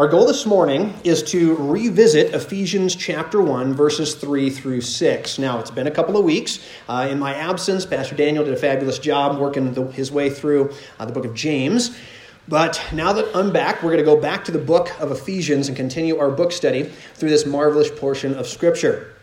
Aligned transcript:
Our 0.00 0.08
goal 0.08 0.24
this 0.24 0.46
morning 0.46 0.94
is 1.04 1.22
to 1.24 1.56
revisit 1.56 2.32
Ephesians 2.32 2.96
chapter 2.96 3.42
1, 3.42 3.74
verses 3.74 4.14
3 4.14 4.48
through 4.48 4.80
6. 4.80 5.38
Now, 5.38 5.58
it's 5.58 5.70
been 5.70 5.88
a 5.88 5.90
couple 5.90 6.16
of 6.16 6.24
weeks. 6.24 6.66
Uh, 6.88 7.08
in 7.10 7.18
my 7.18 7.34
absence, 7.34 7.84
Pastor 7.84 8.14
Daniel 8.14 8.42
did 8.42 8.54
a 8.54 8.56
fabulous 8.56 8.98
job 8.98 9.38
working 9.38 9.74
the, 9.74 9.88
his 9.88 10.10
way 10.10 10.30
through 10.30 10.72
uh, 10.98 11.04
the 11.04 11.12
book 11.12 11.26
of 11.26 11.34
James. 11.34 11.94
But 12.48 12.82
now 12.94 13.12
that 13.12 13.26
I'm 13.36 13.52
back, 13.52 13.82
we're 13.82 13.90
going 13.90 14.02
to 14.02 14.10
go 14.10 14.18
back 14.18 14.42
to 14.46 14.52
the 14.52 14.58
book 14.58 14.98
of 15.02 15.12
Ephesians 15.12 15.68
and 15.68 15.76
continue 15.76 16.18
our 16.18 16.30
book 16.30 16.52
study 16.52 16.84
through 17.16 17.28
this 17.28 17.44
marvelous 17.44 17.90
portion 17.90 18.32
of 18.36 18.48
Scripture. 18.48 19.16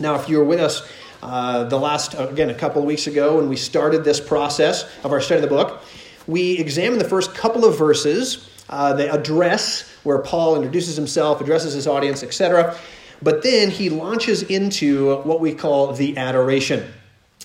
Now, 0.00 0.16
if 0.16 0.28
you 0.28 0.38
were 0.38 0.44
with 0.44 0.58
us 0.58 0.84
uh, 1.22 1.62
the 1.62 1.78
last, 1.78 2.14
again, 2.18 2.50
a 2.50 2.54
couple 2.54 2.82
of 2.82 2.88
weeks 2.88 3.06
ago 3.06 3.36
when 3.36 3.48
we 3.48 3.54
started 3.54 4.02
this 4.02 4.18
process 4.18 4.82
of 5.04 5.12
our 5.12 5.20
study 5.20 5.44
of 5.44 5.48
the 5.48 5.54
book, 5.54 5.80
we 6.26 6.58
examined 6.58 7.00
the 7.00 7.08
first 7.08 7.36
couple 7.36 7.64
of 7.64 7.78
verses 7.78 8.48
uh, 8.68 8.94
the 8.94 9.12
address 9.12 9.90
where 10.04 10.18
Paul 10.18 10.56
introduces 10.56 10.96
himself, 10.96 11.40
addresses 11.40 11.74
his 11.74 11.86
audience, 11.86 12.22
etc. 12.22 12.76
But 13.22 13.42
then 13.42 13.70
he 13.70 13.90
launches 13.90 14.42
into 14.42 15.16
what 15.22 15.40
we 15.40 15.54
call 15.54 15.92
the 15.92 16.16
adoration. 16.16 16.92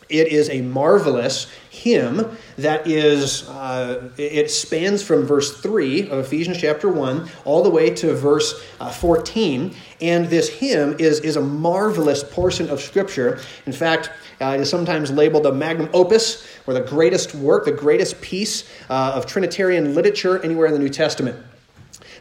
It 0.09 0.27
is 0.29 0.49
a 0.49 0.61
marvelous 0.61 1.47
hymn 1.69 2.37
that 2.61 2.87
is, 2.87 3.47
uh, 3.49 4.09
it 4.17 4.49
spans 4.49 5.03
from 5.03 5.25
verse 5.25 5.61
3 5.61 6.09
of 6.09 6.19
Ephesians 6.19 6.57
chapter 6.57 6.89
1 6.89 7.29
all 7.45 7.63
the 7.63 7.69
way 7.69 7.89
to 7.89 8.13
verse 8.13 8.63
uh, 8.79 8.89
14. 8.89 9.73
And 10.01 10.27
this 10.27 10.49
hymn 10.49 10.95
is, 10.99 11.19
is 11.21 11.35
a 11.35 11.41
marvelous 11.41 12.23
portion 12.23 12.69
of 12.69 12.81
Scripture. 12.81 13.39
In 13.65 13.73
fact, 13.73 14.11
uh, 14.41 14.55
it 14.57 14.61
is 14.61 14.69
sometimes 14.69 15.11
labeled 15.11 15.43
the 15.43 15.51
magnum 15.51 15.89
opus, 15.93 16.47
or 16.67 16.73
the 16.73 16.81
greatest 16.81 17.35
work, 17.35 17.65
the 17.65 17.71
greatest 17.71 18.19
piece 18.21 18.69
uh, 18.89 19.13
of 19.15 19.25
Trinitarian 19.25 19.93
literature 19.95 20.41
anywhere 20.43 20.67
in 20.67 20.73
the 20.73 20.79
New 20.79 20.89
Testament. 20.89 21.37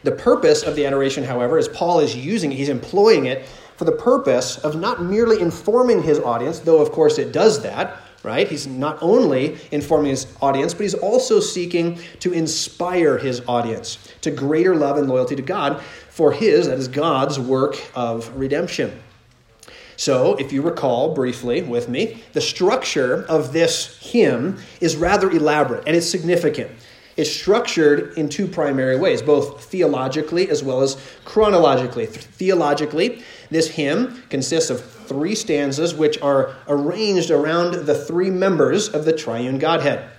The 0.03 0.11
purpose 0.11 0.63
of 0.63 0.75
the 0.75 0.85
adoration, 0.85 1.23
however, 1.23 1.57
is 1.57 1.67
Paul 1.67 1.99
is 1.99 2.15
using 2.15 2.51
it, 2.51 2.55
he's 2.55 2.69
employing 2.69 3.25
it 3.25 3.45
for 3.77 3.85
the 3.85 3.91
purpose 3.93 4.57
of 4.57 4.75
not 4.75 5.01
merely 5.01 5.39
informing 5.39 6.03
his 6.03 6.19
audience, 6.19 6.59
though 6.59 6.81
of 6.81 6.91
course 6.91 7.17
it 7.17 7.31
does 7.31 7.63
that, 7.63 7.97
right? 8.23 8.47
He's 8.47 8.67
not 8.67 8.97
only 9.01 9.57
informing 9.71 10.11
his 10.11 10.27
audience, 10.41 10.73
but 10.73 10.83
he's 10.83 10.93
also 10.93 11.39
seeking 11.39 11.99
to 12.19 12.33
inspire 12.33 13.17
his 13.17 13.41
audience 13.47 13.97
to 14.21 14.31
greater 14.31 14.75
love 14.75 14.97
and 14.97 15.07
loyalty 15.07 15.35
to 15.35 15.41
God 15.41 15.81
for 16.09 16.31
his, 16.31 16.67
that 16.67 16.77
is 16.77 16.87
God's 16.87 17.39
work 17.39 17.77
of 17.95 18.35
redemption. 18.35 18.99
So, 19.95 20.35
if 20.35 20.53
you 20.53 20.61
recall 20.61 21.13
briefly 21.13 21.61
with 21.61 21.89
me, 21.89 22.23
the 22.31 22.39
structure 22.39 23.25
of 23.27 23.51
this 23.51 23.97
hymn 23.99 24.57
is 24.79 24.95
rather 24.95 25.29
elaborate 25.29 25.83
and 25.85 25.95
it's 25.95 26.09
significant. 26.09 26.71
It's 27.17 27.29
structured 27.29 28.17
in 28.17 28.29
two 28.29 28.47
primary 28.47 28.97
ways, 28.97 29.21
both 29.21 29.65
theologically 29.65 30.49
as 30.49 30.63
well 30.63 30.79
as 30.79 30.95
chronologically. 31.25 32.05
Theologically, 32.05 33.23
this 33.49 33.67
hymn 33.67 34.23
consists 34.29 34.69
of 34.69 34.98
three 35.09 35.35
stanzas 35.35 35.93
which 35.93 36.21
are 36.21 36.55
arranged 36.67 37.31
around 37.31 37.73
the 37.73 37.95
three 37.95 38.29
members 38.29 38.87
of 38.87 39.03
the 39.03 39.11
triune 39.11 39.57
Godhead. 39.57 40.09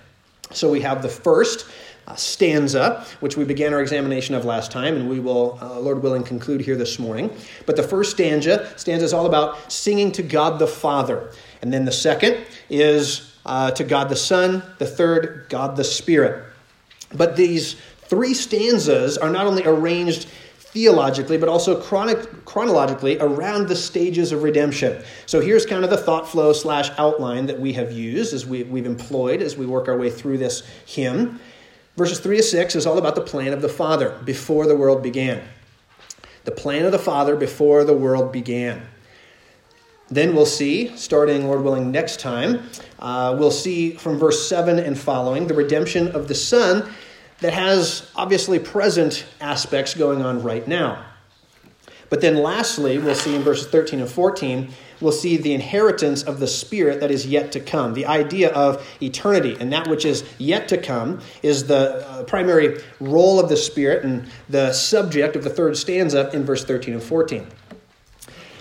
So 0.51 0.69
we 0.69 0.81
have 0.81 1.01
the 1.01 1.09
first 1.09 1.65
uh, 2.07 2.15
stanza, 2.15 3.05
which 3.21 3.37
we 3.37 3.45
began 3.45 3.73
our 3.73 3.81
examination 3.81 4.35
of 4.35 4.43
last 4.43 4.71
time, 4.71 4.95
and 4.95 5.09
we 5.09 5.19
will, 5.19 5.57
uh, 5.61 5.79
Lord 5.79 6.03
willing, 6.03 6.23
conclude 6.23 6.59
here 6.61 6.75
this 6.75 6.99
morning. 6.99 7.33
But 7.65 7.77
the 7.77 7.83
first 7.83 8.11
stanza, 8.11 8.73
stanza 8.75 9.05
is 9.05 9.13
all 9.13 9.25
about 9.25 9.71
singing 9.71 10.11
to 10.13 10.23
God 10.23 10.59
the 10.59 10.67
Father. 10.67 11.31
And 11.61 11.71
then 11.71 11.85
the 11.85 11.91
second 11.91 12.45
is 12.69 13.33
uh, 13.45 13.71
to 13.71 13.83
God 13.83 14.09
the 14.09 14.15
Son, 14.15 14.61
the 14.77 14.85
third, 14.85 15.45
God 15.47 15.77
the 15.77 15.83
Spirit. 15.83 16.43
But 17.13 17.37
these 17.37 17.75
three 18.01 18.33
stanzas 18.33 19.17
are 19.17 19.29
not 19.29 19.45
only 19.45 19.63
arranged 19.63 20.27
theologically, 20.71 21.37
but 21.37 21.49
also 21.49 21.79
chronic, 21.79 22.45
chronologically 22.45 23.19
around 23.19 23.67
the 23.67 23.75
stages 23.75 24.31
of 24.31 24.43
redemption. 24.43 25.03
So 25.25 25.41
here's 25.41 25.65
kind 25.65 25.83
of 25.83 25.89
the 25.89 25.97
thought 25.97 26.27
flow 26.27 26.53
slash 26.53 26.89
outline 26.97 27.45
that 27.47 27.59
we 27.59 27.73
have 27.73 27.91
used, 27.91 28.33
as 28.33 28.45
we, 28.45 28.63
we've 28.63 28.85
employed 28.85 29.41
as 29.41 29.57
we 29.57 29.65
work 29.65 29.89
our 29.89 29.97
way 29.97 30.09
through 30.09 30.37
this 30.37 30.63
hymn. 30.85 31.39
Verses 31.97 32.19
3 32.19 32.37
to 32.37 32.43
6 32.43 32.75
is 32.75 32.85
all 32.85 32.97
about 32.97 33.15
the 33.15 33.21
plan 33.21 33.51
of 33.51 33.61
the 33.61 33.69
Father 33.69 34.17
before 34.23 34.65
the 34.65 34.75
world 34.75 35.03
began. 35.03 35.43
The 36.45 36.51
plan 36.51 36.85
of 36.85 36.93
the 36.93 36.99
Father 36.99 37.35
before 37.35 37.83
the 37.83 37.93
world 37.93 38.31
began. 38.31 38.81
Then 40.09 40.33
we'll 40.33 40.45
see, 40.45 40.95
starting, 40.97 41.47
Lord 41.47 41.63
willing, 41.63 41.91
next 41.91 42.19
time, 42.19 42.63
uh, 42.99 43.35
we'll 43.37 43.51
see 43.51 43.91
from 43.91 44.17
verse 44.17 44.47
7 44.47 44.79
and 44.79 44.97
following 44.97 45.47
the 45.47 45.53
redemption 45.53 46.09
of 46.09 46.27
the 46.27 46.35
Son 46.35 46.91
that 47.41 47.53
has 47.53 48.09
obviously 48.15 48.59
present 48.59 49.25
aspects 49.41 49.93
going 49.93 50.21
on 50.21 50.41
right 50.41 50.67
now. 50.67 51.05
But 52.09 52.21
then 52.21 52.37
lastly, 52.37 52.97
we'll 52.97 53.15
see 53.15 53.35
in 53.35 53.41
verses 53.41 53.67
13 53.67 54.01
and 54.01 54.09
14, 54.09 54.69
we'll 54.99 55.13
see 55.13 55.37
the 55.37 55.53
inheritance 55.53 56.23
of 56.23 56.41
the 56.41 56.47
Spirit 56.47 56.99
that 56.99 57.09
is 57.09 57.25
yet 57.25 57.53
to 57.53 57.59
come. 57.61 57.93
The 57.93 58.05
idea 58.05 58.51
of 58.51 58.85
eternity 59.01 59.55
and 59.59 59.71
that 59.71 59.87
which 59.87 60.03
is 60.03 60.25
yet 60.37 60.67
to 60.67 60.77
come 60.77 61.21
is 61.41 61.67
the 61.67 62.05
uh, 62.05 62.23
primary 62.23 62.81
role 62.99 63.39
of 63.39 63.47
the 63.47 63.55
Spirit 63.55 64.03
and 64.03 64.29
the 64.49 64.73
subject 64.73 65.37
of 65.37 65.43
the 65.45 65.49
third 65.49 65.77
stanza 65.77 66.29
in 66.33 66.43
verse 66.43 66.65
13 66.65 66.95
and 66.95 67.03
14. 67.03 67.47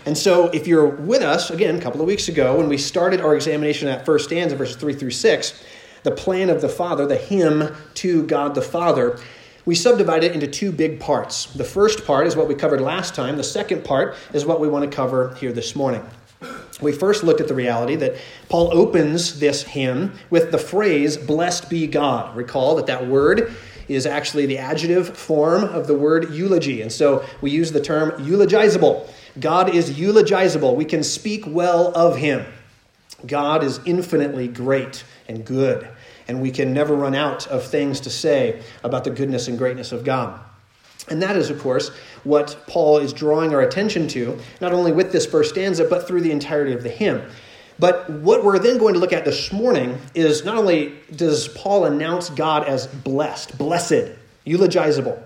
And 0.07 0.17
so, 0.17 0.47
if 0.49 0.67
you're 0.67 0.87
with 0.87 1.23
us, 1.23 1.51
again, 1.51 1.77
a 1.77 1.81
couple 1.81 2.01
of 2.01 2.07
weeks 2.07 2.29
ago, 2.29 2.57
when 2.57 2.69
we 2.69 2.79
started 2.79 3.21
our 3.21 3.35
examination 3.35 3.87
at 3.89 4.07
first 4.07 4.27
stanza, 4.27 4.57
verses 4.57 4.77
3 4.77 4.95
through 4.95 5.11
6, 5.11 5.63
the 6.03 6.11
plan 6.11 6.51
of 6.51 6.61
the 6.61 6.69
Father, 6.69 7.07
the 7.07 7.17
hymn 7.17 7.75
to 7.95 8.27
God 8.27 8.55
the 8.55 8.63
Father, 8.63 9.19
we 9.67 9.75
subdivide 9.75 10.25
it 10.25 10.33
into 10.33 10.47
two 10.47 10.73
big 10.73 11.01
parts. 11.01 11.47
The 11.47 11.65
first 11.65 12.07
part 12.07 12.27
is 12.27 12.35
what 12.35 12.49
we 12.49 12.55
covered 12.55 12.81
last 12.81 13.15
time, 13.15 13.37
the 13.37 13.45
second 13.45 13.85
part 13.85 14.17
is 14.33 14.47
what 14.47 14.61
we 14.61 14.69
want 14.69 14.91
to 14.91 14.95
cover 14.95 15.35
here 15.35 15.53
this 15.53 15.77
morning. 15.77 16.03
We 16.81 16.93
first 16.93 17.23
looked 17.23 17.43
at 17.43 17.49
the 17.49 17.55
reality 17.55 17.97
that 17.97 18.17
Paul 18.49 18.71
opens 18.73 19.39
this 19.39 19.63
hymn 19.63 20.13
with 20.31 20.51
the 20.51 20.59
phrase, 20.59 21.19
Blessed 21.19 21.69
be 21.69 21.87
God. 21.87 22.35
Recall 22.35 22.77
that 22.77 22.87
that 22.87 23.07
word 23.07 23.55
is 23.89 24.07
actually 24.07 24.47
the 24.47 24.57
adjective 24.57 25.17
form 25.17 25.65
of 25.65 25.87
the 25.87 25.95
word 25.95 26.33
eulogy. 26.33 26.81
And 26.81 26.91
so 26.91 27.25
we 27.41 27.51
use 27.51 27.73
the 27.73 27.81
term 27.81 28.13
eulogizable. 28.25 29.07
God 29.39 29.75
is 29.75 29.99
eulogizable. 29.99 30.75
We 30.75 30.85
can 30.85 31.03
speak 31.03 31.45
well 31.47 31.93
of 31.95 32.17
him. 32.17 32.47
God 33.27 33.63
is 33.63 33.81
infinitely 33.85 34.49
great 34.49 35.05
and 35.31 35.45
good, 35.45 35.89
and 36.29 36.43
we 36.43 36.51
can 36.51 36.75
never 36.75 36.95
run 36.95 37.15
out 37.15 37.47
of 37.47 37.65
things 37.65 38.01
to 38.01 38.11
say 38.11 38.61
about 38.83 39.05
the 39.05 39.11
goodness 39.11 39.49
and 39.49 39.57
greatness 39.57 39.93
of 39.93 40.05
God. 40.05 40.39
And 41.09 41.23
that 41.23 41.37
is, 41.37 41.49
of 41.49 41.61
course, 41.61 41.91
what 42.25 42.57
Paul 42.67 42.99
is 42.99 43.13
drawing 43.13 43.55
our 43.55 43.63
attention 43.63 44.07
to, 44.09 44.39
not 44.61 44.73
only 44.73 44.93
with 44.93 45.13
this 45.13 45.25
first 45.25 45.51
stanza, 45.51 45.85
but 45.85 46.07
through 46.07 46.21
the 46.21 46.33
entirety 46.33 46.73
of 46.73 46.83
the 46.83 46.91
hymn. 46.91 47.23
But 47.79 48.11
what 48.11 48.45
we're 48.45 48.59
then 48.59 48.77
going 48.77 48.93
to 48.95 49.01
look 49.01 49.15
at 49.15 49.25
this 49.25 49.53
morning 49.53 49.99
is 50.15 50.45
not 50.45 50.57
only 50.59 50.93
does 51.17 51.49
Paul 51.49 51.87
announce 51.87 52.29
God 52.29 52.65
as 52.65 52.87
blessed, 52.87 53.57
blessed, 53.57 54.11
eulogizable, 54.45 55.23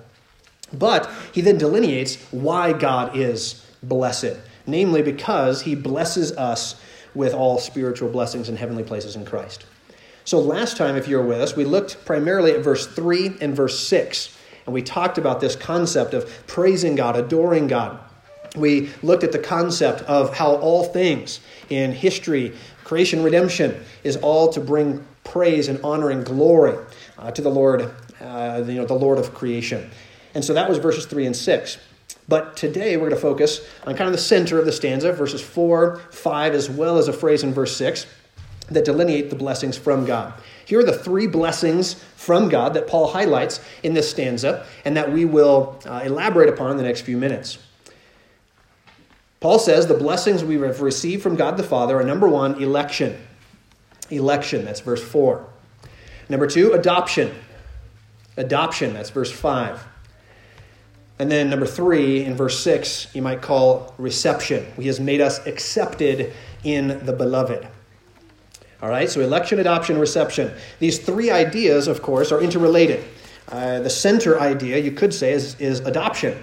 but 0.72 1.10
he 1.32 1.40
then 1.40 1.58
delineates 1.58 2.22
why 2.30 2.72
God 2.72 3.16
is 3.16 3.66
blessed, 3.82 4.36
namely 4.66 5.02
because 5.02 5.62
he 5.62 5.74
blesses 5.74 6.30
us 6.32 6.80
with 7.14 7.34
all 7.34 7.58
spiritual 7.58 8.08
blessings 8.08 8.48
in 8.48 8.56
heavenly 8.56 8.84
places 8.84 9.16
in 9.16 9.24
Christ. 9.24 9.64
So, 10.26 10.40
last 10.40 10.78
time, 10.78 10.96
if 10.96 11.06
you 11.06 11.18
were 11.18 11.22
with 11.22 11.40
us, 11.40 11.54
we 11.54 11.66
looked 11.66 12.02
primarily 12.06 12.52
at 12.52 12.60
verse 12.60 12.86
3 12.86 13.36
and 13.42 13.54
verse 13.54 13.78
6, 13.78 14.34
and 14.64 14.72
we 14.72 14.80
talked 14.80 15.18
about 15.18 15.38
this 15.38 15.54
concept 15.54 16.14
of 16.14 16.46
praising 16.46 16.94
God, 16.96 17.14
adoring 17.14 17.66
God. 17.66 17.98
We 18.56 18.88
looked 19.02 19.22
at 19.22 19.32
the 19.32 19.38
concept 19.38 20.00
of 20.02 20.34
how 20.34 20.54
all 20.56 20.84
things 20.84 21.40
in 21.68 21.92
history, 21.92 22.54
creation, 22.84 23.22
redemption, 23.22 23.84
is 24.02 24.16
all 24.16 24.50
to 24.54 24.60
bring 24.60 25.04
praise 25.24 25.68
and 25.68 25.78
honor 25.84 26.08
and 26.08 26.24
glory 26.24 26.78
uh, 27.18 27.30
to 27.32 27.42
the 27.42 27.50
Lord, 27.50 27.94
uh, 28.22 28.64
you 28.66 28.76
know, 28.76 28.86
the 28.86 28.94
Lord 28.94 29.18
of 29.18 29.34
creation. 29.34 29.90
And 30.34 30.42
so 30.42 30.54
that 30.54 30.70
was 30.70 30.78
verses 30.78 31.04
3 31.04 31.26
and 31.26 31.36
6. 31.36 31.78
But 32.28 32.56
today 32.56 32.96
we're 32.96 33.10
going 33.10 33.16
to 33.16 33.20
focus 33.20 33.60
on 33.86 33.94
kind 33.94 34.08
of 34.08 34.12
the 34.12 34.22
center 34.22 34.58
of 34.58 34.64
the 34.64 34.72
stanza, 34.72 35.12
verses 35.12 35.42
4, 35.42 35.98
5, 36.10 36.54
as 36.54 36.70
well 36.70 36.96
as 36.96 37.08
a 37.08 37.12
phrase 37.12 37.42
in 37.42 37.52
verse 37.52 37.76
6 37.76 38.06
that 38.68 38.84
delineate 38.84 39.30
the 39.30 39.36
blessings 39.36 39.76
from 39.76 40.04
God. 40.04 40.32
Here 40.64 40.80
are 40.80 40.84
the 40.84 40.96
three 40.96 41.26
blessings 41.26 41.94
from 42.16 42.48
God 42.48 42.74
that 42.74 42.86
Paul 42.86 43.08
highlights 43.08 43.60
in 43.82 43.94
this 43.94 44.08
stanza 44.08 44.66
and 44.84 44.96
that 44.96 45.12
we 45.12 45.24
will 45.24 45.78
uh, 45.86 46.02
elaborate 46.04 46.48
upon 46.48 46.72
in 46.72 46.76
the 46.76 46.82
next 46.82 47.02
few 47.02 47.16
minutes. 47.16 47.58
Paul 49.40 49.58
says 49.58 49.86
the 49.86 49.94
blessings 49.94 50.42
we 50.42 50.54
have 50.54 50.80
received 50.80 51.22
from 51.22 51.36
God 51.36 51.58
the 51.58 51.62
Father 51.62 52.00
are 52.00 52.04
number 52.04 52.28
one, 52.28 52.62
election. 52.62 53.20
Election, 54.10 54.64
that's 54.64 54.80
verse 54.80 55.04
4. 55.04 55.46
Number 56.30 56.46
two, 56.46 56.72
adoption. 56.72 57.34
Adoption, 58.38 58.94
that's 58.94 59.10
verse 59.10 59.30
5. 59.30 59.86
And 61.18 61.30
then 61.30 61.48
number 61.48 61.66
three, 61.66 62.24
in 62.24 62.34
verse 62.34 62.58
six, 62.58 63.06
you 63.14 63.22
might 63.22 63.40
call 63.40 63.94
reception. 63.98 64.66
He 64.76 64.88
has 64.88 64.98
made 64.98 65.20
us 65.20 65.46
accepted 65.46 66.32
in 66.64 67.04
the 67.06 67.12
beloved. 67.12 67.68
All 68.82 68.88
right, 68.88 69.08
so 69.08 69.20
election, 69.20 69.58
adoption, 69.60 69.98
reception. 69.98 70.52
These 70.78 70.98
three 70.98 71.30
ideas, 71.30 71.88
of 71.88 72.02
course, 72.02 72.32
are 72.32 72.40
interrelated. 72.40 73.04
uh, 73.50 73.80
the 73.80 73.90
center 73.90 74.40
idea, 74.40 74.78
you 74.78 74.92
could 74.92 75.12
say, 75.12 75.32
is, 75.32 75.58
is 75.60 75.80
adoption 75.80 76.42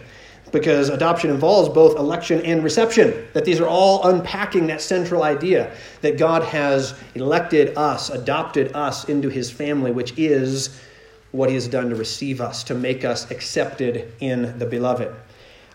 because 0.51 0.89
adoption 0.89 1.29
involves 1.29 1.69
both 1.69 1.97
election 1.97 2.41
and 2.41 2.63
reception. 2.63 3.25
That 3.33 3.45
these 3.45 3.59
are 3.59 3.67
all 3.67 4.07
unpacking 4.09 4.67
that 4.67 4.81
central 4.81 5.23
idea 5.23 5.73
that 6.01 6.17
God 6.17 6.43
has 6.43 6.93
elected 7.15 7.77
us, 7.77 8.09
adopted 8.09 8.75
us 8.75 9.05
into 9.05 9.29
his 9.29 9.49
family, 9.49 9.91
which 9.91 10.13
is 10.17 10.79
what 11.31 11.49
he 11.49 11.55
has 11.55 11.67
done 11.67 11.89
to 11.89 11.95
receive 11.95 12.41
us, 12.41 12.63
to 12.65 12.75
make 12.75 13.05
us 13.05 13.31
accepted 13.31 14.11
in 14.19 14.57
the 14.59 14.65
beloved. 14.65 15.13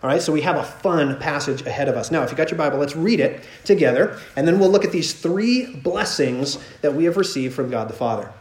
All 0.03 0.09
right, 0.09 0.21
so 0.21 0.31
we 0.31 0.41
have 0.41 0.57
a 0.57 0.63
fun 0.63 1.17
passage 1.19 1.65
ahead 1.65 1.89
of 1.89 1.95
us. 1.95 2.11
Now, 2.11 2.21
if 2.21 2.29
you 2.29 2.37
got 2.37 2.51
your 2.51 2.57
Bible, 2.57 2.77
let's 2.77 2.95
read 2.95 3.19
it 3.19 3.43
together, 3.63 4.19
and 4.35 4.47
then 4.47 4.59
we'll 4.59 4.69
look 4.69 4.85
at 4.85 4.91
these 4.91 5.13
three 5.13 5.75
blessings 5.75 6.59
that 6.81 6.93
we 6.93 7.05
have 7.05 7.17
received 7.17 7.55
from 7.55 7.71
God 7.71 7.89
the 7.89 7.93
Father. 7.93 8.31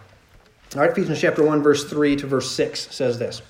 All 0.74 0.82
right, 0.82 0.90
Ephesians 0.90 1.18
chapter 1.18 1.42
1, 1.42 1.62
verse 1.62 1.88
3 1.88 2.16
to 2.16 2.26
verse 2.26 2.50
6 2.50 2.94
says 2.94 3.18
this. 3.18 3.40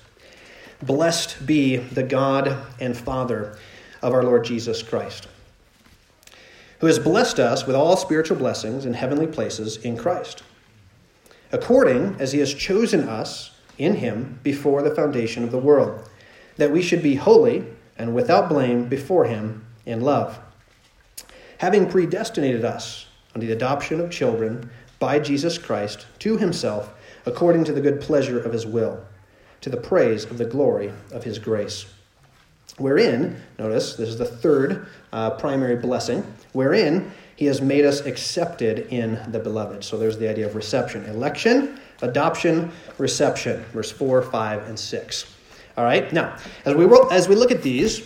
Blessed 0.81 1.45
be 1.45 1.77
the 1.77 2.03
God 2.03 2.55
and 2.79 2.95
Father 2.95 3.57
of 4.01 4.13
our 4.13 4.23
Lord 4.23 4.45
Jesus 4.45 4.81
Christ, 4.81 5.27
who 6.79 6.87
has 6.87 6.99
blessed 6.99 7.39
us 7.39 7.67
with 7.67 7.75
all 7.75 7.97
spiritual 7.97 8.37
blessings 8.37 8.85
in 8.85 8.93
heavenly 8.93 9.27
places 9.27 9.77
in 9.77 9.97
Christ, 9.97 10.43
according 11.51 12.15
as 12.19 12.31
he 12.31 12.39
has 12.39 12.53
chosen 12.53 13.09
us 13.09 13.51
in 13.77 13.95
him 13.95 14.39
before 14.43 14.81
the 14.81 14.95
foundation 14.95 15.43
of 15.43 15.51
the 15.51 15.57
world, 15.57 16.07
that 16.55 16.71
we 16.71 16.81
should 16.81 17.03
be 17.03 17.15
holy 17.15 17.65
and 17.97 18.13
without 18.13 18.49
blame 18.49 18.87
before 18.87 19.25
him 19.25 19.65
in 19.85 20.01
love, 20.01 20.39
having 21.57 21.89
predestinated 21.89 22.63
us 22.63 23.07
unto 23.33 23.47
the 23.47 23.53
adoption 23.53 23.99
of 23.99 24.11
children 24.11 24.69
by 24.99 25.19
Jesus 25.19 25.57
Christ 25.57 26.07
to 26.19 26.37
himself, 26.37 26.93
according 27.25 27.63
to 27.65 27.73
the 27.73 27.81
good 27.81 28.01
pleasure 28.01 28.39
of 28.39 28.53
his 28.53 28.65
will 28.65 29.03
to 29.61 29.69
the 29.69 29.77
praise 29.77 30.25
of 30.25 30.37
the 30.37 30.45
glory 30.45 30.91
of 31.11 31.23
his 31.23 31.39
grace. 31.39 31.85
Wherein, 32.77 33.41
notice, 33.57 33.95
this 33.95 34.09
is 34.09 34.17
the 34.17 34.25
third 34.25 34.87
uh, 35.11 35.31
primary 35.31 35.77
blessing, 35.77 36.23
wherein 36.53 37.11
he 37.35 37.45
has 37.45 37.61
made 37.61 37.85
us 37.85 38.01
accepted 38.05 38.87
in 38.91 39.19
the 39.31 39.39
beloved. 39.39 39.83
So 39.83 39.97
there's 39.97 40.17
the 40.17 40.29
idea 40.29 40.45
of 40.45 40.55
reception 40.55 41.05
election, 41.05 41.79
adoption, 42.01 42.71
reception, 42.97 43.63
verse 43.73 43.91
4, 43.91 44.21
5, 44.21 44.67
and 44.69 44.77
6. 44.77 45.33
All 45.77 45.83
right, 45.83 46.11
now, 46.11 46.35
as 46.65 46.75
we, 46.75 46.89
as 47.11 47.29
we 47.29 47.35
look 47.35 47.51
at 47.51 47.61
these, 47.61 48.01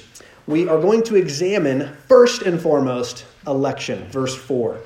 we 0.46 0.68
are 0.68 0.78
going 0.78 1.04
to 1.04 1.16
examine 1.16 1.96
first 2.10 2.42
and 2.42 2.60
foremost 2.60 3.26
election, 3.48 4.06
verse 4.10 4.36
4. 4.36 4.78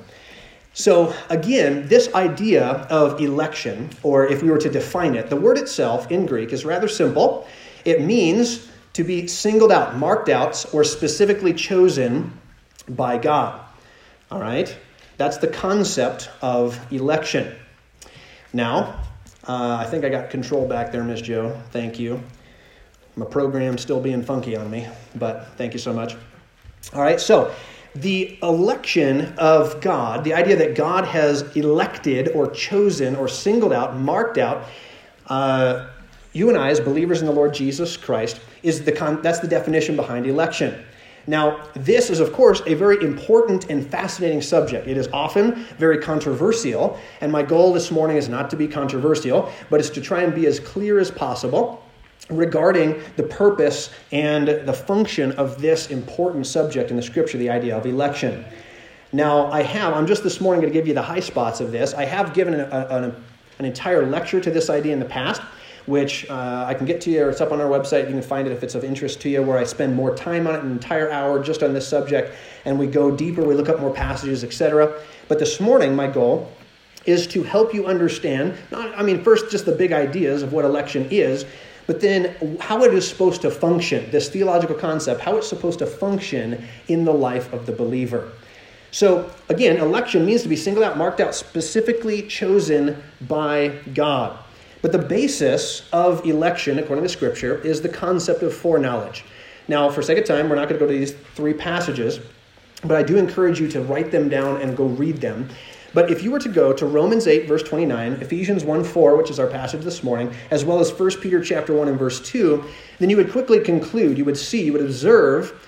So, 0.72 1.12
again, 1.28 1.88
this 1.88 2.14
idea 2.14 2.64
of 2.64 3.20
election, 3.20 3.90
or 4.04 4.26
if 4.26 4.40
we 4.40 4.50
were 4.50 4.58
to 4.58 4.70
define 4.70 5.16
it, 5.16 5.30
the 5.30 5.36
word 5.36 5.58
itself 5.58 6.12
in 6.12 6.26
Greek 6.26 6.52
is 6.52 6.64
rather 6.64 6.86
simple. 6.86 7.48
It 7.84 8.02
means 8.02 8.68
to 8.92 9.02
be 9.02 9.26
singled 9.26 9.72
out, 9.72 9.96
marked 9.96 10.28
out, 10.28 10.64
or 10.72 10.84
specifically 10.84 11.54
chosen 11.54 12.38
by 12.90 13.18
God. 13.18 13.60
All 14.30 14.40
right? 14.40 14.76
That's 15.16 15.38
the 15.38 15.48
concept 15.48 16.30
of 16.40 16.78
election. 16.92 17.52
Now, 18.52 19.02
uh, 19.48 19.78
I 19.80 19.84
think 19.90 20.04
I 20.04 20.08
got 20.08 20.30
control 20.30 20.68
back 20.68 20.92
there, 20.92 21.02
Miss 21.02 21.20
Joe. 21.20 21.60
Thank 21.72 21.98
you. 21.98 22.22
My 23.18 23.24
program's 23.24 23.80
still 23.80 23.98
being 23.98 24.22
funky 24.22 24.56
on 24.56 24.70
me, 24.70 24.86
but 25.14 25.48
thank 25.56 25.72
you 25.72 25.78
so 25.78 25.90
much. 25.90 26.16
All 26.92 27.00
right, 27.00 27.18
so 27.18 27.50
the 27.94 28.38
election 28.42 29.34
of 29.38 29.80
God, 29.80 30.22
the 30.22 30.34
idea 30.34 30.54
that 30.56 30.74
God 30.74 31.06
has 31.06 31.56
elected 31.56 32.28
or 32.28 32.50
chosen 32.50 33.16
or 33.16 33.26
singled 33.26 33.72
out, 33.72 33.96
marked 33.96 34.36
out 34.36 34.64
uh, 35.28 35.88
you 36.34 36.50
and 36.50 36.58
I 36.58 36.68
as 36.68 36.78
believers 36.78 37.20
in 37.20 37.26
the 37.26 37.32
Lord 37.32 37.54
Jesus 37.54 37.96
Christ, 37.96 38.40
is 38.62 38.84
the 38.84 38.92
con- 38.92 39.22
that's 39.22 39.38
the 39.38 39.48
definition 39.48 39.96
behind 39.96 40.26
election. 40.26 40.84
Now, 41.26 41.66
this 41.74 42.10
is, 42.10 42.20
of 42.20 42.34
course, 42.34 42.60
a 42.66 42.74
very 42.74 43.02
important 43.02 43.70
and 43.70 43.84
fascinating 43.84 44.42
subject. 44.42 44.86
It 44.86 44.98
is 44.98 45.08
often 45.08 45.54
very 45.78 45.98
controversial, 45.98 47.00
and 47.22 47.32
my 47.32 47.42
goal 47.42 47.72
this 47.72 47.90
morning 47.90 48.18
is 48.18 48.28
not 48.28 48.50
to 48.50 48.56
be 48.56 48.68
controversial, 48.68 49.50
but 49.70 49.80
is 49.80 49.88
to 49.90 50.02
try 50.02 50.20
and 50.20 50.34
be 50.34 50.46
as 50.46 50.60
clear 50.60 50.98
as 50.98 51.10
possible 51.10 51.82
regarding 52.28 53.00
the 53.16 53.22
purpose 53.22 53.90
and 54.12 54.48
the 54.48 54.72
function 54.72 55.32
of 55.32 55.60
this 55.60 55.90
important 55.90 56.46
subject 56.46 56.90
in 56.90 56.96
the 56.96 57.02
scripture, 57.02 57.38
the 57.38 57.50
idea 57.50 57.76
of 57.76 57.86
election. 57.86 58.44
Now, 59.12 59.50
I 59.52 59.62
have, 59.62 59.94
I'm 59.94 60.06
just 60.06 60.24
this 60.24 60.40
morning 60.40 60.60
going 60.60 60.72
to 60.72 60.78
give 60.78 60.88
you 60.88 60.94
the 60.94 61.02
high 61.02 61.20
spots 61.20 61.60
of 61.60 61.70
this. 61.70 61.94
I 61.94 62.04
have 62.04 62.34
given 62.34 62.54
a, 62.54 62.64
a, 62.64 63.14
an 63.58 63.64
entire 63.64 64.04
lecture 64.04 64.40
to 64.40 64.50
this 64.50 64.68
idea 64.68 64.92
in 64.92 64.98
the 64.98 65.06
past, 65.06 65.40
which 65.86 66.28
uh, 66.28 66.64
I 66.66 66.74
can 66.74 66.84
get 66.84 67.00
to 67.02 67.10
you, 67.10 67.24
or 67.24 67.30
it's 67.30 67.40
up 67.40 67.52
on 67.52 67.60
our 67.60 67.68
website. 67.68 68.06
You 68.06 68.12
can 68.12 68.22
find 68.22 68.48
it 68.48 68.52
if 68.52 68.64
it's 68.64 68.74
of 68.74 68.82
interest 68.82 69.20
to 69.20 69.28
you, 69.28 69.42
where 69.42 69.56
I 69.56 69.64
spend 69.64 69.94
more 69.94 70.14
time 70.16 70.48
on 70.48 70.56
it, 70.56 70.64
an 70.64 70.72
entire 70.72 71.10
hour 71.12 71.42
just 71.42 71.62
on 71.62 71.72
this 71.72 71.86
subject, 71.86 72.34
and 72.64 72.76
we 72.76 72.88
go 72.88 73.16
deeper, 73.16 73.44
we 73.44 73.54
look 73.54 73.68
up 73.68 73.80
more 73.80 73.92
passages, 73.92 74.42
etc. 74.42 75.00
But 75.28 75.38
this 75.38 75.60
morning, 75.60 75.94
my 75.94 76.08
goal 76.08 76.50
is 77.04 77.28
to 77.28 77.44
help 77.44 77.72
you 77.72 77.86
understand, 77.86 78.58
not, 78.72 78.98
I 78.98 79.04
mean, 79.04 79.22
first, 79.22 79.48
just 79.48 79.64
the 79.64 79.72
big 79.72 79.92
ideas 79.92 80.42
of 80.42 80.52
what 80.52 80.64
election 80.64 81.06
is, 81.12 81.46
but 81.86 82.00
then 82.00 82.34
how 82.60 82.82
it 82.84 82.92
is 82.92 83.08
supposed 83.08 83.42
to 83.42 83.50
function, 83.50 84.10
this 84.10 84.28
theological 84.28 84.76
concept, 84.76 85.20
how 85.20 85.36
it's 85.36 85.48
supposed 85.48 85.78
to 85.78 85.86
function 85.86 86.66
in 86.88 87.04
the 87.04 87.12
life 87.12 87.52
of 87.52 87.66
the 87.66 87.72
believer. 87.72 88.32
So, 88.90 89.30
again, 89.48 89.76
election 89.76 90.24
means 90.24 90.42
to 90.42 90.48
be 90.48 90.56
singled 90.56 90.84
out, 90.84 90.96
marked 90.96 91.20
out, 91.20 91.34
specifically 91.34 92.22
chosen 92.22 93.02
by 93.28 93.78
God. 93.94 94.38
But 94.82 94.92
the 94.92 94.98
basis 94.98 95.88
of 95.92 96.24
election, 96.24 96.78
according 96.78 97.04
to 97.04 97.08
Scripture, 97.08 97.58
is 97.58 97.82
the 97.82 97.88
concept 97.88 98.42
of 98.42 98.54
foreknowledge. 98.54 99.24
Now, 99.68 99.90
for 99.90 100.02
sake 100.02 100.18
of 100.18 100.24
time, 100.24 100.48
we're 100.48 100.54
not 100.54 100.68
going 100.68 100.78
to 100.78 100.86
go 100.86 100.90
to 100.90 100.98
these 100.98 101.12
three 101.34 101.54
passages, 101.54 102.20
but 102.82 102.96
I 102.96 103.02
do 103.02 103.16
encourage 103.16 103.60
you 103.60 103.68
to 103.68 103.80
write 103.82 104.10
them 104.10 104.28
down 104.28 104.60
and 104.60 104.76
go 104.76 104.86
read 104.86 105.16
them. 105.16 105.48
But 105.96 106.10
if 106.10 106.22
you 106.22 106.30
were 106.30 106.38
to 106.40 106.50
go 106.50 106.74
to 106.74 106.84
Romans 106.84 107.26
8, 107.26 107.48
verse 107.48 107.62
29, 107.62 108.18
Ephesians 108.20 108.64
1 108.64 108.84
4, 108.84 109.16
which 109.16 109.30
is 109.30 109.40
our 109.40 109.46
passage 109.46 109.82
this 109.82 110.02
morning, 110.02 110.30
as 110.50 110.62
well 110.62 110.78
as 110.78 110.92
1 110.92 111.22
Peter 111.22 111.42
chapter 111.42 111.72
1 111.72 111.88
and 111.88 111.98
verse 111.98 112.20
2, 112.20 112.62
then 112.98 113.08
you 113.08 113.16
would 113.16 113.32
quickly 113.32 113.60
conclude, 113.60 114.18
you 114.18 114.26
would 114.26 114.36
see, 114.36 114.62
you 114.62 114.74
would 114.74 114.82
observe 114.82 115.58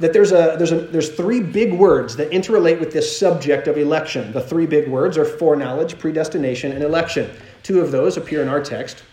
that 0.00 0.12
there's, 0.12 0.32
a, 0.32 0.56
there's, 0.58 0.72
a, 0.72 0.80
there's 0.80 1.10
three 1.10 1.38
big 1.38 1.74
words 1.74 2.16
that 2.16 2.28
interrelate 2.32 2.80
with 2.80 2.92
this 2.92 3.16
subject 3.16 3.68
of 3.68 3.78
election. 3.78 4.32
The 4.32 4.40
three 4.40 4.66
big 4.66 4.88
words 4.88 5.16
are 5.16 5.24
foreknowledge, 5.24 5.96
predestination, 5.96 6.72
and 6.72 6.82
election. 6.82 7.30
Two 7.62 7.82
of 7.82 7.92
those 7.92 8.16
appear 8.16 8.42
in 8.42 8.48
our 8.48 8.64
text. 8.64 9.04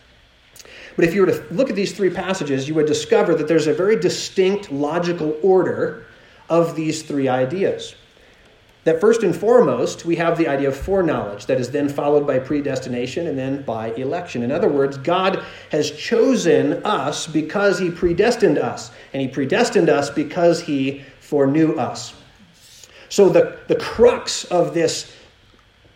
But 0.95 1.05
if 1.05 1.13
you 1.13 1.21
were 1.21 1.31
to 1.31 1.45
look 1.51 1.69
at 1.69 1.75
these 1.75 1.95
three 1.95 2.09
passages, 2.09 2.67
you 2.67 2.73
would 2.73 2.87
discover 2.87 3.35
that 3.35 3.47
there's 3.47 3.67
a 3.67 3.73
very 3.75 3.99
distinct 3.99 4.71
logical 4.71 5.37
order 5.43 6.07
of 6.49 6.75
these 6.75 7.03
three 7.03 7.27
ideas 7.27 7.93
that 8.85 9.01
first 9.01 9.23
and 9.23 9.35
foremost, 9.35 10.05
we 10.05 10.15
have 10.15 10.37
the 10.37 10.47
idea 10.47 10.69
of 10.69 10.77
foreknowledge 10.77 11.47
that 11.47 11.59
is 11.59 11.69
then 11.69 11.89
followed 11.89 12.25
by 12.25 12.39
predestination 12.39 13.27
and 13.27 13.37
then 13.37 13.61
by 13.63 13.91
election. 13.91 14.41
In 14.41 14.51
other 14.51 14.69
words, 14.69 14.97
God 14.97 15.43
has 15.71 15.91
chosen 15.91 16.83
us 16.85 17.27
because 17.27 17.77
he 17.77 17.91
predestined 17.91 18.57
us, 18.57 18.91
and 19.13 19.21
he 19.21 19.27
predestined 19.27 19.89
us 19.89 20.09
because 20.09 20.61
he 20.61 21.03
foreknew 21.19 21.75
us. 21.75 22.13
So, 23.09 23.27
the, 23.27 23.59
the 23.67 23.75
crux 23.75 24.45
of 24.45 24.73
this 24.73 25.13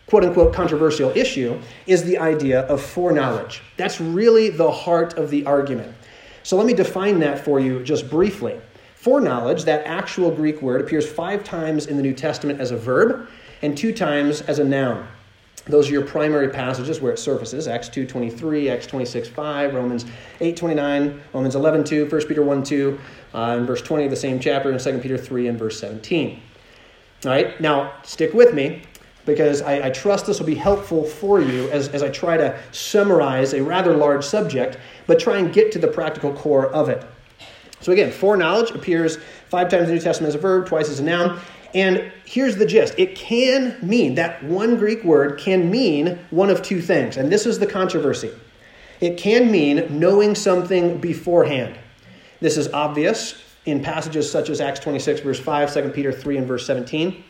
quote 0.07 0.25
unquote 0.25 0.53
controversial 0.53 1.09
issue 1.15 1.59
is 1.87 2.03
the 2.03 2.17
idea 2.17 2.61
of 2.61 2.81
foreknowledge. 2.81 3.61
That's 3.77 4.01
really 4.01 4.49
the 4.49 4.71
heart 4.71 5.17
of 5.17 5.29
the 5.29 5.45
argument. 5.45 5.95
So, 6.43 6.57
let 6.57 6.65
me 6.65 6.73
define 6.73 7.19
that 7.19 7.45
for 7.45 7.61
you 7.61 7.81
just 7.83 8.09
briefly. 8.09 8.59
Foreknowledge, 9.03 9.65
that 9.65 9.85
actual 9.85 10.31
Greek 10.31 10.61
word, 10.61 10.79
appears 10.79 11.05
five 11.05 11.43
times 11.43 11.87
in 11.87 11.97
the 11.97 12.01
New 12.01 12.13
Testament 12.13 12.61
as 12.61 12.71
a 12.71 12.77
verb 12.77 13.27
and 13.61 13.77
two 13.77 13.91
times 13.91 14.39
as 14.43 14.59
a 14.59 14.63
noun. 14.63 15.05
Those 15.65 15.89
are 15.89 15.91
your 15.91 16.05
primary 16.05 16.47
passages 16.47 17.01
where 17.01 17.11
it 17.11 17.19
surfaces 17.19 17.67
Acts 17.67 17.89
2.23, 17.89 18.71
Acts 18.71 18.87
twenty-six 18.87 19.27
26.5, 19.27 19.73
Romans 19.73 20.05
8.29, 20.39 21.19
Romans 21.33 21.53
11.2, 21.53 22.09
1 22.09 22.27
Peter 22.27 22.43
1.2, 22.43 22.97
uh, 23.33 23.57
and 23.57 23.67
verse 23.67 23.81
20 23.81 24.05
of 24.05 24.09
the 24.09 24.15
same 24.15 24.39
chapter, 24.39 24.71
and 24.71 24.79
2 24.79 24.99
Peter 24.99 25.17
3 25.17 25.49
and 25.49 25.59
verse 25.59 25.77
17. 25.81 26.41
All 27.25 27.31
right, 27.31 27.59
now 27.59 27.91
stick 28.03 28.33
with 28.33 28.53
me 28.53 28.83
because 29.25 29.61
I, 29.61 29.87
I, 29.87 29.89
trust 29.89 30.27
this 30.27 30.39
will 30.39 30.47
be 30.47 30.55
helpful 30.55 31.03
for 31.03 31.41
you 31.41 31.69
as, 31.71 31.89
as 31.89 32.03
I 32.03 32.09
try 32.09 32.37
to 32.37 32.57
summarize 32.71 33.53
a 33.53 33.61
rather 33.61 33.97
large 33.97 34.23
subject, 34.23 34.77
but 35.07 35.19
try 35.19 35.39
and 35.39 35.53
get 35.53 35.73
to 35.73 35.79
the 35.79 35.89
practical 35.89 36.31
core 36.31 36.67
of 36.67 36.87
it. 36.87 37.05
So 37.83 37.91
again, 37.91 38.11
foreknowledge 38.11 38.71
appears 38.71 39.17
five 39.49 39.69
times 39.69 39.83
in 39.83 39.87
the 39.89 39.93
New 39.95 40.01
Testament 40.01 40.29
as 40.29 40.35
a 40.35 40.39
verb, 40.39 40.67
twice 40.67 40.89
as 40.89 40.99
a 40.99 41.03
noun. 41.03 41.39
And 41.73 42.11
here's 42.25 42.55
the 42.55 42.65
gist 42.65 42.97
it 42.97 43.15
can 43.15 43.77
mean, 43.81 44.15
that 44.15 44.43
one 44.43 44.77
Greek 44.77 45.03
word 45.03 45.39
can 45.39 45.69
mean 45.69 46.19
one 46.29 46.49
of 46.49 46.61
two 46.61 46.81
things. 46.81 47.17
And 47.17 47.31
this 47.31 47.45
is 47.45 47.59
the 47.59 47.67
controversy. 47.67 48.31
It 49.01 49.17
can 49.17 49.51
mean 49.51 49.99
knowing 49.99 50.33
something 50.33 50.99
beforehand. 50.99 51.77
This 52.39 52.57
is 52.57 52.71
obvious 52.73 53.41
in 53.65 53.81
passages 53.81 54.31
such 54.31 54.49
as 54.49 54.61
Acts 54.61 54.79
26, 54.79 55.21
verse 55.21 55.39
5, 55.39 55.73
2 55.73 55.89
Peter 55.89 56.11
3, 56.11 56.37
and 56.37 56.47
verse 56.47 56.65
17. 56.65 57.23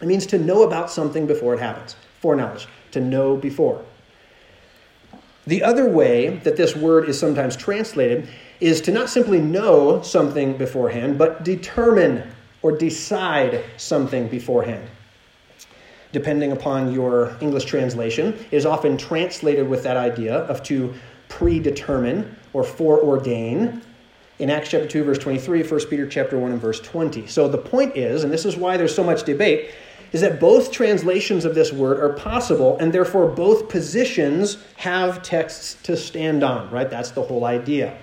It 0.00 0.06
means 0.06 0.26
to 0.26 0.38
know 0.38 0.62
about 0.62 0.90
something 0.90 1.26
before 1.26 1.54
it 1.54 1.60
happens. 1.60 1.96
Foreknowledge, 2.20 2.66
to 2.92 3.00
know 3.00 3.36
before. 3.36 3.84
The 5.46 5.62
other 5.62 5.88
way 5.88 6.36
that 6.44 6.56
this 6.56 6.76
word 6.76 7.08
is 7.08 7.18
sometimes 7.18 7.56
translated 7.56 8.28
is 8.60 8.80
to 8.82 8.92
not 8.92 9.08
simply 9.08 9.40
know 9.40 10.02
something 10.02 10.56
beforehand, 10.56 11.18
but 11.18 11.44
determine 11.44 12.28
or 12.62 12.72
decide 12.72 13.64
something 13.76 14.28
beforehand. 14.28 14.88
Depending 16.10 16.52
upon 16.52 16.92
your 16.92 17.36
English 17.40 17.66
translation, 17.66 18.36
is 18.50 18.66
often 18.66 18.96
translated 18.96 19.68
with 19.68 19.82
that 19.82 19.96
idea 19.96 20.38
of 20.46 20.62
to 20.64 20.92
predetermine 21.28 22.34
or 22.52 22.64
foreordain. 22.64 23.82
In 24.38 24.50
Acts 24.50 24.70
chapter 24.70 24.88
2, 24.88 25.04
verse 25.04 25.18
23, 25.18 25.62
1 25.62 25.80
Peter 25.86 26.06
chapter 26.06 26.38
1 26.38 26.52
and 26.52 26.60
verse 26.60 26.80
20. 26.80 27.26
So 27.26 27.48
the 27.48 27.58
point 27.58 27.96
is, 27.96 28.24
and 28.24 28.32
this 28.32 28.44
is 28.44 28.56
why 28.56 28.76
there's 28.76 28.94
so 28.94 29.04
much 29.04 29.24
debate, 29.24 29.70
is 30.12 30.22
that 30.22 30.40
both 30.40 30.72
translations 30.72 31.44
of 31.44 31.54
this 31.54 31.72
word 31.72 32.00
are 32.00 32.14
possible, 32.14 32.78
and 32.78 32.92
therefore 32.92 33.28
both 33.28 33.68
positions 33.68 34.58
have 34.76 35.22
texts 35.22 35.76
to 35.82 35.96
stand 35.96 36.42
on, 36.42 36.70
right? 36.70 36.88
That's 36.88 37.10
the 37.10 37.22
whole 37.22 37.44
idea. 37.44 37.98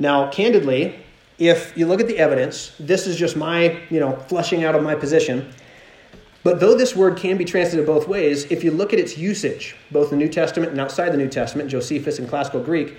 Now, 0.00 0.30
candidly, 0.30 0.98
if 1.38 1.76
you 1.76 1.86
look 1.86 2.00
at 2.00 2.08
the 2.08 2.18
evidence, 2.18 2.74
this 2.80 3.06
is 3.06 3.16
just 3.16 3.36
my, 3.36 3.78
you 3.90 4.00
know, 4.00 4.16
flushing 4.16 4.64
out 4.64 4.74
of 4.74 4.82
my 4.82 4.94
position. 4.94 5.52
But 6.42 6.58
though 6.58 6.74
this 6.74 6.96
word 6.96 7.18
can 7.18 7.36
be 7.36 7.44
translated 7.44 7.86
both 7.86 8.08
ways, 8.08 8.50
if 8.50 8.64
you 8.64 8.70
look 8.70 8.94
at 8.94 8.98
its 8.98 9.18
usage, 9.18 9.76
both 9.90 10.10
in 10.10 10.18
the 10.18 10.24
New 10.24 10.32
Testament 10.32 10.72
and 10.72 10.80
outside 10.80 11.10
the 11.10 11.18
New 11.18 11.28
Testament, 11.28 11.70
Josephus 11.70 12.18
and 12.18 12.26
classical 12.26 12.62
Greek, 12.62 12.94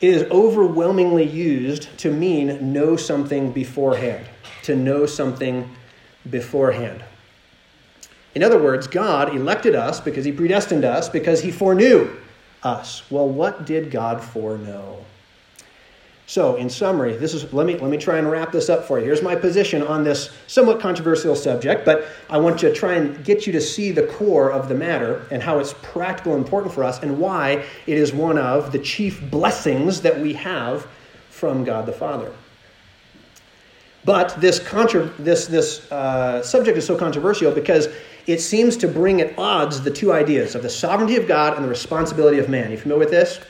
it 0.00 0.14
is 0.14 0.22
overwhelmingly 0.30 1.26
used 1.26 1.98
to 1.98 2.12
mean 2.12 2.72
know 2.72 2.96
something 2.96 3.50
beforehand, 3.50 4.24
to 4.62 4.76
know 4.76 5.04
something 5.04 5.68
beforehand. 6.30 7.04
In 8.36 8.44
other 8.44 8.62
words, 8.62 8.86
God 8.86 9.34
elected 9.34 9.74
us 9.74 10.00
because 10.00 10.24
he 10.24 10.30
predestined 10.30 10.84
us, 10.84 11.08
because 11.08 11.42
he 11.42 11.50
foreknew 11.50 12.08
us. 12.62 13.02
Well, 13.10 13.28
what 13.28 13.66
did 13.66 13.90
God 13.90 14.22
foreknow? 14.22 15.04
So, 16.30 16.54
in 16.54 16.70
summary, 16.70 17.16
this 17.16 17.34
is 17.34 17.52
let 17.52 17.66
me 17.66 17.76
let 17.76 17.90
me 17.90 17.96
try 17.96 18.18
and 18.18 18.30
wrap 18.30 18.52
this 18.52 18.68
up 18.68 18.84
for 18.84 19.00
you. 19.00 19.04
Here's 19.04 19.20
my 19.20 19.34
position 19.34 19.82
on 19.82 20.04
this 20.04 20.30
somewhat 20.46 20.78
controversial 20.78 21.34
subject, 21.34 21.84
but 21.84 22.06
I 22.28 22.38
want 22.38 22.60
to 22.60 22.72
try 22.72 22.92
and 22.92 23.24
get 23.24 23.48
you 23.48 23.52
to 23.54 23.60
see 23.60 23.90
the 23.90 24.04
core 24.04 24.52
of 24.52 24.68
the 24.68 24.76
matter 24.76 25.26
and 25.32 25.42
how 25.42 25.58
it's 25.58 25.74
practical 25.82 26.34
and 26.34 26.44
important 26.44 26.72
for 26.72 26.84
us 26.84 27.02
and 27.02 27.18
why 27.18 27.64
it 27.88 27.98
is 27.98 28.12
one 28.12 28.38
of 28.38 28.70
the 28.70 28.78
chief 28.78 29.20
blessings 29.28 30.02
that 30.02 30.20
we 30.20 30.34
have 30.34 30.86
from 31.30 31.64
God 31.64 31.84
the 31.84 31.92
Father. 31.92 32.32
But 34.04 34.40
this 34.40 34.60
contra- 34.60 35.10
this 35.18 35.48
this 35.48 35.90
uh, 35.90 36.44
subject 36.44 36.78
is 36.78 36.86
so 36.86 36.96
controversial 36.96 37.50
because 37.50 37.88
it 38.28 38.40
seems 38.40 38.76
to 38.76 38.86
bring 38.86 39.20
at 39.20 39.36
odds 39.36 39.80
the 39.80 39.90
two 39.90 40.12
ideas 40.12 40.54
of 40.54 40.62
the 40.62 40.70
sovereignty 40.70 41.16
of 41.16 41.26
God 41.26 41.56
and 41.56 41.64
the 41.64 41.68
responsibility 41.68 42.38
of 42.38 42.48
man. 42.48 42.70
You 42.70 42.78
familiar 42.78 43.00
with 43.00 43.10
this? 43.10 43.40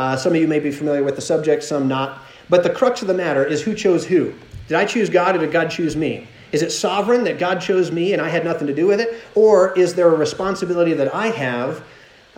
Uh, 0.00 0.16
some 0.16 0.32
of 0.32 0.40
you 0.40 0.48
may 0.48 0.58
be 0.58 0.70
familiar 0.70 1.02
with 1.02 1.14
the 1.14 1.20
subject, 1.20 1.62
some 1.62 1.86
not. 1.86 2.22
But 2.48 2.62
the 2.62 2.70
crux 2.70 3.02
of 3.02 3.08
the 3.08 3.12
matter 3.12 3.44
is 3.44 3.60
who 3.60 3.74
chose 3.74 4.06
who? 4.06 4.32
Did 4.66 4.78
I 4.78 4.86
choose 4.86 5.10
God 5.10 5.36
or 5.36 5.40
did 5.40 5.52
God 5.52 5.70
choose 5.70 5.94
me? 5.94 6.26
Is 6.52 6.62
it 6.62 6.70
sovereign 6.70 7.22
that 7.24 7.38
God 7.38 7.60
chose 7.60 7.92
me 7.92 8.14
and 8.14 8.22
I 8.22 8.30
had 8.30 8.42
nothing 8.42 8.66
to 8.66 8.74
do 8.74 8.86
with 8.86 8.98
it? 8.98 9.22
Or 9.34 9.78
is 9.78 9.94
there 9.94 10.08
a 10.08 10.16
responsibility 10.16 10.94
that 10.94 11.14
I 11.14 11.26
have 11.26 11.84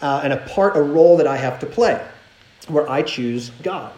uh, 0.01 0.23
and 0.25 0.33
a 0.33 0.39
part, 0.39 0.77
a 0.77 0.83
role 0.83 1.17
that 1.19 1.29
I 1.29 1.37
have 1.37 1.61
to 1.61 1.67
play 1.67 2.05
where 2.67 2.91
I 2.91 3.01
choose 3.03 3.51
God? 3.63 3.93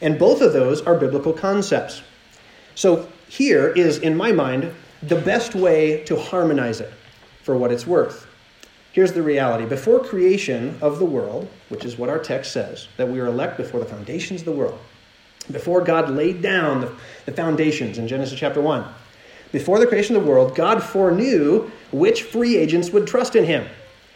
And 0.00 0.16
both 0.16 0.40
of 0.40 0.52
those 0.52 0.80
are 0.82 0.94
biblical 0.94 1.32
concepts. 1.32 2.00
So 2.76 3.08
here 3.28 3.70
is, 3.70 3.98
in 3.98 4.16
my 4.16 4.30
mind, 4.30 4.72
the 5.02 5.16
best 5.16 5.56
way 5.56 6.04
to 6.04 6.16
harmonize 6.16 6.80
it 6.80 6.92
for 7.42 7.56
what 7.56 7.72
it's 7.72 7.88
worth. 7.88 8.28
Here's 8.94 9.12
the 9.12 9.24
reality 9.24 9.66
before 9.66 9.98
creation 9.98 10.78
of 10.80 11.00
the 11.00 11.04
world, 11.04 11.48
which 11.68 11.84
is 11.84 11.98
what 11.98 12.08
our 12.08 12.20
text 12.20 12.52
says, 12.52 12.86
that 12.96 13.08
we 13.08 13.18
are 13.18 13.26
elect 13.26 13.56
before 13.56 13.80
the 13.80 13.86
foundations 13.86 14.42
of 14.42 14.44
the 14.44 14.52
world, 14.52 14.78
before 15.50 15.80
God 15.80 16.10
laid 16.10 16.40
down 16.40 16.80
the, 16.80 16.92
the 17.26 17.32
foundations 17.32 17.98
in 17.98 18.06
Genesis 18.06 18.38
chapter 18.38 18.60
1, 18.60 18.84
before 19.50 19.80
the 19.80 19.86
creation 19.88 20.14
of 20.14 20.22
the 20.22 20.30
world, 20.30 20.54
God 20.54 20.80
foreknew 20.80 21.72
which 21.90 22.22
free 22.22 22.56
agents 22.56 22.90
would 22.90 23.04
trust 23.04 23.34
in 23.34 23.42
him. 23.42 23.66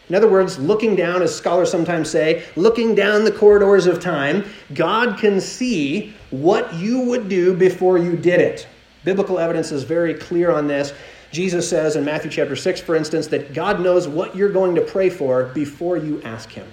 In 0.07 0.15
other 0.15 0.29
words, 0.29 0.57
looking 0.57 0.95
down, 0.95 1.21
as 1.23 1.35
scholars 1.35 1.69
sometimes 1.69 2.09
say, 2.09 2.45
looking 2.55 2.95
down 2.95 3.25
the 3.25 3.33
corridors 3.33 3.85
of 3.85 3.99
time, 3.99 4.45
God 4.73 5.19
can 5.19 5.41
see 5.41 6.13
what 6.29 6.73
you 6.75 7.01
would 7.01 7.27
do 7.27 7.53
before 7.53 7.97
you 7.97 8.15
did 8.15 8.39
it. 8.39 8.65
Biblical 9.03 9.39
evidence 9.39 9.73
is 9.73 9.83
very 9.83 10.13
clear 10.13 10.51
on 10.51 10.67
this. 10.67 10.93
Jesus 11.31 11.69
says 11.69 11.95
in 11.95 12.03
Matthew 12.03 12.31
chapter 12.31 12.55
6, 12.55 12.81
for 12.81 12.95
instance, 12.95 13.27
that 13.27 13.53
God 13.53 13.81
knows 13.81 14.07
what 14.07 14.35
you're 14.35 14.51
going 14.51 14.75
to 14.75 14.81
pray 14.81 15.09
for 15.09 15.45
before 15.45 15.97
you 15.97 16.21
ask 16.23 16.49
Him. 16.49 16.67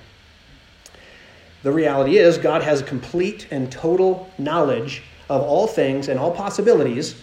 The 1.63 1.73
reality 1.73 2.17
is, 2.17 2.39
God 2.39 2.63
has 2.63 2.81
complete 2.83 3.49
and 3.51 3.71
total 3.71 4.31
knowledge 4.39 5.03
of 5.29 5.43
all 5.43 5.67
things 5.67 6.09
and 6.09 6.19
all 6.19 6.31
possibilities 6.31 7.21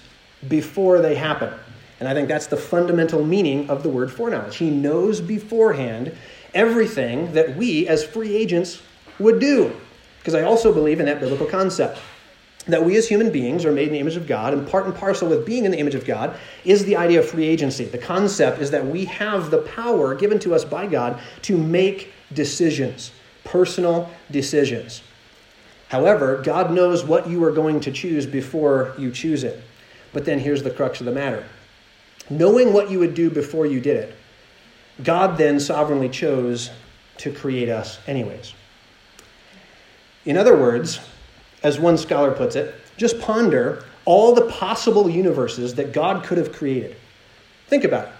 before 0.48 1.02
they 1.02 1.16
happen. 1.16 1.54
And 2.00 2.10
I 2.10 2.13
think 2.13 2.28
that's 2.28 2.48
the 2.48 2.58
fundamental 2.58 3.25
meaning 3.25 3.70
of 3.70 3.82
the 3.82 3.90
word 3.90 4.12
foreknowledge. 4.12 4.58
He 4.58 4.70
knows 4.70 5.22
beforehand 5.22 6.16
everything 6.54 7.32
that 7.34 7.56
we 7.56 7.88
as 7.88 8.04
free 8.04 8.36
agents 8.36 8.82
would 9.20 9.40
do. 9.40 9.74
Because 10.20 10.36
I 10.36 10.44
also 10.44 10.74
believe 10.74 11.00
in 11.00 11.06
that 11.06 11.20
biblical 11.20 11.48
concept 11.48 12.00
that 12.67 12.84
we 12.84 12.96
as 12.96 13.08
human 13.08 13.32
beings 13.32 13.65
are 13.65 13.72
made 13.72 13.88
in 13.88 13.93
the 13.93 14.00
image 14.00 14.15
of 14.15 14.27
God, 14.27 14.53
and 14.53 14.67
part 14.67 14.86
and 14.86 14.96
parcel 14.96 15.27
with 15.27 15.46
being 15.46 15.65
in 15.65 15.72
the 15.72 15.79
image 15.79 15.96
of 15.96 16.05
God 16.05 16.38
is 16.63 16.86
the 16.86 16.96
idea 16.96 17.20
of 17.20 17.27
free 17.27 17.46
agency. 17.46 17.86
The 17.86 17.98
concept 17.98 18.60
is 18.60 18.72
that 18.72 18.86
we 18.86 19.05
have 19.05 19.51
the 19.51 19.60
power 19.60 20.15
given 20.15 20.39
to 20.39 20.55
us 20.55 20.63
by 20.63 20.88
God 20.88 21.20
to 21.43 21.58
make 21.58 22.13
decisions, 22.34 23.12
personal 23.43 24.10
decisions. 24.32 25.03
However, 25.89 26.41
God 26.41 26.72
knows 26.72 27.03
what 27.03 27.27
you 27.27 27.43
are 27.43 27.51
going 27.51 27.79
to 27.82 27.91
choose 27.91 28.25
before 28.25 28.96
you 28.98 29.12
choose 29.12 29.43
it. 29.43 29.62
But 30.13 30.25
then 30.25 30.39
here's 30.39 30.63
the 30.63 30.72
crux 30.72 31.00
of 31.00 31.05
the 31.05 31.12
matter 31.12 31.46
knowing 32.29 32.72
what 32.72 32.89
you 32.89 33.00
would 33.00 33.13
do 33.13 33.29
before 33.29 33.65
you 33.65 33.82
did 33.82 33.98
it, 33.98 34.15
God 35.03 35.38
then 35.38 35.60
sovereignly 35.60 36.08
chose 36.08 36.72
to 37.17 37.32
create 37.32 37.67
us, 37.67 38.00
anyways. 38.08 38.53
In 40.25 40.38
other 40.38 40.55
words, 40.55 41.00
as 41.63 41.79
one 41.79 41.98
scholar 41.98 42.32
puts 42.32 42.55
it, 42.55 42.75
just 42.98 43.20
ponder 43.20 43.84
all 44.05 44.36
the 44.36 44.46
possible 44.46 45.10
universes 45.10 45.74
that 45.75 45.93
God 45.93 46.24
could 46.24 46.38
have 46.38 46.51
created. 46.51 46.96
Think 47.67 47.84
about 47.86 48.08
it. 48.08 48.13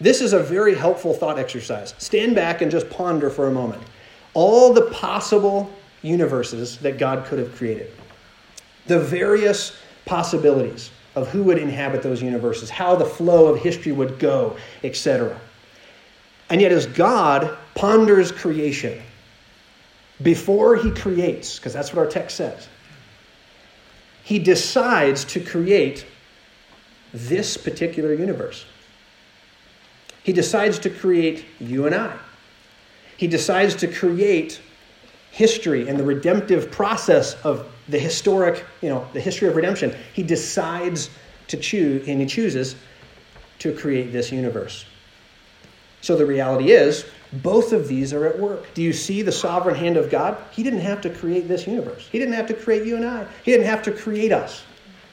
This 0.00 0.20
is 0.20 0.34
a 0.34 0.40
very 0.40 0.74
helpful 0.74 1.14
thought 1.14 1.38
exercise. 1.38 1.94
Stand 1.98 2.34
back 2.34 2.60
and 2.60 2.70
just 2.70 2.88
ponder 2.90 3.30
for 3.30 3.46
a 3.46 3.50
moment. 3.50 3.82
All 4.34 4.74
the 4.74 4.90
possible 4.90 5.70
universes 6.02 6.76
that 6.78 6.98
God 6.98 7.24
could 7.24 7.38
have 7.38 7.54
created, 7.56 7.90
the 8.86 9.00
various 9.00 9.76
possibilities 10.04 10.90
of 11.14 11.28
who 11.28 11.42
would 11.44 11.56
inhabit 11.56 12.02
those 12.02 12.22
universes, 12.22 12.68
how 12.68 12.94
the 12.94 13.06
flow 13.06 13.46
of 13.46 13.60
history 13.60 13.92
would 13.92 14.18
go, 14.18 14.56
etc. 14.84 15.40
And 16.50 16.60
yet, 16.60 16.72
as 16.72 16.86
God 16.86 17.56
ponders 17.74 18.30
creation, 18.30 19.02
before 20.22 20.76
he 20.76 20.90
creates, 20.90 21.58
because 21.58 21.72
that's 21.72 21.92
what 21.92 22.04
our 22.04 22.10
text 22.10 22.36
says, 22.36 22.68
he 24.24 24.38
decides 24.38 25.24
to 25.26 25.40
create 25.40 26.06
this 27.12 27.56
particular 27.56 28.12
universe. 28.12 28.64
He 30.22 30.32
decides 30.32 30.78
to 30.80 30.90
create 30.90 31.44
you 31.60 31.86
and 31.86 31.94
I. 31.94 32.16
He 33.16 33.26
decides 33.26 33.76
to 33.76 33.86
create 33.86 34.60
history 35.30 35.88
and 35.88 35.98
the 35.98 36.04
redemptive 36.04 36.70
process 36.70 37.34
of 37.44 37.70
the 37.88 37.98
historic, 37.98 38.64
you 38.82 38.88
know, 38.88 39.06
the 39.12 39.20
history 39.20 39.48
of 39.48 39.54
redemption. 39.54 39.94
He 40.12 40.22
decides 40.22 41.10
to 41.48 41.56
choose, 41.56 42.08
and 42.08 42.20
he 42.20 42.26
chooses 42.26 42.74
to 43.60 43.72
create 43.72 44.12
this 44.12 44.32
universe. 44.32 44.84
So 46.00 46.16
the 46.16 46.26
reality 46.26 46.72
is, 46.72 47.04
both 47.32 47.72
of 47.72 47.88
these 47.88 48.12
are 48.12 48.26
at 48.26 48.38
work. 48.38 48.72
Do 48.74 48.82
you 48.82 48.92
see 48.92 49.22
the 49.22 49.32
sovereign 49.32 49.74
hand 49.74 49.96
of 49.96 50.10
God? 50.10 50.38
He 50.52 50.62
didn't 50.62 50.80
have 50.80 51.00
to 51.02 51.10
create 51.10 51.48
this 51.48 51.66
universe. 51.66 52.08
He 52.10 52.18
didn't 52.18 52.34
have 52.34 52.46
to 52.48 52.54
create 52.54 52.86
you 52.86 52.96
and 52.96 53.04
I. 53.04 53.26
He 53.42 53.50
didn't 53.50 53.66
have 53.66 53.82
to 53.84 53.92
create 53.92 54.32
us. 54.32 54.62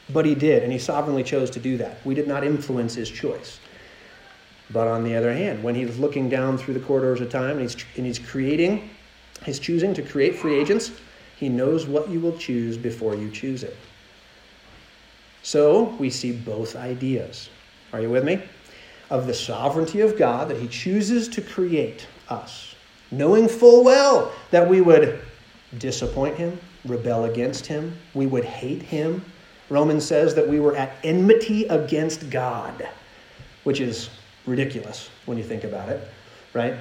But 0.09 0.25
He 0.25 0.35
did, 0.35 0.63
and 0.63 0.71
He 0.71 0.79
sovereignly 0.79 1.23
chose 1.23 1.49
to 1.51 1.59
do 1.59 1.77
that. 1.77 2.05
We 2.05 2.13
did 2.13 2.27
not 2.27 2.43
influence 2.43 2.93
His 2.93 3.09
choice. 3.09 3.59
But 4.69 4.87
on 4.87 5.03
the 5.03 5.15
other 5.15 5.33
hand, 5.33 5.63
when 5.63 5.75
He's 5.75 5.97
looking 5.97 6.29
down 6.29 6.57
through 6.57 6.75
the 6.75 6.79
corridors 6.79 7.21
of 7.21 7.29
time 7.29 7.57
and 7.57 7.61
He's, 7.61 7.77
and 7.95 8.05
he's 8.05 8.19
creating, 8.19 8.89
He's 9.45 9.59
choosing 9.59 9.93
to 9.95 10.01
create 10.01 10.35
free 10.35 10.55
agents, 10.55 10.91
He 11.37 11.49
knows 11.49 11.87
what 11.87 12.09
you 12.09 12.19
will 12.19 12.37
choose 12.37 12.77
before 12.77 13.15
you 13.15 13.31
choose 13.31 13.63
it. 13.63 13.75
So 15.41 15.83
we 15.99 16.09
see 16.09 16.31
both 16.31 16.75
ideas. 16.75 17.49
Are 17.91 18.01
you 18.01 18.09
with 18.09 18.23
me? 18.23 18.41
Of 19.13 19.27
the 19.27 19.33
sovereignty 19.33 20.01
of 20.01 20.17
God 20.17 20.49
that 20.49 20.57
He 20.57 20.67
chooses 20.67 21.29
to 21.29 21.41
create 21.41 22.07
us, 22.29 22.73
knowing 23.11 23.47
full 23.47 23.83
well 23.83 24.33
that 24.49 24.67
we 24.67 24.81
would 24.81 25.21
disappoint 25.77 26.35
Him, 26.35 26.59
rebel 26.83 27.25
against 27.25 27.67
Him, 27.67 27.95
we 28.15 28.25
would 28.25 28.43
hate 28.43 28.81
Him. 28.81 29.23
Romans 29.69 30.03
says 30.03 30.33
that 30.33 30.49
we 30.49 30.59
were 30.59 30.75
at 30.75 30.95
enmity 31.03 31.65
against 31.65 32.31
God, 32.31 32.89
which 33.65 33.79
is 33.79 34.09
ridiculous 34.47 35.11
when 35.27 35.37
you 35.37 35.43
think 35.43 35.63
about 35.63 35.89
it, 35.89 36.09
right? 36.53 36.73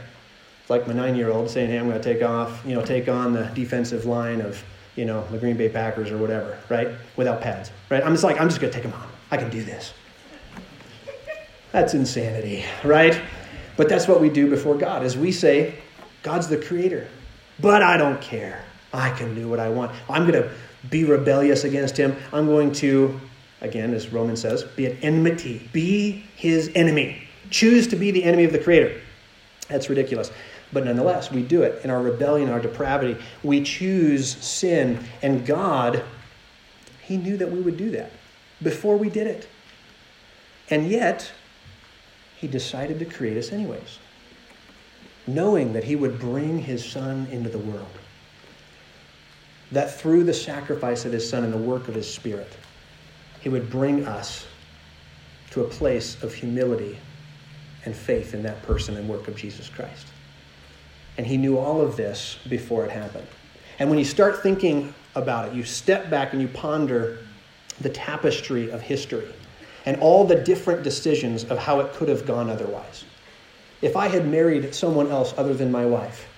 It's 0.62 0.70
like 0.70 0.86
my 0.86 0.94
nine 0.94 1.14
year 1.14 1.30
old 1.30 1.50
saying, 1.50 1.68
hey, 1.68 1.78
I'm 1.78 1.86
going 1.86 2.00
to 2.00 2.14
take 2.14 2.22
off, 2.22 2.64
you 2.64 2.74
know, 2.74 2.82
take 2.82 3.10
on 3.10 3.34
the 3.34 3.44
defensive 3.54 4.06
line 4.06 4.40
of, 4.40 4.64
you 4.96 5.04
know, 5.04 5.22
the 5.30 5.36
Green 5.36 5.58
Bay 5.58 5.68
Packers 5.68 6.10
or 6.10 6.16
whatever, 6.16 6.58
right? 6.70 6.88
Without 7.16 7.42
pads, 7.42 7.70
right? 7.90 8.02
I'm 8.02 8.12
just 8.12 8.24
like, 8.24 8.40
I'm 8.40 8.48
just 8.48 8.58
going 8.58 8.72
to 8.72 8.74
take 8.74 8.90
them 8.90 8.98
on. 8.98 9.06
I 9.30 9.36
can 9.36 9.50
do 9.50 9.62
this. 9.62 9.92
That's 11.72 11.94
insanity, 11.94 12.64
right? 12.84 13.20
But 13.76 13.88
that's 13.88 14.06
what 14.06 14.20
we 14.20 14.28
do 14.28 14.48
before 14.48 14.76
God 14.76 15.02
is 15.02 15.16
we 15.16 15.32
say, 15.32 15.74
God's 16.22 16.46
the 16.46 16.58
creator, 16.58 17.08
but 17.58 17.82
I 17.82 17.96
don't 17.96 18.20
care. 18.20 18.64
I 18.92 19.10
can 19.10 19.34
do 19.34 19.48
what 19.48 19.58
I 19.58 19.70
want. 19.70 19.90
I'm 20.08 20.30
going 20.30 20.40
to 20.40 20.50
be 20.90 21.04
rebellious 21.04 21.64
against 21.64 21.96
him. 21.96 22.14
I'm 22.32 22.46
going 22.46 22.72
to, 22.72 23.18
again, 23.62 23.94
as 23.94 24.12
Romans 24.12 24.42
says, 24.42 24.62
be 24.62 24.86
an 24.86 24.98
enmity, 25.02 25.68
be 25.72 26.24
his 26.36 26.70
enemy. 26.74 27.26
Choose 27.50 27.86
to 27.88 27.96
be 27.96 28.10
the 28.10 28.24
enemy 28.24 28.44
of 28.44 28.52
the 28.52 28.58
creator. 28.58 29.00
That's 29.68 29.88
ridiculous. 29.88 30.30
But 30.72 30.84
nonetheless, 30.84 31.30
we 31.30 31.42
do 31.42 31.62
it 31.62 31.84
in 31.84 31.90
our 31.90 32.02
rebellion, 32.02 32.48
our 32.48 32.60
depravity. 32.60 33.22
We 33.42 33.62
choose 33.62 34.28
sin, 34.28 35.04
and 35.20 35.44
God, 35.44 36.02
He 37.02 37.16
knew 37.16 37.36
that 37.36 37.50
we 37.50 37.60
would 37.60 37.76
do 37.76 37.90
that 37.90 38.10
before 38.62 38.96
we 38.96 39.10
did 39.10 39.26
it. 39.26 39.48
And 40.70 40.88
yet, 40.88 41.30
He 42.42 42.48
decided 42.48 42.98
to 42.98 43.04
create 43.04 43.36
us 43.36 43.52
anyways, 43.52 44.00
knowing 45.28 45.72
that 45.74 45.84
He 45.84 45.94
would 45.94 46.18
bring 46.18 46.58
His 46.58 46.84
Son 46.84 47.28
into 47.30 47.48
the 47.48 47.58
world. 47.58 47.86
That 49.70 49.94
through 49.94 50.24
the 50.24 50.34
sacrifice 50.34 51.04
of 51.04 51.12
His 51.12 51.26
Son 51.26 51.44
and 51.44 51.52
the 51.52 51.58
work 51.58 51.86
of 51.86 51.94
His 51.94 52.12
Spirit, 52.12 52.52
He 53.40 53.48
would 53.48 53.70
bring 53.70 54.06
us 54.06 54.44
to 55.52 55.60
a 55.60 55.68
place 55.68 56.20
of 56.24 56.34
humility 56.34 56.98
and 57.84 57.94
faith 57.94 58.34
in 58.34 58.42
that 58.42 58.60
person 58.64 58.96
and 58.96 59.08
work 59.08 59.28
of 59.28 59.36
Jesus 59.36 59.68
Christ. 59.68 60.08
And 61.18 61.24
he 61.24 61.36
knew 61.36 61.58
all 61.58 61.80
of 61.80 61.96
this 61.96 62.38
before 62.48 62.84
it 62.84 62.90
happened. 62.90 63.26
And 63.78 63.88
when 63.88 64.00
you 64.00 64.04
start 64.04 64.42
thinking 64.42 64.92
about 65.14 65.48
it, 65.48 65.54
you 65.54 65.62
step 65.62 66.10
back 66.10 66.32
and 66.32 66.42
you 66.42 66.48
ponder 66.48 67.20
the 67.80 67.90
tapestry 67.90 68.70
of 68.70 68.80
history 68.80 69.32
and 69.84 70.00
all 70.00 70.24
the 70.24 70.36
different 70.36 70.82
decisions 70.82 71.44
of 71.44 71.58
how 71.58 71.80
it 71.80 71.92
could 71.94 72.08
have 72.08 72.26
gone 72.26 72.48
otherwise. 72.48 73.04
If 73.80 73.96
I 73.96 74.08
had 74.08 74.28
married 74.28 74.74
someone 74.74 75.10
else 75.10 75.34
other 75.36 75.54
than 75.54 75.72
my 75.72 75.84
wife, 75.84 76.28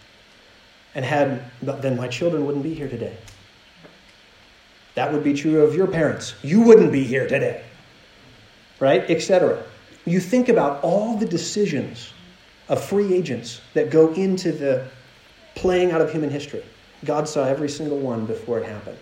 and 0.94 1.04
had, 1.04 1.42
then 1.60 1.96
my 1.96 2.08
children 2.08 2.46
wouldn't 2.46 2.62
be 2.62 2.74
here 2.74 2.88
today. 2.88 3.16
That 4.94 5.12
would 5.12 5.24
be 5.24 5.34
true 5.34 5.62
of 5.62 5.74
your 5.74 5.88
parents. 5.88 6.34
You 6.42 6.62
wouldn't 6.62 6.92
be 6.92 7.04
here 7.04 7.26
today. 7.26 7.64
Right? 8.78 9.08
Etc. 9.10 9.62
You 10.04 10.20
think 10.20 10.48
about 10.48 10.82
all 10.84 11.16
the 11.16 11.26
decisions 11.26 12.12
of 12.68 12.82
free 12.82 13.12
agents 13.12 13.60
that 13.74 13.90
go 13.90 14.12
into 14.14 14.52
the 14.52 14.86
playing 15.54 15.90
out 15.90 16.00
of 16.00 16.12
human 16.12 16.30
history. 16.30 16.64
God 17.04 17.28
saw 17.28 17.44
every 17.44 17.68
single 17.68 17.98
one 17.98 18.24
before 18.24 18.58
it 18.60 18.66
happened. 18.66 18.98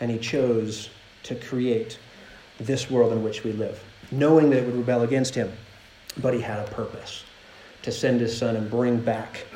And 0.00 0.10
He 0.10 0.18
chose 0.18 0.90
to 1.24 1.34
create 1.34 1.98
this 2.58 2.90
world 2.90 3.12
in 3.12 3.22
which 3.22 3.44
we 3.44 3.52
live, 3.52 3.82
knowing 4.10 4.50
that 4.50 4.58
it 4.58 4.66
would 4.66 4.76
rebel 4.76 5.02
against 5.02 5.34
Him. 5.34 5.52
But 6.20 6.34
He 6.34 6.40
had 6.40 6.66
a 6.66 6.70
purpose 6.70 7.24
to 7.82 7.92
send 7.92 8.20
His 8.20 8.36
Son 8.36 8.56
and 8.56 8.70
bring 8.70 8.98
back 8.98 9.46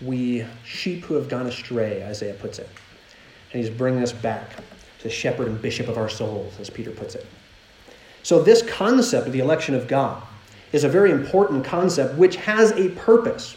we 0.00 0.44
sheep 0.64 1.04
who 1.04 1.14
have 1.14 1.28
gone 1.28 1.46
astray, 1.46 2.04
Isaiah 2.04 2.34
puts 2.34 2.58
it. 2.58 2.68
And 3.52 3.62
He's 3.62 3.70
bringing 3.70 4.02
us 4.02 4.12
back 4.12 4.50
to 5.00 5.10
shepherd 5.10 5.48
and 5.48 5.60
bishop 5.60 5.88
of 5.88 5.96
our 5.96 6.08
souls, 6.08 6.54
as 6.60 6.70
Peter 6.70 6.90
puts 6.90 7.14
it. 7.14 7.26
So, 8.22 8.42
this 8.42 8.62
concept 8.62 9.26
of 9.26 9.32
the 9.32 9.38
election 9.38 9.74
of 9.74 9.88
God 9.88 10.22
is 10.72 10.84
a 10.84 10.88
very 10.88 11.10
important 11.10 11.64
concept 11.64 12.16
which 12.16 12.36
has 12.36 12.72
a 12.72 12.90
purpose. 12.90 13.56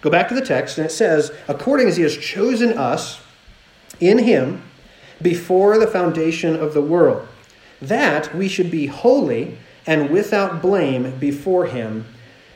Go 0.00 0.10
back 0.10 0.28
to 0.28 0.34
the 0.34 0.44
text, 0.44 0.78
and 0.78 0.86
it 0.86 0.90
says, 0.90 1.32
according 1.48 1.88
as 1.88 1.96
he 1.96 2.02
has 2.02 2.16
chosen 2.16 2.76
us 2.78 3.20
in 4.00 4.18
him 4.18 4.62
before 5.22 5.78
the 5.78 5.86
foundation 5.86 6.56
of 6.56 6.74
the 6.74 6.82
world, 6.82 7.26
that 7.80 8.34
we 8.34 8.48
should 8.48 8.70
be 8.70 8.86
holy 8.86 9.58
and 9.86 10.10
without 10.10 10.60
blame 10.60 11.18
before 11.18 11.66
him 11.66 12.04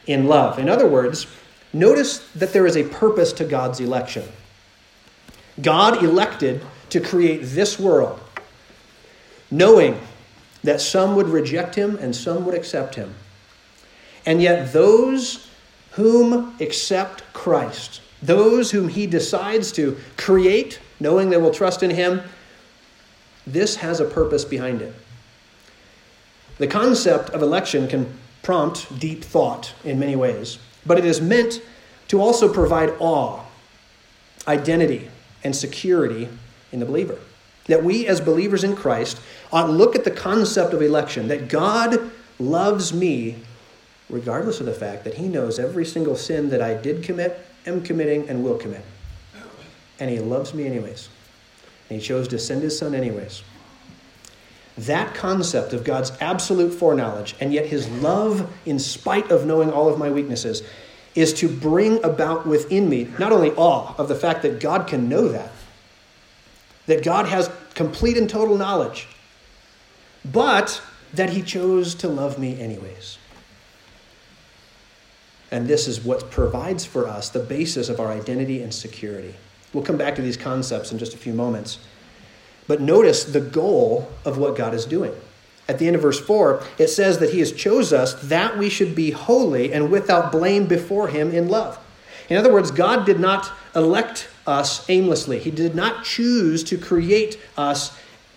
in 0.07 0.27
love. 0.27 0.59
In 0.59 0.68
other 0.68 0.87
words, 0.88 1.27
notice 1.73 2.18
that 2.35 2.53
there 2.53 2.66
is 2.66 2.77
a 2.77 2.85
purpose 2.85 3.33
to 3.35 3.44
God's 3.44 3.81
election. 3.81 4.25
God 5.61 6.03
elected 6.03 6.62
to 6.90 7.01
create 7.01 7.38
this 7.42 7.79
world, 7.79 8.18
knowing 9.51 10.01
that 10.64 10.81
some 10.81 11.14
would 11.16 11.29
reject 11.29 11.75
him 11.75 11.96
and 11.96 12.14
some 12.14 12.44
would 12.44 12.55
accept 12.55 12.94
him. 12.94 13.14
And 14.27 14.42
yet, 14.42 14.73
those 14.73 15.49
whom 15.92 16.55
accept 16.61 17.23
Christ, 17.33 18.01
those 18.23 18.70
whom 18.70 18.88
he 18.88 19.07
decides 19.07 19.73
to 19.73 19.96
create, 20.16 20.79
knowing 20.99 21.31
they 21.31 21.37
will 21.37 21.53
trust 21.53 21.83
in 21.83 21.90
him, 21.90 22.23
this 23.52 23.76
has 23.76 24.00
a 24.00 24.04
purpose 24.04 24.44
behind 24.44 24.82
it. 24.82 24.94
The 26.58 26.66
concept 26.66 27.30
of 27.30 27.42
election 27.42 27.88
can 27.88 28.18
prompt 28.42 28.98
deep 28.98 29.24
thought 29.24 29.72
in 29.84 29.98
many 29.98 30.16
ways, 30.16 30.58
but 30.84 30.98
it 30.98 31.04
is 31.04 31.20
meant 31.20 31.62
to 32.08 32.20
also 32.20 32.52
provide 32.52 32.94
awe, 32.98 33.40
identity, 34.46 35.08
and 35.44 35.54
security 35.54 36.28
in 36.72 36.80
the 36.80 36.86
believer. 36.86 37.18
That 37.66 37.84
we, 37.84 38.06
as 38.06 38.20
believers 38.20 38.64
in 38.64 38.76
Christ, 38.76 39.20
ought 39.52 39.70
look 39.70 39.94
at 39.94 40.04
the 40.04 40.10
concept 40.10 40.74
of 40.74 40.82
election, 40.82 41.28
that 41.28 41.48
God 41.48 42.10
loves 42.38 42.92
me 42.92 43.36
regardless 44.10 44.60
of 44.60 44.66
the 44.66 44.74
fact 44.74 45.04
that 45.04 45.14
He 45.14 45.28
knows 45.28 45.58
every 45.58 45.84
single 45.84 46.16
sin 46.16 46.50
that 46.50 46.60
I 46.60 46.74
did 46.74 47.02
commit, 47.02 47.38
am 47.66 47.82
committing, 47.82 48.28
and 48.28 48.42
will 48.42 48.58
commit. 48.58 48.84
And 49.98 50.10
He 50.10 50.18
loves 50.18 50.52
me 50.52 50.66
anyways. 50.66 51.08
And 51.90 52.00
He 52.00 52.07
chose 52.07 52.29
to 52.29 52.38
send 52.38 52.62
His 52.62 52.79
Son 52.79 52.94
anyways. 52.94 53.42
That 54.79 55.14
concept 55.14 55.74
of 55.74 55.85
God's 55.85 56.12
absolute 56.20 56.72
foreknowledge 56.72 57.35
and 57.40 57.53
yet 57.53 57.66
His 57.66 57.88
love, 57.90 58.50
in 58.64 58.79
spite 58.79 59.31
of 59.31 59.44
knowing 59.44 59.70
all 59.70 59.88
of 59.88 59.98
my 59.98 60.11
weaknesses, 60.11 60.62
is 61.14 61.35
to 61.35 61.48
bring 61.48 62.03
about 62.05 62.46
within 62.46 62.88
me 62.88 63.09
not 63.18 63.33
only 63.33 63.50
awe 63.53 63.94
of 63.98 64.09
the 64.09 64.14
fact 64.14 64.42
that 64.42 64.61
God 64.61 64.87
can 64.87 65.09
know 65.09 65.29
that, 65.29 65.50
that 66.87 67.03
God 67.03 67.26
has 67.26 67.50
complete 67.74 68.16
and 68.16 68.31
total 68.31 68.57
knowledge, 68.57 69.09
but 70.24 70.81
that 71.12 71.31
He 71.31 71.42
chose 71.42 71.94
to 71.96 72.09
love 72.09 72.38
me 72.38 72.59
anyways. 72.61 73.18
And 75.50 75.66
this 75.66 75.88
is 75.88 76.05
what 76.05 76.31
provides 76.31 76.85
for 76.85 77.09
us 77.09 77.29
the 77.29 77.40
basis 77.40 77.88
of 77.88 77.98
our 77.98 78.12
identity 78.12 78.62
and 78.62 78.72
security. 78.72 79.35
We'll 79.72 79.85
come 79.85 79.96
back 79.96 80.16
to 80.16 80.22
these 80.22 80.37
concepts 80.37 80.92
in 80.92 80.98
just 80.98 81.14
a 81.14 81.18
few 81.18 81.33
moments. 81.33 81.78
But 82.66 82.80
notice 82.80 83.24
the 83.24 83.40
goal 83.40 84.11
of 84.24 84.38
what 84.38 84.56
God 84.56 84.74
is 84.74 84.85
doing. 84.85 85.12
At 85.68 85.78
the 85.78 85.87
end 85.87 85.96
of 85.96 86.02
verse 86.02 86.18
4, 86.20 86.62
it 86.78 86.88
says 86.88 87.18
that 87.18 87.30
He 87.30 87.38
has 87.38 87.52
chose 87.52 87.92
us 87.92 88.14
that 88.28 88.59
we 88.59 88.68
should 88.68 88.94
be 88.94 89.12
holy 89.12 89.72
and 89.72 89.90
without 89.90 90.33
blame 90.33 90.66
before 90.66 91.09
Him 91.09 91.30
in 91.30 91.48
love. 91.48 91.78
In 92.28 92.37
other 92.37 92.52
words, 92.52 92.70
God 92.70 93.06
did 93.06 93.20
not 93.20 93.50
elect 93.74 94.28
us 94.46 94.88
aimlessly. 94.88 95.38
He 95.38 95.50
did 95.50 95.74
not 95.74 96.04
choose 96.04 96.64
to 96.64 96.78
create 96.78 97.38
us 97.56 97.96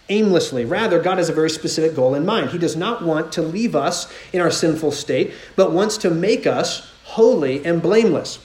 aimlessly. 0.10 0.66
Rather, 0.66 1.00
God 1.00 1.18
has 1.18 1.30
a 1.30 1.34
very 1.34 1.50
specific 1.50 1.96
goal 1.96 2.14
in 2.14 2.26
mind. 2.26 2.52
He 2.52 2.58
does 2.58 2.76
not 2.76 3.04
want 3.04 3.32
to 3.34 3.42
leave 3.42 3.76
us 3.76 4.12
in 4.32 4.42
our 4.42 4.52
sinful 4.52 4.92
state, 4.92 5.34
but 5.56 5.72
wants 5.72 5.98
to 5.98 6.10
make 6.10 6.46
us 6.46 6.92
holy 7.04 7.66
and 7.66 7.82
blameless. 7.82 8.40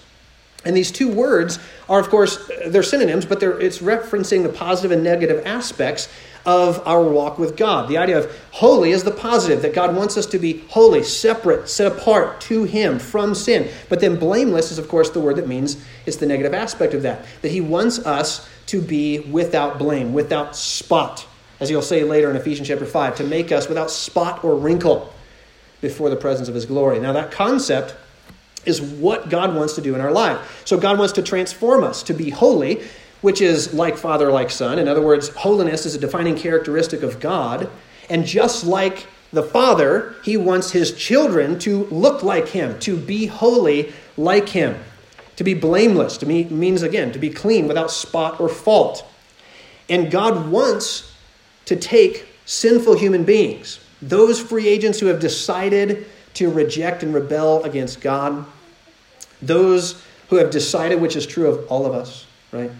And 0.65 0.77
these 0.77 0.91
two 0.91 1.09
words 1.09 1.59
are, 1.89 2.01
of 2.01 2.09
course, 2.09 2.51
they're 2.67 2.83
synonyms, 2.83 3.25
but 3.25 3.41
they're, 3.41 3.59
it's 3.61 3.79
referencing 3.79 4.43
the 4.43 4.49
positive 4.49 4.91
and 4.91 5.05
negative 5.05 5.47
aspects 5.47 6.09
of 6.45 6.87
our 6.87 7.03
walk 7.03 7.39
with 7.39 7.57
God. 7.57 7.89
The 7.89 7.99
idea 7.99 8.19
of 8.19 8.39
holy 8.53 8.91
is 8.91 9.05
the 9.05 9.11
positive, 9.11 9.63
that 9.63 9.75
God 9.75 9.95
wants 9.95 10.17
us 10.17 10.27
to 10.27 10.39
be 10.39 10.65
holy, 10.69 11.03
separate, 11.03 11.69
set 11.69 11.93
apart 11.93 12.41
to 12.43 12.65
Him 12.65 12.99
from 12.99 13.35
sin. 13.35 13.69
But 13.89 14.01
then 14.01 14.17
blameless 14.17 14.73
is, 14.73 14.79
of 14.79 14.89
course, 14.89 15.11
the 15.11 15.21
word 15.21 15.37
that 15.37 15.47
means 15.47 15.85
it's 16.07 16.17
the 16.17 16.27
negative 16.27 16.55
aspect 16.55 16.95
of 16.95 17.03
that, 17.03 17.25
that 17.43 17.51
He 17.51 17.61
wants 17.61 17.99
us 18.01 18.49
to 18.67 18.81
be 18.81 19.21
without 19.21 19.79
blame, 19.79 20.13
without 20.13 20.57
spot, 20.57 21.27
as 21.61 21.69
He'll 21.69 21.83
say 21.83 22.03
later 22.03 22.31
in 22.31 22.37
Ephesians 22.37 22.67
chapter 22.69 22.87
5, 22.87 23.17
to 23.17 23.25
make 23.25 23.53
us 23.53 23.69
without 23.69 23.91
spot 23.91 24.43
or 24.43 24.57
wrinkle 24.57 25.13
before 25.81 26.11
the 26.11 26.17
presence 26.17 26.49
of 26.49 26.55
His 26.55 26.67
glory. 26.67 26.99
Now, 26.99 27.13
that 27.13 27.31
concept 27.31 27.95
is 28.69 28.81
what 28.81 29.29
God 29.31 29.55
wants 29.55 29.75
to 29.75 29.81
do 29.81 29.95
in 29.95 30.01
our 30.01 30.13
life. 30.13 30.63
So, 30.65 30.79
God 30.79 30.99
wants 30.99 31.15
to 31.15 31.23
transform 31.23 31.83
us 31.83 32.03
to 32.05 32.15
be 32.15 32.31
holy 32.31 32.83
which 33.21 33.41
is 33.41 33.75
like 33.75 33.97
Father, 33.97 34.31
like 34.31 34.51
Son. 34.51 34.79
In 34.79 34.89
other 34.89 35.03
words, 35.03 35.29
holiness 35.31 35.87
is 35.87 35.95
a 35.95 35.99
defining 35.99 36.37
characteristic 36.37 37.03
of 37.03 37.21
God. 37.21 37.69
And 38.09 38.25
just 38.25 38.65
like 38.65 39.07
the 39.33 39.43
Father, 39.43 40.15
He 40.25 40.37
wants 40.37 40.71
His 40.71 40.93
children 40.93 41.59
to 41.61 41.85
look 41.87 42.23
like 42.23 42.49
Him, 42.49 42.79
to 42.81 42.97
be 42.97 43.27
holy 43.27 43.93
like 44.17 44.49
Him, 44.49 44.77
to 45.37 45.45
be 45.45 45.55
blameless, 45.55 46.17
to 46.19 46.27
me 46.27 46.45
means 46.45 46.83
again, 46.83 47.13
to 47.13 47.19
be 47.19 47.31
clean 47.31 47.69
without 47.69 47.91
spot 47.91 48.41
or 48.41 48.49
fault. 48.49 49.05
And 49.89 50.11
God 50.11 50.51
wants 50.51 51.13
to 51.67 51.77
take 51.77 52.27
sinful 52.45 52.99
human 52.99 53.25
beings, 53.25 53.81
those 54.01 54.41
free 54.41 54.69
agents 54.69 55.01
who 55.01 55.07
have 55.07 55.21
decided 55.21 56.07
to 56.35 56.51
reject 56.51 57.03
and 57.03 57.13
rebel 57.13 57.63
against 57.65 58.01
God, 58.01 58.47
those 59.41 60.03
who 60.29 60.37
have 60.37 60.51
decided, 60.51 61.01
which 61.01 61.17
is 61.17 61.27
true 61.27 61.49
of 61.49 61.67
all 61.69 61.87
of 61.87 61.95
us, 61.95 62.27
right? 62.53 62.71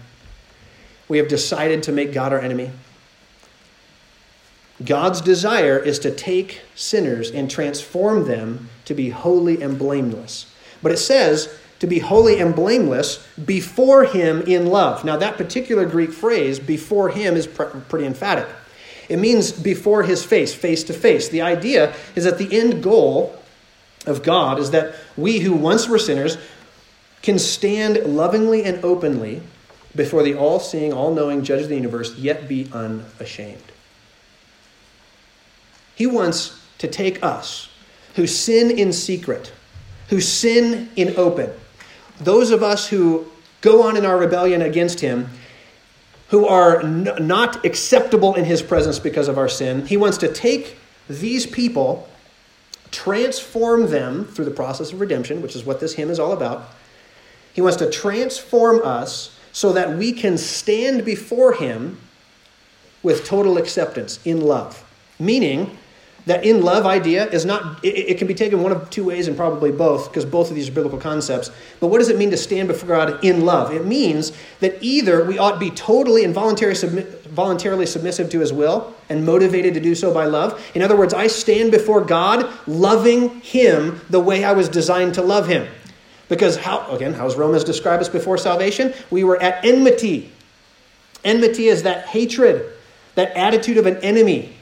We 1.07 1.17
have 1.17 1.27
decided 1.27 1.83
to 1.83 1.91
make 1.91 2.13
God 2.13 2.31
our 2.31 2.39
enemy. 2.39 2.71
God's 4.85 5.19
desire 5.19 5.77
is 5.77 5.99
to 5.99 6.11
take 6.11 6.61
sinners 6.75 7.31
and 7.31 7.49
transform 7.49 8.25
them 8.25 8.69
to 8.85 8.93
be 8.93 9.09
holy 9.09 9.61
and 9.61 9.77
blameless. 9.77 10.53
But 10.81 10.91
it 10.91 10.97
says 10.97 11.53
to 11.79 11.87
be 11.87 11.99
holy 11.99 12.39
and 12.39 12.55
blameless 12.55 13.25
before 13.45 14.03
Him 14.05 14.41
in 14.43 14.67
love. 14.67 15.03
Now, 15.03 15.17
that 15.17 15.37
particular 15.37 15.85
Greek 15.85 16.11
phrase, 16.11 16.59
before 16.59 17.09
Him, 17.09 17.35
is 17.35 17.47
pretty 17.47 18.05
emphatic. 18.05 18.47
It 19.09 19.17
means 19.17 19.51
before 19.51 20.03
His 20.03 20.23
face, 20.23 20.53
face 20.53 20.83
to 20.85 20.93
face. 20.93 21.29
The 21.29 21.41
idea 21.41 21.93
is 22.15 22.25
that 22.25 22.37
the 22.37 22.57
end 22.57 22.83
goal 22.83 23.38
of 24.05 24.23
God 24.23 24.59
is 24.59 24.71
that 24.71 24.95
we 25.17 25.39
who 25.39 25.53
once 25.53 25.87
were 25.87 25.99
sinners 25.99 26.37
can 27.21 27.37
stand 27.37 27.97
lovingly 28.05 28.63
and 28.63 28.83
openly 28.83 29.41
before 29.95 30.23
the 30.23 30.35
all 30.35 30.59
seeing, 30.59 30.93
all 30.93 31.13
knowing 31.13 31.43
judge 31.43 31.63
of 31.63 31.69
the 31.69 31.75
universe, 31.75 32.15
yet 32.15 32.47
be 32.47 32.69
unashamed. 32.71 33.61
He 35.95 36.07
wants 36.07 36.59
to 36.77 36.87
take 36.87 37.21
us 37.23 37.69
who 38.15 38.27
sin 38.27 38.71
in 38.71 38.91
secret, 38.91 39.51
who 40.09 40.19
sin 40.19 40.89
in 40.95 41.15
open, 41.17 41.51
those 42.19 42.51
of 42.51 42.63
us 42.63 42.89
who 42.89 43.25
go 43.61 43.83
on 43.83 43.95
in 43.95 44.05
our 44.05 44.17
rebellion 44.17 44.61
against 44.61 44.99
Him, 44.99 45.29
who 46.29 46.45
are 46.45 46.81
n- 46.81 47.09
not 47.21 47.65
acceptable 47.65 48.35
in 48.35 48.45
His 48.45 48.61
presence 48.61 48.99
because 48.99 49.27
of 49.27 49.37
our 49.37 49.47
sin, 49.47 49.85
He 49.85 49.97
wants 49.97 50.17
to 50.17 50.31
take 50.31 50.77
these 51.09 51.45
people, 51.45 52.08
transform 52.91 53.89
them 53.89 54.25
through 54.25 54.45
the 54.45 54.51
process 54.51 54.91
of 54.91 54.99
redemption, 54.99 55.41
which 55.41 55.55
is 55.55 55.63
what 55.63 55.79
this 55.79 55.93
hymn 55.93 56.09
is 56.09 56.19
all 56.19 56.31
about. 56.31 56.69
He 57.53 57.61
wants 57.61 57.77
to 57.77 57.89
transform 57.89 58.81
us 58.83 59.37
so 59.51 59.73
that 59.73 59.97
we 59.97 60.11
can 60.13 60.37
stand 60.37 61.03
before 61.05 61.53
Him 61.53 61.99
with 63.03 63.25
total 63.25 63.57
acceptance 63.57 64.19
in 64.25 64.41
love. 64.41 64.83
Meaning, 65.19 65.77
that 66.29 66.45
in 66.45 66.61
love 66.61 66.85
idea 66.85 67.27
is 67.29 67.43
not, 67.43 67.83
it, 67.83 67.87
it, 67.87 68.17
can 68.19 68.27
be 68.27 68.35
taken 68.35 68.61
one 68.61 68.71
of 68.71 68.87
two 68.91 69.03
ways 69.03 69.27
and 69.27 69.35
probably 69.35 69.71
both, 69.71 70.09
because 70.09 70.25
both 70.25 70.51
of 70.51 70.55
these 70.55 70.69
are 70.69 70.71
biblical 70.71 70.99
concepts. 70.99 71.49
But 71.79 71.87
what 71.87 71.97
does 71.97 72.09
it 72.09 72.19
mean 72.19 72.29
to 72.29 72.37
stand 72.37 72.67
before 72.67 72.87
God 72.87 73.25
in 73.25 73.45
love? 73.45 73.73
It 73.73 73.83
means 73.83 74.31
that 74.59 74.77
either 74.79 75.25
we 75.25 75.39
ought 75.39 75.53
to 75.53 75.59
be 75.59 75.71
totally 75.71 76.23
and 76.23 76.31
voluntarily, 76.31 76.77
submi- 76.77 77.07
voluntarily 77.21 77.87
submissive 77.87 78.29
to 78.29 78.41
his 78.41 78.53
will 78.53 78.93
and 79.09 79.25
motivated 79.25 79.73
to 79.73 79.79
do 79.79 79.95
so 79.95 80.13
by 80.13 80.25
love. 80.25 80.63
In 80.75 80.83
other 80.83 80.95
words, 80.95 81.15
I 81.15 81.25
stand 81.25 81.71
before 81.71 82.01
God 82.01 82.47
loving 82.67 83.41
him 83.41 83.99
the 84.11 84.19
way 84.19 84.43
I 84.43 84.51
was 84.51 84.69
designed 84.69 85.15
to 85.15 85.23
love 85.23 85.47
him. 85.47 85.67
Because 86.27 86.57
how, 86.57 86.87
again, 86.91 87.15
how's 87.15 87.37
Romans 87.37 87.63
describe 87.63 88.01
us 88.01 88.09
before 88.09 88.37
salvation? 88.37 88.93
We 89.09 89.23
were 89.23 89.41
at 89.41 89.65
enmity. 89.65 90.31
Enmity 91.23 91.69
is 91.69 91.81
that 91.83 92.05
hatred, 92.05 92.71
that 93.15 93.35
attitude 93.35 93.77
of 93.77 93.87
an 93.87 93.97
enemy 93.97 94.57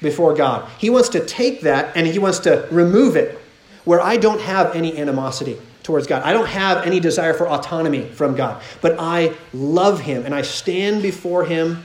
before 0.00 0.34
God. 0.34 0.68
He 0.78 0.90
wants 0.90 1.08
to 1.10 1.24
take 1.24 1.62
that 1.62 1.96
and 1.96 2.06
he 2.06 2.18
wants 2.18 2.40
to 2.40 2.66
remove 2.70 3.16
it 3.16 3.38
where 3.84 4.00
I 4.00 4.16
don't 4.16 4.40
have 4.40 4.74
any 4.74 4.98
animosity 4.98 5.58
towards 5.82 6.06
God. 6.06 6.22
I 6.22 6.32
don't 6.32 6.48
have 6.48 6.84
any 6.84 7.00
desire 7.00 7.32
for 7.32 7.48
autonomy 7.48 8.04
from 8.06 8.34
God, 8.34 8.62
but 8.82 8.96
I 8.98 9.34
love 9.54 10.00
him 10.00 10.26
and 10.26 10.34
I 10.34 10.42
stand 10.42 11.02
before 11.02 11.44
him 11.44 11.84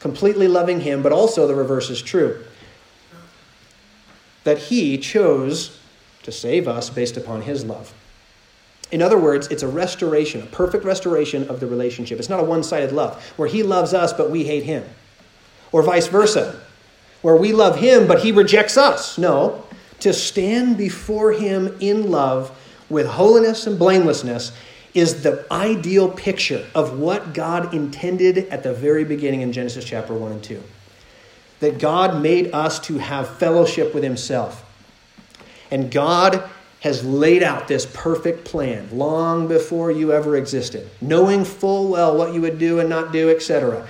completely 0.00 0.48
loving 0.48 0.80
him, 0.80 1.02
but 1.02 1.12
also 1.12 1.46
the 1.46 1.54
reverse 1.54 1.90
is 1.90 2.00
true. 2.00 2.44
That 4.44 4.58
he 4.58 4.98
chose 4.98 5.78
to 6.22 6.32
save 6.32 6.66
us 6.66 6.90
based 6.90 7.16
upon 7.16 7.42
his 7.42 7.64
love. 7.64 7.92
In 8.90 9.02
other 9.02 9.18
words, 9.18 9.48
it's 9.48 9.62
a 9.62 9.68
restoration, 9.68 10.42
a 10.42 10.46
perfect 10.46 10.84
restoration 10.84 11.48
of 11.48 11.60
the 11.60 11.66
relationship. 11.66 12.18
It's 12.18 12.28
not 12.28 12.40
a 12.40 12.44
one 12.44 12.62
sided 12.62 12.92
love 12.92 13.22
where 13.36 13.48
he 13.48 13.62
loves 13.62 13.92
us 13.92 14.12
but 14.12 14.30
we 14.30 14.44
hate 14.44 14.62
him, 14.62 14.84
or 15.72 15.82
vice 15.82 16.06
versa 16.06 16.60
where 17.26 17.34
we 17.34 17.52
love 17.52 17.74
him, 17.80 18.06
but 18.06 18.20
he 18.20 18.30
rejects 18.30 18.76
us. 18.76 19.18
No, 19.18 19.64
to 19.98 20.12
stand 20.12 20.78
before 20.78 21.32
him 21.32 21.76
in 21.80 22.08
love 22.08 22.56
with 22.88 23.04
holiness 23.04 23.66
and 23.66 23.76
blamelessness 23.76 24.52
is 24.94 25.24
the 25.24 25.44
ideal 25.50 26.08
picture 26.08 26.64
of 26.72 27.00
what 27.00 27.34
God 27.34 27.74
intended 27.74 28.48
at 28.50 28.62
the 28.62 28.72
very 28.72 29.02
beginning 29.02 29.40
in 29.40 29.52
Genesis 29.52 29.84
chapter 29.84 30.14
1 30.14 30.30
and 30.30 30.44
2. 30.44 30.62
That 31.58 31.80
God 31.80 32.22
made 32.22 32.54
us 32.54 32.78
to 32.82 32.98
have 32.98 33.38
fellowship 33.38 33.92
with 33.92 34.04
himself. 34.04 34.64
And 35.72 35.90
God 35.90 36.48
has 36.78 37.04
laid 37.04 37.42
out 37.42 37.66
this 37.66 37.86
perfect 37.92 38.44
plan 38.44 38.88
long 38.96 39.48
before 39.48 39.90
you 39.90 40.12
ever 40.12 40.36
existed, 40.36 40.88
knowing 41.00 41.44
full 41.44 41.88
well 41.88 42.16
what 42.16 42.34
you 42.34 42.40
would 42.42 42.60
do 42.60 42.78
and 42.78 42.88
not 42.88 43.10
do, 43.10 43.30
etc. 43.30 43.84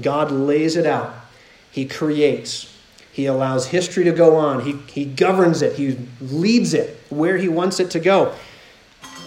God 0.00 0.30
lays 0.30 0.76
it 0.76 0.86
out. 0.86 1.12
He 1.72 1.84
creates. 1.84 2.74
He 3.16 3.24
allows 3.24 3.68
history 3.68 4.04
to 4.04 4.12
go 4.12 4.36
on. 4.36 4.60
He, 4.60 4.72
he 4.92 5.06
governs 5.06 5.62
it. 5.62 5.74
He 5.76 5.98
leads 6.20 6.74
it 6.74 7.00
where 7.08 7.38
he 7.38 7.48
wants 7.48 7.80
it 7.80 7.90
to 7.92 7.98
go. 7.98 8.34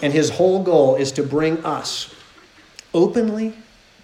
And 0.00 0.12
his 0.12 0.30
whole 0.30 0.62
goal 0.62 0.94
is 0.94 1.10
to 1.10 1.24
bring 1.24 1.64
us 1.64 2.14
openly, 2.94 3.52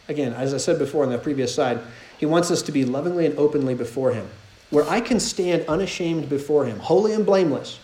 again, 0.08 0.32
as 0.32 0.52
I 0.52 0.56
said 0.56 0.80
before 0.80 1.04
on 1.04 1.10
the 1.12 1.18
previous 1.18 1.54
side, 1.54 1.78
he 2.18 2.26
wants 2.26 2.50
us 2.50 2.62
to 2.62 2.72
be 2.72 2.84
lovingly 2.84 3.26
and 3.26 3.38
openly 3.38 3.76
before 3.76 4.10
him, 4.10 4.28
where 4.70 4.84
I 4.88 5.00
can 5.00 5.20
stand 5.20 5.64
unashamed 5.68 6.28
before 6.28 6.64
him, 6.64 6.80
holy 6.80 7.12
and 7.12 7.24
blameless. 7.24 7.78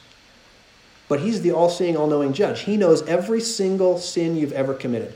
But 1.06 1.20
he's 1.20 1.40
the 1.40 1.52
all 1.52 1.70
seeing, 1.70 1.96
all 1.96 2.08
knowing 2.08 2.32
judge. 2.32 2.62
He 2.62 2.76
knows 2.76 3.02
every 3.02 3.40
single 3.40 3.96
sin 3.96 4.36
you've 4.36 4.54
ever 4.54 4.74
committed, 4.74 5.14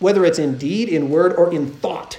whether 0.00 0.26
it's 0.26 0.38
in 0.38 0.58
deed, 0.58 0.90
in 0.90 1.08
word, 1.08 1.32
or 1.32 1.50
in 1.50 1.66
thought. 1.66 2.18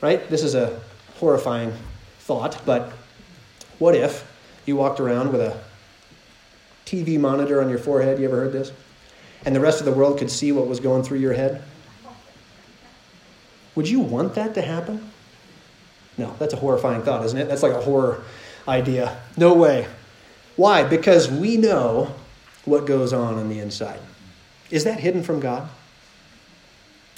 Right? 0.00 0.26
This 0.30 0.42
is 0.42 0.54
a 0.54 0.80
horrifying 1.18 1.74
thought, 2.28 2.60
but 2.66 2.92
what 3.78 3.94
if 3.94 4.30
you 4.66 4.76
walked 4.76 5.00
around 5.00 5.32
with 5.32 5.40
a 5.40 5.58
TV 6.84 7.18
monitor 7.18 7.62
on 7.62 7.70
your 7.70 7.78
forehead? 7.78 8.18
You 8.18 8.26
ever 8.28 8.36
heard 8.36 8.52
this? 8.52 8.70
And 9.46 9.56
the 9.56 9.60
rest 9.60 9.80
of 9.80 9.86
the 9.86 9.92
world 9.92 10.18
could 10.18 10.30
see 10.30 10.52
what 10.52 10.66
was 10.66 10.78
going 10.78 11.02
through 11.02 11.20
your 11.20 11.32
head? 11.32 11.62
Would 13.76 13.88
you 13.88 14.00
want 14.00 14.34
that 14.34 14.54
to 14.56 14.60
happen? 14.60 15.10
No, 16.18 16.34
that's 16.38 16.52
a 16.52 16.58
horrifying 16.58 17.00
thought, 17.00 17.24
isn't 17.24 17.38
it? 17.38 17.48
That's 17.48 17.62
like 17.62 17.72
a 17.72 17.80
horror 17.80 18.22
idea. 18.66 19.18
No 19.38 19.54
way. 19.54 19.86
Why? 20.56 20.84
Because 20.84 21.30
we 21.30 21.56
know 21.56 22.14
what 22.66 22.84
goes 22.84 23.14
on 23.14 23.36
on 23.36 23.48
the 23.48 23.58
inside. 23.58 24.00
Is 24.70 24.84
that 24.84 25.00
hidden 25.00 25.22
from 25.22 25.40
God? 25.40 25.66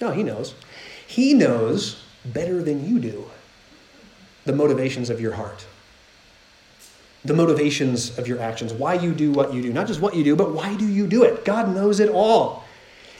No, 0.01 0.13
He 0.13 0.23
knows. 0.23 0.55
He 1.05 1.35
knows 1.35 2.01
better 2.25 2.63
than 2.63 2.89
you 2.89 3.01
do 3.01 3.29
the 4.45 4.53
motivations 4.53 5.11
of 5.11 5.21
your 5.21 5.33
heart, 5.33 5.67
the 7.25 7.35
motivations 7.35 8.19
of 8.19 8.27
your 8.27 8.41
actions, 8.41 8.73
why 8.73 8.95
you 8.95 9.13
do 9.13 9.31
what 9.33 9.53
you 9.53 9.63
do. 9.63 9.73
Not 9.73 9.87
just 9.87 10.01
what 10.01 10.15
you 10.15 10.25
do, 10.25 10.35
but 10.37 10.53
why 10.53 10.75
do 10.77 10.87
you 10.87 11.07
do 11.07 11.23
it? 11.23 11.45
God 11.45 11.75
knows 11.75 12.01
it 12.01 12.09
all. 12.09 12.65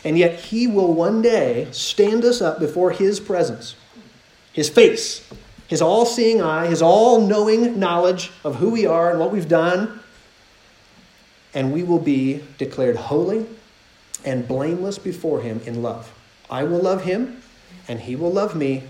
And 0.05 0.17
yet, 0.17 0.41
He 0.41 0.67
will 0.67 0.95
one 0.95 1.21
day 1.21 1.69
stand 1.73 2.25
us 2.25 2.41
up 2.41 2.59
before 2.59 2.91
His 2.91 3.21
presence, 3.21 3.77
His 4.53 4.71
face, 4.71 5.29
His 5.69 5.83
all 5.83 6.07
seeing 6.07 6.41
eye, 6.41 6.67
His 6.67 6.81
all 6.81 7.21
knowing 7.21 7.79
knowledge 7.79 8.31
of 8.43 8.57
who 8.57 8.71
we 8.71 8.87
are 8.87 9.11
and 9.11 9.21
what 9.21 9.31
we've 9.31 9.49
done. 9.49 10.01
And 11.53 11.73
we 11.73 11.83
will 11.83 11.99
be 11.99 12.43
declared 12.57 12.97
holy 12.97 13.45
and 14.25 14.49
blameless 14.49 14.99
before 14.99 15.43
Him 15.43 15.61
in 15.67 15.83
love. 15.83 16.11
I 16.49 16.65
will 16.65 16.81
love 16.81 17.05
Him, 17.05 17.43
and 17.87 18.01
He 18.01 18.17
will 18.17 18.33
love 18.33 18.57
me 18.57 18.85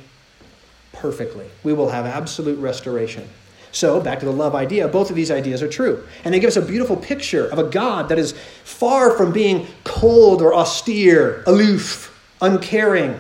perfectly. 0.93 1.47
We 1.63 1.73
will 1.73 1.91
have 1.91 2.07
absolute 2.07 2.59
restoration. 2.59 3.29
So, 3.73 4.01
back 4.01 4.19
to 4.21 4.27
the 4.27 4.33
love 4.33 4.55
idea, 4.55 4.89
both 4.89 5.11
of 5.11 5.17
these 5.17 5.31
ideas 5.31 5.63
are 5.63 5.69
true. 5.69 6.05
And 6.25 6.35
they 6.35 6.41
give 6.41 6.49
us 6.49 6.57
a 6.57 6.63
beautiful 6.63 6.97
picture 6.97 7.47
of 7.47 7.59
a 7.59 7.65
God 7.65 8.09
that 8.09 8.19
is 8.19 8.33
far 8.65 9.17
from 9.17 9.33
being 9.33 9.69
cold 9.85 10.43
or 10.43 10.53
austere, 10.53 11.45
aloof, 11.47 12.11
uncaring, 12.41 13.19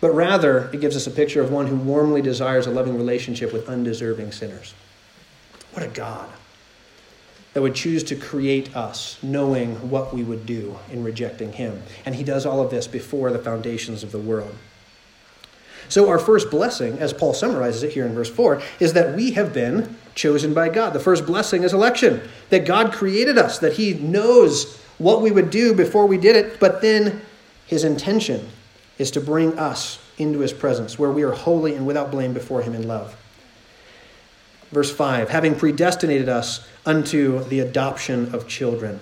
but 0.00 0.12
rather 0.12 0.70
it 0.72 0.80
gives 0.80 0.96
us 0.96 1.06
a 1.06 1.10
picture 1.10 1.42
of 1.42 1.50
one 1.50 1.66
who 1.66 1.76
warmly 1.76 2.22
desires 2.22 2.66
a 2.66 2.70
loving 2.70 2.96
relationship 2.96 3.52
with 3.52 3.68
undeserving 3.68 4.32
sinners. 4.32 4.74
What 5.72 5.84
a 5.84 5.88
God 5.88 6.30
that 7.52 7.62
would 7.62 7.74
choose 7.74 8.04
to 8.04 8.16
create 8.16 8.76
us 8.76 9.18
knowing 9.22 9.90
what 9.90 10.14
we 10.14 10.22
would 10.22 10.46
do 10.46 10.78
in 10.90 11.02
rejecting 11.02 11.52
Him. 11.52 11.82
And 12.04 12.14
He 12.14 12.22
does 12.22 12.46
all 12.46 12.62
of 12.62 12.70
this 12.70 12.86
before 12.86 13.30
the 13.32 13.38
foundations 13.38 14.02
of 14.02 14.12
the 14.12 14.18
world. 14.18 14.54
So, 15.88 16.08
our 16.08 16.18
first 16.18 16.50
blessing, 16.50 16.98
as 16.98 17.12
Paul 17.12 17.34
summarizes 17.34 17.82
it 17.82 17.92
here 17.92 18.06
in 18.06 18.14
verse 18.14 18.30
4, 18.30 18.60
is 18.80 18.92
that 18.94 19.14
we 19.14 19.32
have 19.32 19.52
been 19.52 19.96
chosen 20.14 20.54
by 20.54 20.68
God. 20.68 20.92
The 20.92 21.00
first 21.00 21.26
blessing 21.26 21.62
is 21.62 21.72
election, 21.72 22.20
that 22.50 22.66
God 22.66 22.92
created 22.92 23.38
us, 23.38 23.58
that 23.58 23.74
He 23.74 23.94
knows 23.94 24.76
what 24.98 25.22
we 25.22 25.30
would 25.30 25.50
do 25.50 25.74
before 25.74 26.06
we 26.06 26.18
did 26.18 26.36
it, 26.36 26.58
but 26.58 26.80
then 26.80 27.22
His 27.66 27.84
intention 27.84 28.48
is 28.98 29.10
to 29.12 29.20
bring 29.20 29.58
us 29.58 29.98
into 30.18 30.40
His 30.40 30.52
presence, 30.52 30.98
where 30.98 31.10
we 31.10 31.22
are 31.22 31.32
holy 31.32 31.74
and 31.74 31.86
without 31.86 32.10
blame 32.10 32.32
before 32.32 32.62
Him 32.62 32.74
in 32.74 32.88
love. 32.88 33.16
Verse 34.72 34.90
5 34.90 35.30
having 35.30 35.54
predestinated 35.54 36.28
us 36.28 36.66
unto 36.84 37.44
the 37.44 37.60
adoption 37.60 38.34
of 38.34 38.48
children. 38.48 38.98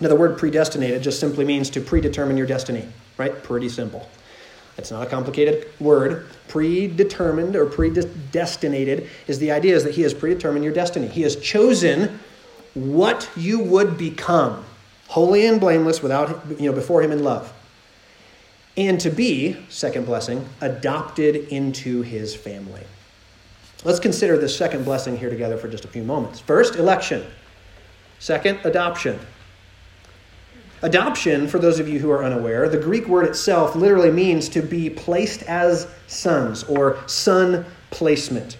Now, 0.00 0.08
the 0.08 0.16
word 0.16 0.36
predestinated 0.36 1.02
just 1.02 1.20
simply 1.20 1.44
means 1.44 1.70
to 1.70 1.80
predetermine 1.80 2.36
your 2.36 2.46
destiny, 2.46 2.88
right? 3.16 3.42
Pretty 3.42 3.68
simple. 3.68 4.08
It's 4.76 4.90
not 4.90 5.06
a 5.06 5.10
complicated 5.10 5.68
word. 5.80 6.26
Predetermined 6.48 7.56
or 7.56 7.66
predestinated 7.66 9.08
is 9.26 9.38
the 9.38 9.52
idea 9.52 9.76
is 9.76 9.84
that 9.84 9.94
He 9.94 10.02
has 10.02 10.12
predetermined 10.12 10.64
your 10.64 10.74
destiny. 10.74 11.06
He 11.06 11.22
has 11.22 11.36
chosen 11.36 12.18
what 12.74 13.28
you 13.36 13.60
would 13.60 13.96
become, 13.96 14.64
holy 15.08 15.46
and 15.46 15.60
blameless, 15.60 16.02
without 16.02 16.44
you 16.58 16.70
know 16.70 16.72
before 16.72 17.02
Him 17.02 17.12
in 17.12 17.22
love, 17.22 17.52
and 18.76 19.00
to 19.00 19.10
be 19.10 19.56
second 19.68 20.06
blessing 20.06 20.46
adopted 20.60 21.36
into 21.36 22.02
His 22.02 22.34
family. 22.34 22.82
Let's 23.84 24.00
consider 24.00 24.38
this 24.38 24.56
second 24.56 24.84
blessing 24.84 25.16
here 25.16 25.30
together 25.30 25.56
for 25.56 25.68
just 25.68 25.84
a 25.84 25.88
few 25.88 26.02
moments. 26.02 26.40
First, 26.40 26.76
election. 26.76 27.24
Second, 28.18 28.60
adoption. 28.64 29.18
Adoption, 30.84 31.48
for 31.48 31.58
those 31.58 31.80
of 31.80 31.88
you 31.88 31.98
who 31.98 32.10
are 32.10 32.22
unaware, 32.22 32.68
the 32.68 32.76
Greek 32.76 33.08
word 33.08 33.24
itself 33.24 33.74
literally 33.74 34.10
means 34.10 34.50
to 34.50 34.60
be 34.60 34.90
placed 34.90 35.42
as 35.44 35.88
sons 36.08 36.62
or 36.64 36.98
son 37.06 37.64
placement. 37.88 38.58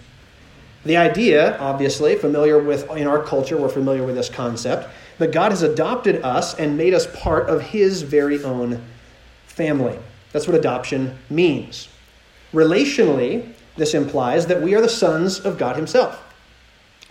The 0.85 0.97
idea, 0.97 1.55
obviously, 1.59 2.15
familiar 2.15 2.57
with 2.57 2.89
in 2.97 3.05
our 3.05 3.21
culture, 3.21 3.57
we're 3.57 3.69
familiar 3.69 4.03
with 4.03 4.15
this 4.15 4.27
concept, 4.27 4.89
that 5.19 5.33
God 5.33 5.51
has 5.51 5.61
adopted 5.61 6.23
us 6.23 6.55
and 6.55 6.75
made 6.75 6.95
us 6.95 7.05
part 7.15 7.47
of 7.47 7.61
his 7.61 8.01
very 8.01 8.43
own 8.43 8.83
family. 9.45 9.99
That's 10.31 10.47
what 10.47 10.55
adoption 10.55 11.15
means. 11.29 11.89
Relationally, 12.53 13.53
this 13.77 13.93
implies 13.93 14.47
that 14.47 14.63
we 14.63 14.73
are 14.73 14.81
the 14.81 14.89
sons 14.89 15.41
of 15.41 15.59
God 15.59 15.75
himself. 15.75 16.23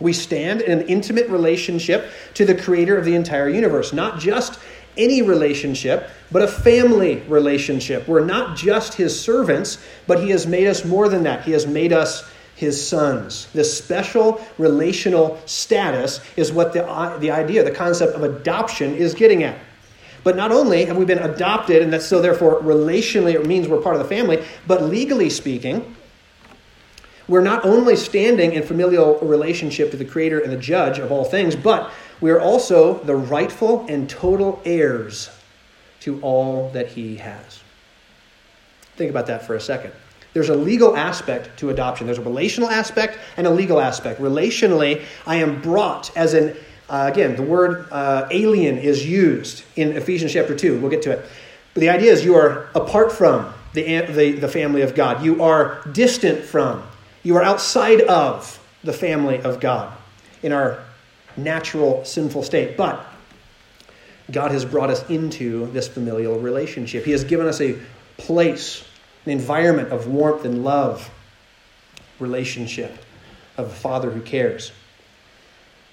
We 0.00 0.12
stand 0.12 0.60
in 0.60 0.80
an 0.80 0.88
intimate 0.88 1.28
relationship 1.28 2.10
to 2.34 2.44
the 2.44 2.54
creator 2.56 2.98
of 2.98 3.04
the 3.04 3.14
entire 3.14 3.48
universe, 3.48 3.92
not 3.92 4.18
just 4.18 4.58
any 4.96 5.22
relationship, 5.22 6.08
but 6.30 6.42
a 6.42 6.48
family 6.48 7.20
relationship. 7.28 8.06
We're 8.08 8.24
not 8.24 8.56
just 8.56 8.94
his 8.94 9.18
servants, 9.18 9.78
but 10.06 10.20
he 10.20 10.30
has 10.30 10.46
made 10.46 10.66
us 10.66 10.84
more 10.84 11.08
than 11.08 11.22
that. 11.24 11.44
He 11.44 11.52
has 11.52 11.66
made 11.66 11.92
us 11.92 12.28
his 12.56 12.86
sons. 12.86 13.48
This 13.52 13.76
special 13.76 14.44
relational 14.58 15.40
status 15.46 16.20
is 16.36 16.52
what 16.52 16.72
the, 16.72 16.86
uh, 16.86 17.18
the 17.18 17.30
idea, 17.30 17.64
the 17.64 17.70
concept 17.70 18.14
of 18.14 18.22
adoption 18.22 18.94
is 18.94 19.14
getting 19.14 19.42
at. 19.42 19.58
But 20.22 20.36
not 20.36 20.52
only 20.52 20.86
have 20.86 20.96
we 20.96 21.04
been 21.04 21.18
adopted, 21.18 21.82
and 21.82 21.92
that's 21.92 22.06
so 22.06 22.22
therefore 22.22 22.60
relationally 22.62 23.34
it 23.34 23.46
means 23.46 23.68
we're 23.68 23.82
part 23.82 23.96
of 23.96 24.02
the 24.02 24.08
family, 24.08 24.42
but 24.66 24.82
legally 24.82 25.28
speaking, 25.28 25.94
we're 27.26 27.42
not 27.42 27.64
only 27.64 27.96
standing 27.96 28.52
in 28.52 28.62
familial 28.62 29.18
relationship 29.20 29.90
to 29.90 29.96
the 29.96 30.04
creator 30.04 30.38
and 30.38 30.52
the 30.52 30.58
judge 30.58 30.98
of 30.98 31.10
all 31.10 31.24
things, 31.24 31.56
but 31.56 31.90
we 32.20 32.30
are 32.30 32.40
also 32.40 32.94
the 33.04 33.16
rightful 33.16 33.86
and 33.88 34.08
total 34.08 34.60
heirs 34.64 35.30
to 36.00 36.20
all 36.20 36.70
that 36.70 36.88
he 36.88 37.16
has. 37.16 37.60
Think 38.96 39.10
about 39.10 39.26
that 39.26 39.46
for 39.46 39.54
a 39.54 39.60
second. 39.60 39.92
There's 40.34 40.48
a 40.48 40.56
legal 40.56 40.96
aspect 40.96 41.58
to 41.60 41.70
adoption. 41.70 42.06
There's 42.06 42.18
a 42.18 42.22
relational 42.22 42.68
aspect 42.68 43.18
and 43.36 43.46
a 43.46 43.50
legal 43.50 43.80
aspect. 43.80 44.20
Relationally, 44.20 45.04
I 45.26 45.36
am 45.36 45.62
brought 45.62 46.14
as 46.16 46.34
an, 46.34 46.56
uh, 46.88 47.08
again, 47.12 47.36
the 47.36 47.42
word 47.42 47.86
uh, 47.90 48.26
alien 48.30 48.76
is 48.78 49.06
used 49.06 49.64
in 49.76 49.96
Ephesians 49.96 50.32
chapter 50.32 50.54
2. 50.56 50.80
We'll 50.80 50.90
get 50.90 51.02
to 51.02 51.12
it. 51.12 51.24
But 51.72 51.80
the 51.80 51.88
idea 51.88 52.12
is 52.12 52.24
you 52.24 52.34
are 52.34 52.68
apart 52.74 53.12
from 53.12 53.52
the, 53.74 54.00
the, 54.06 54.32
the 54.32 54.48
family 54.48 54.82
of 54.82 54.94
God, 54.94 55.24
you 55.24 55.42
are 55.42 55.82
distant 55.92 56.44
from, 56.44 56.82
you 57.22 57.36
are 57.36 57.42
outside 57.42 58.00
of 58.02 58.60
the 58.84 58.92
family 58.92 59.40
of 59.40 59.60
God 59.60 59.96
in 60.42 60.52
our 60.52 60.84
natural 61.36 62.04
sinful 62.04 62.42
state. 62.42 62.76
But 62.76 63.04
God 64.30 64.50
has 64.52 64.64
brought 64.64 64.90
us 64.90 65.08
into 65.10 65.66
this 65.72 65.88
familial 65.88 66.38
relationship. 66.38 67.04
He 67.04 67.12
has 67.12 67.24
given 67.24 67.46
us 67.46 67.60
a 67.60 67.78
place, 68.16 68.84
an 69.26 69.32
environment 69.32 69.92
of 69.92 70.06
warmth 70.06 70.44
and 70.44 70.64
love, 70.64 71.10
relationship 72.18 72.96
of 73.56 73.66
a 73.66 73.74
father 73.74 74.10
who 74.10 74.20
cares. 74.20 74.72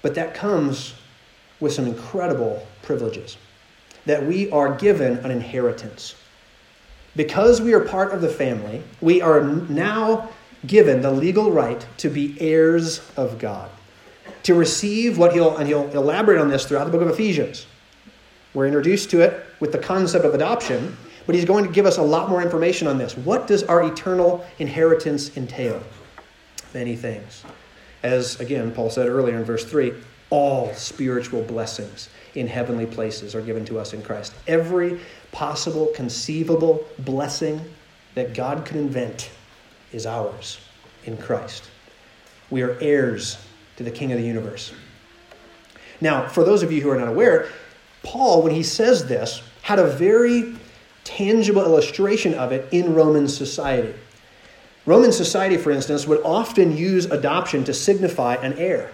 But 0.00 0.14
that 0.14 0.34
comes 0.34 0.94
with 1.60 1.72
some 1.72 1.86
incredible 1.86 2.66
privileges 2.82 3.36
that 4.06 4.26
we 4.26 4.50
are 4.50 4.74
given 4.74 5.18
an 5.18 5.30
inheritance. 5.30 6.16
Because 7.14 7.60
we 7.60 7.74
are 7.74 7.80
part 7.80 8.12
of 8.12 8.20
the 8.20 8.28
family, 8.28 8.82
we 9.00 9.20
are 9.20 9.42
now 9.42 10.30
given 10.66 11.02
the 11.02 11.10
legal 11.10 11.52
right 11.52 11.86
to 11.98 12.08
be 12.08 12.36
heirs 12.40 13.00
of 13.16 13.38
God 13.38 13.70
to 14.44 14.54
receive 14.54 15.18
what 15.18 15.32
he'll, 15.32 15.56
and 15.56 15.68
he'll 15.68 15.88
elaborate 15.90 16.40
on 16.40 16.48
this 16.48 16.64
throughout 16.64 16.84
the 16.84 16.90
book 16.90 17.02
of 17.02 17.08
Ephesians. 17.08 17.66
We're 18.54 18.66
introduced 18.66 19.10
to 19.10 19.20
it 19.20 19.44
with 19.60 19.72
the 19.72 19.78
concept 19.78 20.24
of 20.24 20.34
adoption, 20.34 20.96
but 21.26 21.34
he's 21.34 21.44
going 21.44 21.64
to 21.64 21.70
give 21.70 21.86
us 21.86 21.98
a 21.98 22.02
lot 22.02 22.28
more 22.28 22.42
information 22.42 22.86
on 22.86 22.98
this. 22.98 23.16
What 23.16 23.46
does 23.46 23.62
our 23.64 23.82
eternal 23.82 24.44
inheritance 24.58 25.36
entail? 25.36 25.82
Many 26.74 26.96
things. 26.96 27.44
As, 28.02 28.40
again, 28.40 28.72
Paul 28.72 28.90
said 28.90 29.08
earlier 29.08 29.38
in 29.38 29.44
verse 29.44 29.64
3, 29.64 29.92
all 30.30 30.72
spiritual 30.74 31.42
blessings 31.42 32.08
in 32.34 32.46
heavenly 32.46 32.86
places 32.86 33.34
are 33.34 33.42
given 33.42 33.64
to 33.66 33.78
us 33.78 33.92
in 33.92 34.02
Christ. 34.02 34.34
Every 34.46 34.98
possible, 35.30 35.86
conceivable 35.94 36.84
blessing 37.00 37.60
that 38.14 38.34
God 38.34 38.64
could 38.64 38.76
invent 38.76 39.30
is 39.92 40.06
ours 40.06 40.58
in 41.04 41.16
Christ. 41.16 41.64
We 42.50 42.62
are 42.62 42.78
heirs 42.80 43.38
to 43.84 43.90
the 43.90 43.96
King 43.96 44.12
of 44.12 44.18
the 44.18 44.24
universe. 44.24 44.72
Now, 46.00 46.26
for 46.26 46.44
those 46.44 46.62
of 46.62 46.72
you 46.72 46.80
who 46.80 46.90
are 46.90 46.98
not 46.98 47.08
aware, 47.08 47.48
Paul, 48.02 48.42
when 48.42 48.52
he 48.52 48.62
says 48.62 49.06
this, 49.06 49.42
had 49.62 49.78
a 49.78 49.86
very 49.86 50.56
tangible 51.04 51.62
illustration 51.62 52.34
of 52.34 52.52
it 52.52 52.68
in 52.72 52.94
Roman 52.94 53.28
society. 53.28 53.94
Roman 54.84 55.12
society, 55.12 55.56
for 55.56 55.70
instance, 55.70 56.06
would 56.06 56.20
often 56.24 56.76
use 56.76 57.04
adoption 57.06 57.62
to 57.64 57.74
signify 57.74 58.34
an 58.34 58.54
heir. 58.54 58.90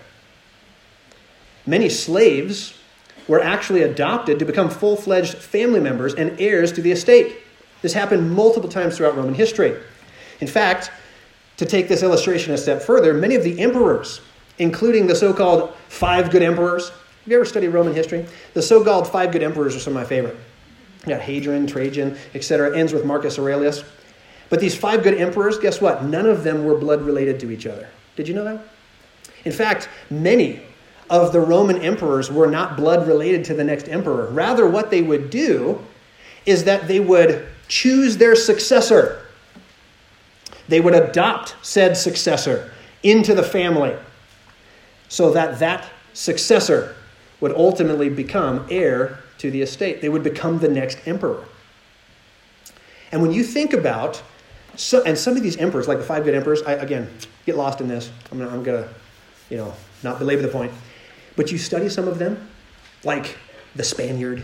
Many 1.67 1.89
slaves 1.89 2.75
were 3.27 3.41
actually 3.41 3.83
adopted 3.83 4.39
to 4.39 4.45
become 4.45 4.69
full 4.69 4.97
fledged 4.97 5.35
family 5.35 5.81
members 5.81 6.15
and 6.15 6.39
heirs 6.39 6.73
to 6.73 6.83
the 6.83 6.93
estate. 6.93 7.37
This 7.81 7.93
happened 7.93 8.31
multiple 8.33 8.69
times 8.69 8.97
throughout 8.97 9.17
Roman 9.17 9.35
history. 9.35 9.77
In 10.41 10.47
fact, 10.47 10.91
to 11.57 11.67
take 11.67 11.89
this 11.89 12.03
illustration 12.03 12.53
a 12.53 12.59
step 12.59 12.83
further, 12.83 13.15
many 13.15 13.35
of 13.35 13.45
the 13.45 13.61
emperors 13.61 14.21
including 14.59 15.07
the 15.07 15.15
so 15.15 15.33
called 15.33 15.75
five 15.89 16.31
good 16.31 16.43
emperors. 16.43 16.91
Have 16.91 16.99
you 17.27 17.37
ever 17.37 17.45
studied 17.45 17.69
Roman 17.69 17.95
history? 17.95 18.27
The 18.55 18.63
so 18.63 18.83
called 18.83 19.07
five 19.07 19.33
good 19.33 19.43
emperors 19.43 19.77
are 19.77 19.81
some 19.81 19.97
of 19.97 20.03
my 20.03 20.05
favorite. 20.05 20.37
You 21.03 21.15
got 21.15 21.21
Hadrian, 21.21 21.67
Trajan, 21.67 22.17
etc. 22.35 22.77
Ends 22.77 22.93
with 22.93 23.05
Marcus 23.05 23.39
Aurelius. 23.39 23.85
But 24.51 24.61
these 24.61 24.75
five 24.75 25.03
good 25.03 25.15
emperors, 25.15 25.59
guess 25.59 25.81
what? 25.81 26.05
None 26.05 26.27
of 26.27 26.43
them 26.43 26.65
were 26.65 26.77
blood 26.77 27.03
related 27.03 27.39
to 27.41 27.51
each 27.51 27.67
other. 27.67 27.89
Did 28.17 28.29
you 28.29 28.35
know 28.35 28.45
that? 28.45 28.65
In 29.45 29.53
fact, 29.53 29.89
many 30.11 30.63
of 31.11 31.33
the 31.33 31.41
Roman 31.41 31.81
emperors 31.83 32.31
were 32.31 32.47
not 32.47 32.77
blood 32.77 33.07
related 33.07 33.45
to 33.47 33.55
the 33.55 33.65
next 33.65 33.89
emperor. 33.89 34.27
Rather, 34.27 34.67
what 34.67 34.91
they 34.91 35.03
would 35.03 35.31
do 35.31 35.81
is 36.47 36.65
that 36.65 36.89
they 36.89 37.01
would 37.01 37.47
choose 37.69 38.17
their 38.17 38.35
successor. 38.35 39.23
They 40.69 40.81
would 40.81 40.95
adopt 40.95 41.57
said 41.63 41.97
successor 41.97 42.73
into 43.03 43.35
the 43.35 43.43
family 43.43 43.95
so 45.09 45.33
that 45.33 45.59
that 45.59 45.89
successor 46.13 46.95
would 47.41 47.55
ultimately 47.55 48.09
become 48.09 48.67
heir 48.71 49.21
to 49.39 49.51
the 49.51 49.63
estate. 49.63 50.01
They 50.01 50.09
would 50.09 50.23
become 50.23 50.59
the 50.59 50.69
next 50.69 50.99
emperor. 51.07 51.45
And 53.13 53.23
when 53.23 53.33
you 53.33 53.43
think 53.43 53.73
about, 53.73 54.23
so, 54.77 55.03
and 55.05 55.17
some 55.17 55.37
of 55.37 55.43
these 55.43 55.57
emperors, 55.57 55.89
like 55.89 55.99
the 55.99 56.05
five 56.05 56.25
good 56.25 56.35
emperors, 56.35 56.63
I, 56.63 56.73
again, 56.75 57.09
get 57.47 57.57
lost 57.57 57.81
in 57.81 57.89
this. 57.89 58.11
I'm 58.31 58.39
gonna, 58.39 58.51
I'm 58.51 58.63
gonna, 58.63 58.89
you 59.51 59.57
know, 59.57 59.73
not 60.03 60.19
belabor 60.19 60.43
the 60.43 60.49
point. 60.49 60.73
But 61.37 61.51
you 61.51 61.59
study 61.59 61.89
some 61.89 62.09
of 62.09 62.19
them, 62.19 62.49
like 63.05 63.39
the 63.77 63.85
Spaniard 63.85 64.43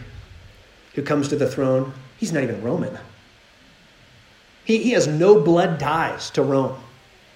who 0.94 1.02
comes 1.02 1.28
to 1.28 1.36
the 1.36 1.48
throne. 1.48 1.92
He's 2.18 2.32
not 2.32 2.44
even 2.44 2.62
Roman. 2.62 2.96
He, 4.64 4.78
he 4.78 4.90
has 4.92 5.06
no 5.06 5.40
blood 5.40 5.78
ties 5.78 6.30
to 6.30 6.42
Rome. 6.42 6.78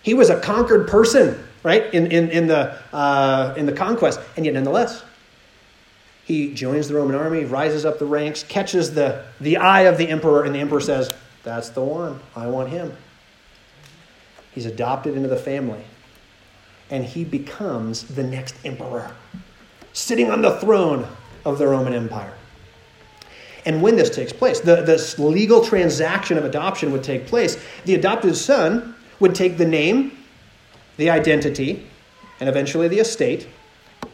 He 0.03 0.15
was 0.15 0.31
a 0.31 0.41
conquered 0.41 0.89
person 0.89 1.45
right, 1.63 1.93
in, 1.93 2.11
in, 2.11 2.31
in, 2.31 2.47
the, 2.47 2.79
uh, 2.93 3.55
in 3.57 3.67
the 3.67 3.73
conquest. 3.73 4.21
And 4.37 4.45
yet, 4.45 4.55
nonetheless, 4.55 5.03
he 6.25 6.53
joins 6.53 6.89
the 6.89 6.95
Roman 6.95 7.17
army, 7.17 7.45
rises 7.45 7.85
up 7.87 7.99
the 7.99 8.07
ranks, 8.07 8.43
catches 8.43 8.95
the, 8.95 9.25
the 9.41 9.57
eye 9.57 9.83
of 9.83 9.97
the 9.97 10.09
emperor, 10.09 10.45
and 10.45 10.55
the 10.55 10.59
emperor 10.59 10.81
says, 10.81 11.11
That's 11.43 11.71
the 11.71 11.81
one. 11.81 12.21
I 12.37 12.47
want 12.49 12.69
him. 12.69 12.95
He's 14.53 14.67
adopted 14.67 15.17
into 15.17 15.29
the 15.29 15.37
family. 15.37 15.85
And 16.91 17.05
he 17.05 17.25
becomes 17.25 18.03
the 18.05 18.23
next 18.23 18.57
emperor, 18.65 19.15
sitting 19.93 20.31
on 20.31 20.43
the 20.43 20.59
throne 20.59 21.07
of 21.45 21.59
the 21.59 21.67
Roman 21.67 21.95
Empire. 21.95 22.35
And 23.65 23.83
when 23.83 23.97
this 23.97 24.11
takes 24.11 24.33
place, 24.33 24.61
the, 24.61 24.77
this 24.83 25.19
legal 25.19 25.65
transaction 25.65 26.39
of 26.39 26.45
adoption 26.45 26.93
would 26.93 27.05
take 27.05 27.27
place. 27.27 27.63
The 27.85 27.95
adopted 27.95 28.37
son 28.37 28.95
would 29.21 29.35
take 29.35 29.59
the 29.59 29.67
name 29.67 30.18
the 30.99 31.09
identity, 31.09 31.87
and 32.41 32.49
eventually 32.49 32.89
the 32.89 32.99
estate 32.99 33.49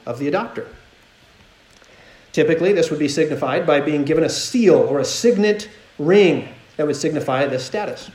of 0.06 0.18
the 0.20 0.30
adopter. 0.30 0.68
Typically, 2.32 2.72
this 2.72 2.90
would 2.90 2.98
be 2.98 3.08
signified 3.08 3.66
by 3.66 3.80
being 3.80 4.04
given 4.04 4.22
a 4.24 4.28
seal 4.28 4.76
or 4.76 5.00
a 5.00 5.04
signet 5.04 5.68
ring 5.98 6.48
that 6.76 6.86
would 6.86 6.96
signify 6.96 7.46
this 7.46 7.64
status. 7.64 8.10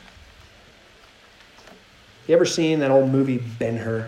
You 2.28 2.36
ever 2.36 2.46
seen 2.46 2.80
that 2.80 2.92
old 2.92 3.10
movie 3.10 3.44
Ben 3.58 3.78
Hur? 3.78 4.08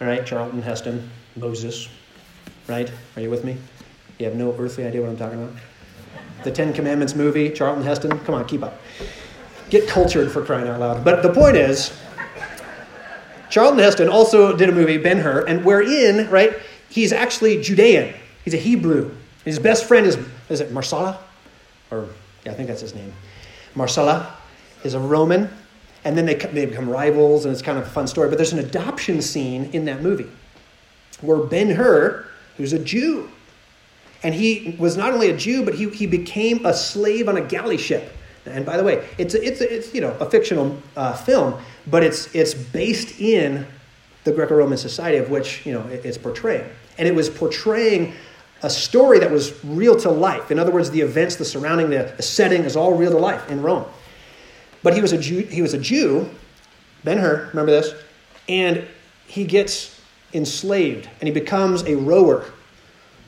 All 0.00 0.06
right, 0.06 0.24
Charlton 0.24 0.62
Heston, 0.62 1.10
Moses, 1.36 1.88
right? 2.68 2.90
Are 3.16 3.22
you 3.22 3.28
with 3.28 3.44
me? 3.44 3.56
You 4.18 4.26
have 4.26 4.34
no 4.34 4.54
earthly 4.58 4.84
idea 4.84 5.02
what 5.02 5.10
I'm 5.10 5.16
talking 5.16 5.42
about? 5.42 5.54
The 6.44 6.50
Ten 6.50 6.72
Commandments 6.72 7.14
movie, 7.14 7.50
Charlton 7.50 7.82
Heston, 7.82 8.18
come 8.20 8.34
on, 8.34 8.46
keep 8.46 8.62
up. 8.62 8.80
Get 9.68 9.88
cultured 9.88 10.30
for 10.30 10.42
crying 10.42 10.68
out 10.68 10.80
loud. 10.80 11.04
But 11.04 11.22
the 11.22 11.32
point 11.32 11.56
is, 11.56 11.92
Charlton 13.50 13.78
Heston 13.78 14.08
also 14.08 14.56
did 14.56 14.68
a 14.68 14.72
movie, 14.72 14.98
Ben 14.98 15.18
Hur, 15.18 15.44
and 15.46 15.64
wherein, 15.64 16.28
right, 16.30 16.56
he's 16.88 17.12
actually 17.12 17.60
Judean. 17.62 18.14
He's 18.44 18.54
a 18.54 18.58
Hebrew. 18.58 19.14
His 19.44 19.58
best 19.58 19.84
friend 19.84 20.06
is, 20.06 20.18
is 20.48 20.60
it 20.60 20.72
Marsala? 20.72 21.18
Or, 21.90 22.08
yeah, 22.44 22.52
I 22.52 22.54
think 22.54 22.68
that's 22.68 22.80
his 22.80 22.94
name. 22.94 23.12
Marsala 23.74 24.34
is 24.84 24.94
a 24.94 25.00
Roman, 25.00 25.48
and 26.04 26.16
then 26.16 26.26
they, 26.26 26.34
they 26.34 26.66
become 26.66 26.88
rivals, 26.88 27.44
and 27.44 27.52
it's 27.52 27.62
kind 27.62 27.78
of 27.78 27.84
a 27.84 27.90
fun 27.90 28.06
story. 28.06 28.28
But 28.28 28.38
there's 28.38 28.52
an 28.52 28.58
adoption 28.58 29.20
scene 29.22 29.70
in 29.72 29.84
that 29.84 30.02
movie 30.02 30.30
where 31.20 31.38
Ben 31.38 31.70
Hur, 31.70 32.26
who's 32.56 32.72
a 32.72 32.78
Jew, 32.78 33.30
and 34.22 34.34
he 34.34 34.76
was 34.78 34.96
not 34.96 35.12
only 35.12 35.30
a 35.30 35.36
Jew, 35.36 35.64
but 35.64 35.74
he, 35.74 35.88
he 35.90 36.06
became 36.06 36.64
a 36.64 36.74
slave 36.74 37.28
on 37.28 37.36
a 37.36 37.40
galley 37.40 37.76
ship. 37.76 38.15
And 38.46 38.64
by 38.64 38.76
the 38.76 38.84
way, 38.84 39.06
it's 39.18 39.34
a, 39.34 39.42
it's 39.42 39.60
it's 39.60 39.94
you 39.94 40.00
know 40.00 40.16
a 40.20 40.28
fictional 40.28 40.76
uh, 40.96 41.14
film, 41.14 41.60
but 41.86 42.02
it's 42.02 42.34
it's 42.34 42.54
based 42.54 43.20
in 43.20 43.66
the 44.24 44.32
Greco-Roman 44.32 44.78
society 44.78 45.18
of 45.18 45.30
which 45.30 45.64
you 45.66 45.72
know 45.72 45.86
it's 45.88 46.18
portraying, 46.18 46.68
and 46.98 47.06
it 47.06 47.14
was 47.14 47.28
portraying 47.30 48.14
a 48.62 48.70
story 48.70 49.18
that 49.18 49.30
was 49.30 49.62
real 49.64 49.96
to 50.00 50.10
life. 50.10 50.50
In 50.50 50.58
other 50.58 50.72
words, 50.72 50.90
the 50.90 51.00
events, 51.00 51.36
the 51.36 51.44
surrounding, 51.44 51.90
the, 51.90 52.12
the 52.16 52.22
setting 52.22 52.62
is 52.62 52.74
all 52.74 52.94
real 52.94 53.10
to 53.10 53.18
life 53.18 53.50
in 53.50 53.62
Rome. 53.62 53.84
But 54.82 54.94
he 54.94 55.02
was 55.02 55.12
a 55.12 55.18
Jew. 55.18 55.40
He 55.40 55.62
was 55.62 55.74
a 55.74 55.78
Jew, 55.78 56.28
Ben 57.04 57.18
Hur. 57.18 57.48
Remember 57.48 57.72
this, 57.72 57.94
and 58.48 58.86
he 59.26 59.44
gets 59.44 60.00
enslaved, 60.32 61.08
and 61.20 61.28
he 61.28 61.32
becomes 61.32 61.82
a 61.84 61.96
rower, 61.96 62.44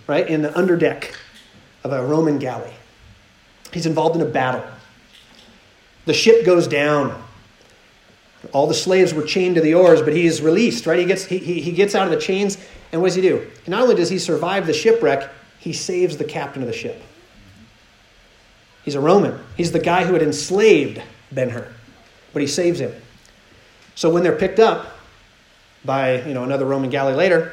right 0.06 0.26
in 0.28 0.42
the 0.42 0.50
underdeck 0.50 1.14
of 1.84 1.92
a 1.92 2.04
Roman 2.04 2.38
galley. 2.38 2.72
He's 3.72 3.86
involved 3.86 4.16
in 4.16 4.22
a 4.22 4.30
battle. 4.30 4.64
The 6.08 6.14
ship 6.14 6.46
goes 6.46 6.66
down. 6.66 7.22
All 8.52 8.66
the 8.66 8.72
slaves 8.72 9.12
were 9.12 9.24
chained 9.24 9.56
to 9.56 9.60
the 9.60 9.74
oars, 9.74 10.00
but 10.00 10.14
he 10.14 10.24
is 10.24 10.40
released, 10.40 10.86
right? 10.86 10.98
He 10.98 11.04
gets, 11.04 11.26
he, 11.26 11.36
he, 11.36 11.60
he 11.60 11.70
gets 11.70 11.94
out 11.94 12.06
of 12.06 12.10
the 12.10 12.18
chains, 12.18 12.56
and 12.92 13.02
what 13.02 13.08
does 13.08 13.16
he 13.16 13.20
do? 13.20 13.46
Not 13.66 13.82
only 13.82 13.94
does 13.94 14.08
he 14.08 14.18
survive 14.18 14.66
the 14.66 14.72
shipwreck, 14.72 15.30
he 15.58 15.74
saves 15.74 16.16
the 16.16 16.24
captain 16.24 16.62
of 16.62 16.66
the 16.66 16.72
ship. 16.72 17.02
He's 18.86 18.94
a 18.94 19.00
Roman. 19.00 19.38
He's 19.54 19.70
the 19.70 19.80
guy 19.80 20.06
who 20.06 20.14
had 20.14 20.22
enslaved 20.22 21.02
Ben 21.30 21.50
Hur, 21.50 21.70
but 22.32 22.40
he 22.40 22.48
saves 22.48 22.80
him. 22.80 22.94
So 23.94 24.08
when 24.08 24.22
they're 24.22 24.34
picked 24.34 24.60
up 24.60 24.86
by 25.84 26.22
you 26.22 26.32
know 26.32 26.42
another 26.42 26.64
Roman 26.64 26.88
galley 26.88 27.12
later, 27.12 27.52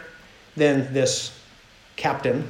then 0.55 0.93
this 0.93 1.37
captain 1.97 2.49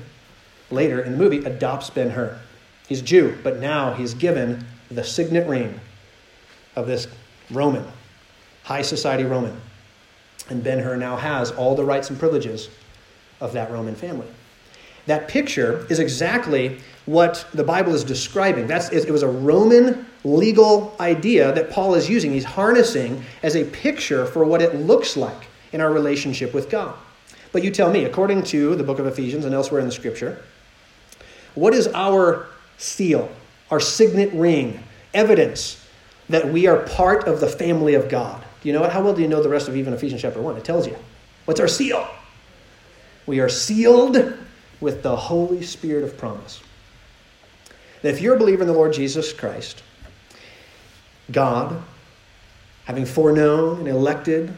later 0.69 1.01
in 1.01 1.13
the 1.13 1.17
movie 1.17 1.43
adopts 1.45 1.89
Ben 1.89 2.11
Hur. 2.11 2.39
He's 2.87 3.01
Jew, 3.01 3.35
but 3.41 3.57
now 3.57 3.95
he's 3.95 4.13
given 4.13 4.67
the 4.91 5.03
signet 5.03 5.47
ring 5.47 5.79
of 6.75 6.87
this 6.87 7.07
Roman, 7.51 7.85
high 8.63 8.81
society 8.81 9.23
Roman. 9.23 9.59
And 10.49 10.63
Ben 10.63 10.79
Hur 10.79 10.97
now 10.97 11.15
has 11.15 11.51
all 11.51 11.75
the 11.75 11.83
rights 11.83 12.09
and 12.09 12.19
privileges 12.19 12.69
of 13.41 13.53
that 13.53 13.71
Roman 13.71 13.95
family. 13.95 14.27
That 15.07 15.27
picture 15.27 15.85
is 15.89 15.99
exactly 15.99 16.79
what 17.05 17.45
the 17.53 17.63
Bible 17.63 17.93
is 17.93 18.03
describing. 18.03 18.67
That's, 18.67 18.89
it 18.89 19.11
was 19.11 19.23
a 19.23 19.27
Roman 19.27 20.05
legal 20.23 20.95
idea 20.99 21.53
that 21.53 21.69
Paul 21.69 21.93
is 21.93 22.09
using. 22.09 22.31
He's 22.31 22.43
harnessing 22.43 23.23
as 23.43 23.55
a 23.55 23.63
picture 23.65 24.25
for 24.25 24.43
what 24.43 24.61
it 24.61 24.75
looks 24.75 25.15
like 25.15 25.47
in 25.71 25.81
our 25.81 25.93
relationship 25.93 26.53
with 26.53 26.69
God. 26.69 26.95
But 27.51 27.63
you 27.63 27.69
tell 27.69 27.91
me, 27.91 28.05
according 28.05 28.43
to 28.43 28.75
the 28.75 28.83
book 28.83 28.99
of 28.99 29.05
Ephesians 29.05 29.45
and 29.45 29.53
elsewhere 29.53 29.79
in 29.79 29.85
the 29.85 29.91
scripture, 29.91 30.41
what 31.53 31.73
is 31.73 31.87
our 31.89 32.47
seal, 32.77 33.29
our 33.69 33.79
signet 33.79 34.33
ring, 34.33 34.83
evidence 35.13 35.84
that 36.29 36.51
we 36.51 36.67
are 36.67 36.77
part 36.77 37.27
of 37.27 37.39
the 37.39 37.47
family 37.47 37.93
of 37.93 38.09
God. 38.09 38.43
Do 38.61 38.69
you 38.69 38.73
know 38.73 38.81
what? 38.81 38.91
How 38.91 39.03
well 39.03 39.13
do 39.13 39.21
you 39.21 39.27
know 39.27 39.43
the 39.43 39.49
rest 39.49 39.67
of 39.67 39.75
even 39.75 39.93
Ephesians 39.93 40.21
chapter 40.21 40.41
1? 40.41 40.57
It 40.57 40.63
tells 40.63 40.87
you. 40.87 40.97
What's 41.45 41.59
our 41.59 41.67
seal? 41.67 42.07
We 43.27 43.39
are 43.39 43.49
sealed 43.49 44.17
with 44.81 45.03
the 45.03 45.15
Holy 45.15 45.61
Spirit 45.63 46.03
of 46.03 46.17
promise. 46.17 46.61
That 48.01 48.13
if 48.13 48.21
you're 48.21 48.35
a 48.35 48.39
believer 48.39 48.61
in 48.61 48.67
the 48.67 48.73
Lord 48.73 48.93
Jesus 48.93 49.33
Christ, 49.33 49.83
God, 51.31 51.81
having 52.85 53.05
foreknown 53.05 53.79
and 53.79 53.87
elected 53.87 54.53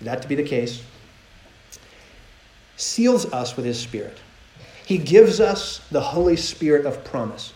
that 0.00 0.22
to 0.22 0.28
be 0.28 0.34
the 0.34 0.42
case, 0.42 0.82
seals 2.76 3.32
us 3.32 3.56
with 3.56 3.64
his 3.64 3.80
Spirit. 3.80 4.18
He 4.84 4.98
gives 4.98 5.40
us 5.40 5.80
the 5.90 6.00
Holy 6.00 6.36
Spirit 6.36 6.86
of 6.86 7.02
promise 7.04 7.52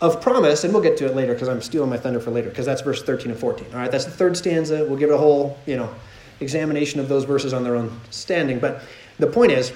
of 0.00 0.20
promise, 0.20 0.64
and 0.64 0.72
we'll 0.72 0.82
get 0.82 0.96
to 0.98 1.06
it 1.06 1.14
later 1.14 1.34
because 1.34 1.48
I'm 1.48 1.60
stealing 1.60 1.90
my 1.90 1.96
thunder 1.96 2.20
for 2.20 2.30
later, 2.30 2.48
because 2.48 2.66
that's 2.66 2.82
verse 2.82 3.02
13 3.02 3.32
and 3.32 3.40
14. 3.40 3.66
All 3.72 3.80
right, 3.80 3.90
that's 3.90 4.04
the 4.04 4.10
third 4.10 4.36
stanza. 4.36 4.84
We'll 4.84 4.98
give 4.98 5.10
it 5.10 5.14
a 5.14 5.18
whole, 5.18 5.58
you 5.66 5.76
know, 5.76 5.92
examination 6.40 7.00
of 7.00 7.08
those 7.08 7.24
verses 7.24 7.52
on 7.52 7.64
their 7.64 7.74
own 7.74 8.00
standing. 8.10 8.60
But 8.60 8.82
the 9.18 9.26
point 9.26 9.52
is, 9.52 9.72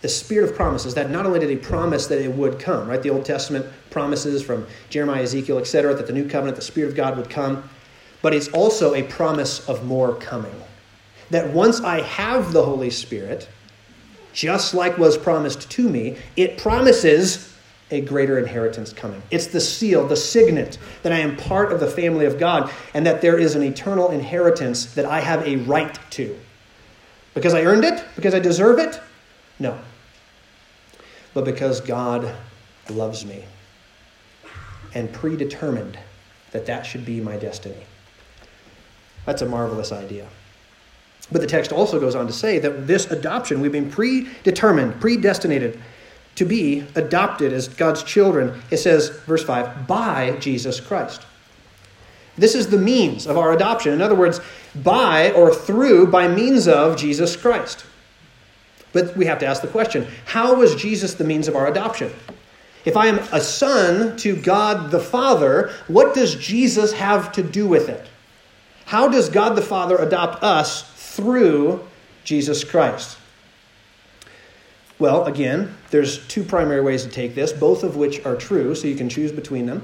the 0.00 0.08
spirit 0.08 0.48
of 0.48 0.56
promise 0.56 0.86
is 0.86 0.94
that 0.94 1.10
not 1.10 1.26
only 1.26 1.40
did 1.40 1.50
he 1.50 1.56
promise 1.56 2.06
that 2.06 2.22
it 2.22 2.32
would 2.32 2.58
come, 2.58 2.88
right? 2.88 3.02
The 3.02 3.10
Old 3.10 3.24
Testament 3.24 3.66
promises 3.90 4.42
from 4.42 4.66
Jeremiah, 4.88 5.22
Ezekiel, 5.22 5.58
etc., 5.58 5.94
that 5.94 6.06
the 6.06 6.12
new 6.12 6.28
covenant, 6.28 6.56
the 6.56 6.62
Spirit 6.62 6.88
of 6.88 6.96
God 6.96 7.16
would 7.16 7.28
come, 7.28 7.68
but 8.22 8.32
it's 8.32 8.48
also 8.48 8.94
a 8.94 9.02
promise 9.02 9.68
of 9.68 9.84
more 9.84 10.14
coming. 10.14 10.54
That 11.30 11.52
once 11.52 11.80
I 11.80 12.00
have 12.02 12.52
the 12.52 12.62
Holy 12.62 12.90
Spirit, 12.90 13.48
just 14.32 14.72
like 14.72 14.96
was 14.96 15.18
promised 15.18 15.70
to 15.70 15.88
me, 15.88 16.16
it 16.36 16.56
promises 16.56 17.49
a 17.90 18.00
greater 18.00 18.38
inheritance 18.38 18.92
coming. 18.92 19.22
It's 19.30 19.48
the 19.48 19.60
seal, 19.60 20.06
the 20.06 20.16
signet 20.16 20.78
that 21.02 21.12
I 21.12 21.18
am 21.18 21.36
part 21.36 21.72
of 21.72 21.80
the 21.80 21.86
family 21.86 22.26
of 22.26 22.38
God 22.38 22.70
and 22.94 23.04
that 23.06 23.20
there 23.20 23.38
is 23.38 23.54
an 23.54 23.62
eternal 23.62 24.10
inheritance 24.10 24.94
that 24.94 25.04
I 25.04 25.20
have 25.20 25.46
a 25.46 25.56
right 25.56 25.98
to. 26.12 26.38
Because 27.34 27.54
I 27.54 27.64
earned 27.64 27.84
it? 27.84 28.04
Because 28.16 28.34
I 28.34 28.38
deserve 28.38 28.78
it? 28.78 29.00
No. 29.58 29.78
But 31.34 31.44
because 31.44 31.80
God 31.80 32.34
loves 32.88 33.24
me 33.24 33.44
and 34.94 35.12
predetermined 35.12 35.98
that 36.50 36.66
that 36.66 36.84
should 36.84 37.04
be 37.04 37.20
my 37.20 37.36
destiny. 37.36 37.86
That's 39.26 39.42
a 39.42 39.46
marvelous 39.46 39.92
idea. 39.92 40.26
But 41.30 41.40
the 41.40 41.46
text 41.46 41.72
also 41.72 42.00
goes 42.00 42.16
on 42.16 42.26
to 42.26 42.32
say 42.32 42.58
that 42.58 42.86
this 42.86 43.10
adoption, 43.10 43.60
we've 43.60 43.70
been 43.70 43.90
predetermined, 43.90 45.00
predestinated 45.00 45.80
to 46.36 46.44
be 46.44 46.84
adopted 46.94 47.52
as 47.52 47.68
God's 47.68 48.02
children, 48.02 48.60
it 48.70 48.78
says, 48.78 49.10
verse 49.26 49.44
5, 49.44 49.86
by 49.86 50.36
Jesus 50.38 50.80
Christ. 50.80 51.26
This 52.36 52.54
is 52.54 52.68
the 52.68 52.78
means 52.78 53.26
of 53.26 53.36
our 53.36 53.52
adoption. 53.52 53.92
In 53.92 54.00
other 54.00 54.14
words, 54.14 54.40
by 54.74 55.32
or 55.32 55.54
through, 55.54 56.06
by 56.06 56.28
means 56.28 56.66
of 56.66 56.96
Jesus 56.96 57.36
Christ. 57.36 57.84
But 58.92 59.16
we 59.16 59.26
have 59.26 59.38
to 59.40 59.46
ask 59.46 59.62
the 59.62 59.68
question 59.68 60.06
how 60.24 60.54
was 60.54 60.74
Jesus 60.74 61.14
the 61.14 61.24
means 61.24 61.48
of 61.48 61.56
our 61.56 61.66
adoption? 61.66 62.12
If 62.84 62.96
I 62.96 63.08
am 63.08 63.18
a 63.32 63.40
son 63.40 64.16
to 64.18 64.34
God 64.36 64.90
the 64.90 65.00
Father, 65.00 65.70
what 65.86 66.14
does 66.14 66.34
Jesus 66.34 66.92
have 66.94 67.30
to 67.32 67.42
do 67.42 67.66
with 67.66 67.88
it? 67.88 68.06
How 68.86 69.06
does 69.06 69.28
God 69.28 69.54
the 69.54 69.62
Father 69.62 69.96
adopt 69.96 70.42
us 70.42 70.82
through 71.14 71.86
Jesus 72.24 72.64
Christ? 72.64 73.18
Well, 75.00 75.24
again, 75.24 75.74
there's 75.90 76.26
two 76.28 76.44
primary 76.44 76.82
ways 76.82 77.04
to 77.04 77.08
take 77.08 77.34
this, 77.34 77.54
both 77.54 77.82
of 77.84 77.96
which 77.96 78.24
are 78.26 78.36
true, 78.36 78.74
so 78.74 78.86
you 78.86 78.94
can 78.94 79.08
choose 79.08 79.32
between 79.32 79.64
them. 79.64 79.82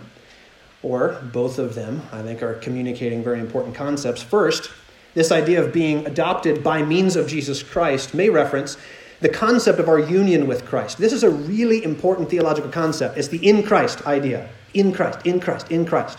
Or 0.82 1.18
both 1.32 1.58
of 1.58 1.74
them, 1.74 2.02
I 2.12 2.20
think, 2.20 2.42
are 2.42 2.54
communicating 2.54 3.24
very 3.24 3.40
important 3.40 3.74
concepts. 3.74 4.22
First, 4.22 4.70
this 5.14 5.32
idea 5.32 5.64
of 5.64 5.72
being 5.72 6.06
adopted 6.06 6.62
by 6.62 6.82
means 6.82 7.16
of 7.16 7.28
Jesus 7.28 7.62
Christ 7.62 8.12
may 8.12 8.28
reference 8.28 8.76
the 9.20 9.30
concept 9.30 9.80
of 9.80 9.88
our 9.88 9.98
union 9.98 10.46
with 10.46 10.66
Christ. 10.66 10.98
This 10.98 11.14
is 11.14 11.22
a 11.22 11.30
really 11.30 11.82
important 11.82 12.28
theological 12.28 12.70
concept. 12.70 13.16
It's 13.16 13.28
the 13.28 13.44
in 13.44 13.62
Christ 13.62 14.06
idea. 14.06 14.50
In 14.74 14.92
Christ, 14.92 15.20
in 15.24 15.40
Christ, 15.40 15.70
in 15.70 15.86
Christ. 15.86 16.18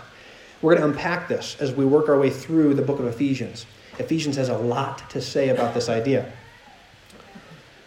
We're 0.60 0.74
going 0.74 0.82
to 0.82 0.98
unpack 0.98 1.28
this 1.28 1.56
as 1.60 1.72
we 1.72 1.84
work 1.84 2.08
our 2.08 2.18
way 2.18 2.30
through 2.30 2.74
the 2.74 2.82
book 2.82 2.98
of 2.98 3.06
Ephesians. 3.06 3.64
Ephesians 4.00 4.34
has 4.34 4.48
a 4.48 4.58
lot 4.58 5.08
to 5.10 5.20
say 5.20 5.50
about 5.50 5.72
this 5.72 5.88
idea. 5.88 6.32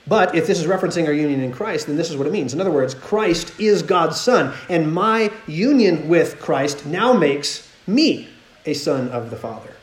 But 0.08 0.36
if 0.36 0.48
this 0.48 0.60
is 0.60 0.66
referencing 0.66 1.06
our 1.06 1.14
union 1.14 1.42
in 1.42 1.52
Christ, 1.52 1.88
then 1.88 1.96
this 1.96 2.10
is 2.10 2.18
what 2.18 2.28
it 2.28 2.34
means. 2.34 2.54
In 2.54 2.62
other 2.62 2.72
words, 2.72 2.96
Christ 2.96 3.60
is 3.60 3.84
God's 3.84 4.20
Son, 4.20 4.54
and 4.68 4.92
my 4.92 5.32
union 5.48 6.10
with 6.10 6.40
Christ 6.40 6.86
now 6.86 7.14
makes 7.14 7.72
me 7.86 8.28
a 8.66 8.74
son 8.74 9.10
of 9.10 9.30
the 9.30 9.36
Father. 9.36 9.74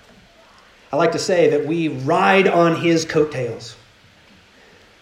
I 0.93 0.97
like 0.97 1.13
to 1.13 1.19
say 1.19 1.51
that 1.51 1.67
we 1.67 1.89
ride 1.89 2.49
on 2.49 2.81
his 2.81 3.05
coattails. 3.05 3.77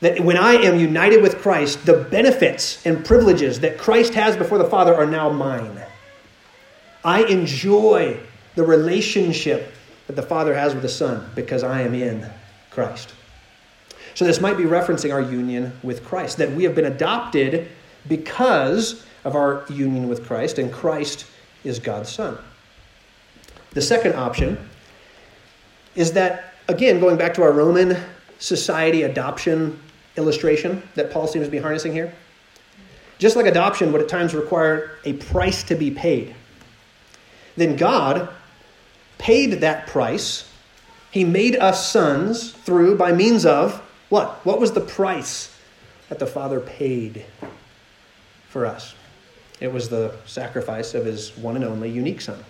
that 0.01 0.21
when 0.21 0.37
I 0.37 0.55
am 0.55 0.79
united 0.79 1.23
with 1.23 1.39
Christ, 1.39 1.87
the 1.87 2.05
benefits 2.11 2.85
and 2.85 3.05
privileges 3.05 3.61
that 3.61 3.79
Christ 3.79 4.15
has 4.15 4.37
before 4.37 4.59
the 4.59 4.69
Father 4.69 4.95
are 4.95 5.07
now 5.07 5.31
mine. 5.31 5.81
I 7.05 7.25
enjoy 7.25 8.21
the 8.57 8.63
relationship 8.63 9.73
that 10.07 10.17
the 10.17 10.23
Father 10.23 10.55
has 10.55 10.75
with 10.75 10.83
the 10.83 10.89
Son 10.89 11.29
because 11.35 11.63
I 11.63 11.83
am 11.83 11.95
in 11.95 12.29
Christ. 12.71 13.15
So, 14.17 14.25
this 14.25 14.41
might 14.41 14.57
be 14.57 14.65
referencing 14.65 15.13
our 15.13 15.21
union 15.21 15.79
with 15.83 16.03
Christ, 16.03 16.39
that 16.39 16.51
we 16.51 16.65
have 16.65 16.75
been 16.75 16.87
adopted 16.87 17.69
because 18.09 19.05
of 19.25 19.37
our 19.37 19.67
union 19.69 20.09
with 20.09 20.27
Christ, 20.27 20.59
and 20.59 20.73
Christ 20.73 21.27
is 21.65 21.79
God's 21.79 22.09
Son. 22.09 22.39
The 23.73 23.83
second 23.83 24.15
option 24.15 24.59
is 25.97 26.13
that, 26.13 26.55
again, 26.67 26.99
going 26.99 27.19
back 27.19 27.35
to 27.35 27.43
our 27.43 27.53
Roman 27.53 27.95
society 28.39 29.03
adoption 29.03 29.79
illustration 30.17 30.83
that 30.95 31.11
Paul 31.11 31.27
seems 31.27 31.45
to 31.45 31.51
be 31.51 31.59
harnessing 31.59 31.93
here, 31.93 32.11
just 33.19 33.37
like 33.37 33.45
adoption 33.45 33.93
would 33.93 34.01
at 34.01 34.09
times 34.09 34.33
require 34.33 34.93
a 35.05 35.13
price 35.13 35.63
to 35.65 35.75
be 35.75 35.91
paid, 35.91 36.35
then 37.57 37.77
God 37.77 38.31
paid 39.19 39.61
that 39.61 39.89
price. 39.89 40.51
He 41.11 41.23
made 41.23 41.57
us 41.57 41.93
sons 41.93 42.53
through, 42.53 42.97
by 42.97 43.13
means 43.13 43.45
of, 43.45 43.83
what? 44.09 44.45
What 44.45 44.61
was 44.61 44.73
the 44.73 44.81
price 44.81 45.57
that 46.09 46.19
the 46.19 46.27
Father 46.27 46.61
paid 46.61 47.25
for 48.49 48.67
us? 48.67 48.95
It 49.61 49.73
was 49.73 49.89
the 49.89 50.15
sacrifice 50.27 50.95
of 50.95 51.05
his 51.05 51.37
one 51.37 51.57
and 51.57 51.65
only 51.65 51.91
unique 51.91 52.21
Son. 52.21 52.45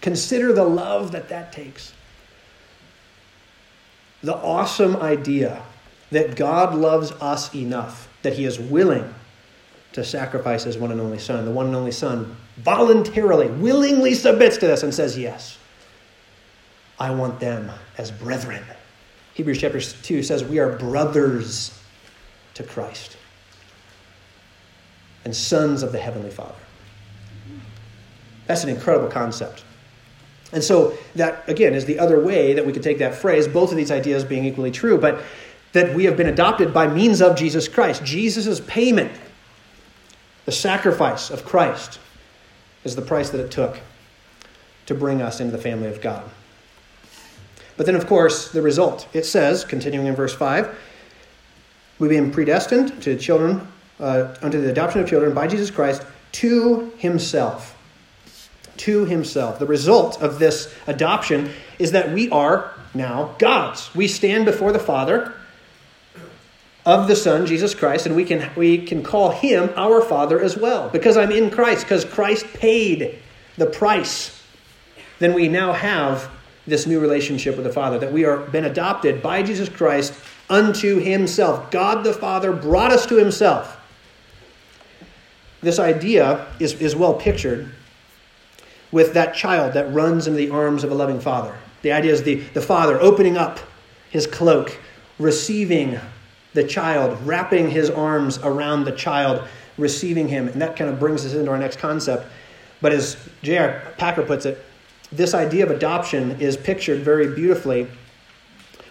Consider 0.00 0.52
the 0.52 0.64
love 0.64 1.12
that 1.12 1.28
that 1.30 1.52
takes. 1.52 1.92
The 4.22 4.34
awesome 4.34 4.96
idea 4.96 5.62
that 6.10 6.36
God 6.36 6.74
loves 6.74 7.10
us 7.12 7.54
enough 7.54 8.08
that 8.22 8.34
he 8.34 8.44
is 8.44 8.58
willing 8.58 9.12
to 9.92 10.04
sacrifice 10.04 10.64
his 10.64 10.76
one 10.78 10.90
and 10.90 11.00
only 11.00 11.18
Son. 11.18 11.44
The 11.44 11.50
one 11.50 11.66
and 11.66 11.76
only 11.76 11.92
Son 11.92 12.36
voluntarily, 12.56 13.48
willingly 13.48 14.14
submits 14.14 14.56
to 14.58 14.66
this 14.66 14.82
and 14.82 14.94
says, 14.94 15.18
Yes, 15.18 15.58
I 16.98 17.10
want 17.10 17.40
them 17.40 17.70
as 17.98 18.10
brethren. 18.10 18.62
Hebrews 19.34 19.60
chapter 19.60 19.80
2 19.80 20.22
says 20.22 20.44
we 20.44 20.58
are 20.58 20.76
brothers 20.76 21.76
to 22.54 22.62
Christ 22.62 23.16
and 25.24 25.34
sons 25.34 25.82
of 25.82 25.92
the 25.92 25.98
Heavenly 25.98 26.30
Father. 26.30 26.54
That's 28.46 28.62
an 28.62 28.70
incredible 28.70 29.08
concept. 29.08 29.64
And 30.52 30.62
so, 30.62 30.96
that 31.16 31.48
again 31.48 31.74
is 31.74 31.84
the 31.84 31.98
other 31.98 32.22
way 32.22 32.52
that 32.52 32.64
we 32.64 32.72
could 32.72 32.82
take 32.82 32.98
that 32.98 33.16
phrase, 33.16 33.48
both 33.48 33.70
of 33.70 33.76
these 33.76 33.90
ideas 33.90 34.22
being 34.22 34.44
equally 34.44 34.70
true, 34.70 34.98
but 34.98 35.22
that 35.72 35.94
we 35.94 36.04
have 36.04 36.16
been 36.16 36.28
adopted 36.28 36.72
by 36.72 36.86
means 36.86 37.20
of 37.20 37.36
Jesus 37.36 37.66
Christ. 37.66 38.04
Jesus' 38.04 38.60
payment, 38.60 39.10
the 40.44 40.52
sacrifice 40.52 41.30
of 41.30 41.44
Christ, 41.44 41.98
is 42.84 42.94
the 42.94 43.02
price 43.02 43.30
that 43.30 43.40
it 43.40 43.50
took 43.50 43.80
to 44.86 44.94
bring 44.94 45.20
us 45.20 45.40
into 45.40 45.50
the 45.50 45.62
family 45.62 45.88
of 45.88 46.00
God. 46.00 46.30
But 47.76 47.86
then, 47.86 47.96
of 47.96 48.06
course, 48.06 48.50
the 48.50 48.62
result. 48.62 49.08
It 49.12 49.26
says, 49.26 49.64
continuing 49.64 50.06
in 50.06 50.14
verse 50.14 50.34
5, 50.34 50.76
we've 51.98 52.10
been 52.10 52.30
predestined 52.30 53.02
to 53.02 53.16
children, 53.16 53.66
uh, 53.98 54.34
unto 54.42 54.60
the 54.60 54.70
adoption 54.70 55.00
of 55.00 55.08
children 55.08 55.34
by 55.34 55.46
Jesus 55.46 55.70
Christ 55.70 56.04
to 56.32 56.92
himself. 56.98 57.76
To 58.78 59.04
himself. 59.04 59.58
The 59.58 59.66
result 59.66 60.20
of 60.22 60.38
this 60.38 60.72
adoption 60.86 61.50
is 61.78 61.92
that 61.92 62.12
we 62.12 62.30
are 62.30 62.72
now 62.94 63.34
God's. 63.38 63.94
We 63.94 64.08
stand 64.08 64.44
before 64.44 64.72
the 64.72 64.78
Father 64.78 65.34
of 66.86 67.08
the 67.08 67.16
Son, 67.16 67.46
Jesus 67.46 67.74
Christ, 67.74 68.06
and 68.06 68.14
we 68.14 68.24
can, 68.24 68.50
we 68.56 68.78
can 68.78 69.02
call 69.02 69.30
him 69.30 69.70
our 69.76 70.02
Father 70.02 70.40
as 70.40 70.56
well. 70.56 70.88
Because 70.90 71.16
I'm 71.16 71.32
in 71.32 71.50
Christ, 71.50 71.84
because 71.84 72.04
Christ 72.04 72.46
paid 72.54 73.18
the 73.56 73.66
price, 73.66 74.42
then 75.18 75.32
we 75.32 75.48
now 75.48 75.72
have 75.72 76.30
this 76.66 76.86
new 76.86 77.00
relationship 77.00 77.56
with 77.56 77.64
the 77.64 77.72
Father, 77.72 77.98
that 77.98 78.12
we 78.12 78.24
are 78.24 78.38
been 78.38 78.64
adopted 78.64 79.22
by 79.22 79.42
Jesus 79.42 79.68
Christ 79.68 80.14
unto 80.48 80.98
himself. 80.98 81.70
God 81.70 82.04
the 82.04 82.12
Father 82.12 82.52
brought 82.52 82.92
us 82.92 83.06
to 83.06 83.16
himself. 83.16 83.78
This 85.60 85.78
idea 85.78 86.46
is, 86.60 86.74
is 86.74 86.94
well 86.94 87.14
pictured 87.14 87.70
with 88.92 89.14
that 89.14 89.34
child 89.34 89.72
that 89.72 89.92
runs 89.92 90.26
into 90.26 90.36
the 90.36 90.50
arms 90.50 90.84
of 90.84 90.92
a 90.92 90.94
loving 90.94 91.20
father. 91.20 91.56
The 91.82 91.92
idea 91.92 92.12
is 92.12 92.22
the, 92.22 92.36
the 92.54 92.60
father 92.60 93.00
opening 93.00 93.36
up 93.36 93.58
his 94.10 94.26
cloak, 94.26 94.78
receiving 95.18 95.98
the 96.52 96.64
child, 96.64 97.18
wrapping 97.26 97.70
his 97.70 97.90
arms 97.90 98.38
around 98.38 98.84
the 98.84 98.92
child, 98.92 99.46
receiving 99.76 100.28
him. 100.28 100.48
And 100.48 100.62
that 100.62 100.76
kind 100.76 100.88
of 100.88 101.00
brings 101.00 101.26
us 101.26 101.34
into 101.34 101.50
our 101.50 101.58
next 101.58 101.78
concept. 101.78 102.26
But 102.80 102.92
as 102.92 103.16
J.I. 103.42 103.80
Packer 103.96 104.22
puts 104.22 104.46
it, 104.46 104.64
this 105.16 105.34
idea 105.34 105.64
of 105.64 105.70
adoption 105.70 106.40
is 106.40 106.56
pictured 106.56 107.00
very 107.00 107.34
beautifully, 107.34 107.86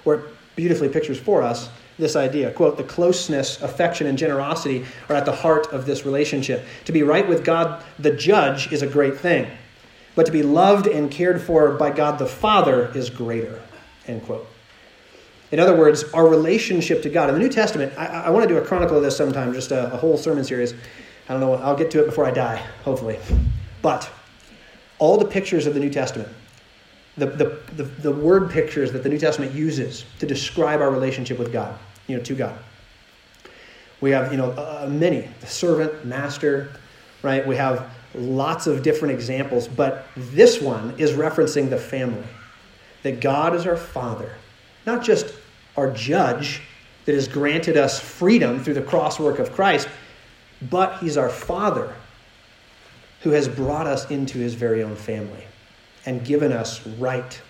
or 0.06 0.24
beautifully 0.56 0.90
pictures 0.90 1.20
for 1.20 1.42
us 1.42 1.70
this 1.98 2.16
idea. 2.16 2.52
Quote, 2.52 2.78
the 2.78 2.84
closeness, 2.84 3.62
affection, 3.62 4.08
and 4.08 4.18
generosity 4.18 4.86
are 5.10 5.16
at 5.16 5.26
the 5.26 5.32
heart 5.32 5.68
of 5.72 5.86
this 5.86 6.06
relationship. 6.06 6.66
To 6.86 6.92
be 6.92 7.04
right 7.04 7.28
with 7.28 7.44
God, 7.44 7.84
the 8.00 8.12
judge, 8.12 8.72
is 8.72 8.82
a 8.82 8.88
great 8.88 9.18
thing. 9.18 9.48
But 10.16 10.26
to 10.26 10.32
be 10.32 10.44
loved 10.44 10.88
and 10.88 11.10
cared 11.10 11.42
for 11.42 11.72
by 11.72 11.92
God 11.92 12.20
the 12.20 12.26
Father 12.26 12.92
is 12.96 13.10
greater. 13.10 13.62
End 14.08 14.24
quote. 14.24 14.48
In 15.52 15.60
other 15.60 15.78
words, 15.78 16.04
our 16.14 16.28
relationship 16.28 17.04
to 17.04 17.10
God. 17.10 17.30
In 17.30 17.36
the 17.36 17.40
New 17.40 17.50
Testament, 17.50 17.94
I, 17.98 18.06
I 18.06 18.30
want 18.32 18.44
to 18.44 18.50
do 18.50 18.60
a 18.60 18.66
chronicle 18.66 18.98
of 18.98 19.04
this 19.04 19.16
sometime, 19.16 19.54
just 19.54 19.72
a, 19.72 19.94
a 19.94 19.98
whole 19.98 20.18
sermon 20.18 20.44
series. 20.44 20.74
I 21.30 21.34
don't 21.34 21.40
know, 21.40 21.54
I'll 21.54 21.76
get 21.76 21.92
to 21.92 22.02
it 22.02 22.06
before 22.06 22.26
I 22.26 22.32
die, 22.32 22.58
hopefully. 22.84 23.20
But 23.82 24.10
all 25.00 25.18
the 25.18 25.26
pictures 25.26 25.66
of 25.66 25.74
the 25.74 25.80
New 25.80 25.90
Testament, 25.90 26.30
the, 27.18 27.28
the, 27.28 27.60
the, 27.76 27.84
the, 27.84 28.12
word 28.12 28.50
pictures 28.50 28.92
that 28.92 29.04
the 29.04 29.10
New 29.10 29.20
Testament 29.20 29.54
uses 29.54 30.06
to 30.20 30.26
describe 30.26 30.82
our 30.82 30.90
relationship 30.90 31.38
with 31.38 31.52
God, 31.52 31.78
you 32.08 32.18
know, 32.18 32.24
to 32.24 32.36
God. 32.36 32.58
We 34.02 34.12
have, 34.12 34.32
you 34.32 34.38
know, 34.38 34.52
uh, 34.52 34.88
many, 34.90 35.30
the 35.40 35.48
servant, 35.48 36.06
master, 36.06 36.72
right? 37.22 37.46
We 37.46 37.56
have 37.56 37.90
lots 38.16 38.68
of 38.68 38.84
different 38.84 39.14
examples, 39.14 39.68
but 39.68 40.06
this 40.16 40.62
one 40.62 40.96
is 40.98 41.12
referencing 41.12 41.70
the 41.70 41.78
family. 41.78 42.28
That 43.04 43.20
God 43.20 43.54
is 43.54 43.68
our 43.68 43.78
Father, 43.78 44.34
not 44.86 45.04
just 45.04 45.34
our 45.76 45.92
judge 45.92 46.62
that 47.06 47.16
has 47.16 47.28
granted 47.28 47.78
us 47.78 48.00
freedom 48.00 48.64
through 48.64 48.76
the 48.76 48.82
cross 48.82 49.20
work 49.20 49.40
of 49.40 49.52
Christ, 49.52 49.90
but 50.70 51.00
He's 51.00 51.18
our 51.18 51.30
Father 51.30 51.94
who 53.24 53.32
has 53.32 53.48
brought 53.48 53.88
us 53.88 54.10
into 54.12 54.38
his 54.38 54.54
very 54.54 54.84
own 54.84 54.96
family 54.96 55.46
and 56.06 56.26
given 56.26 56.52
us 56.52 56.86
right 56.98 57.42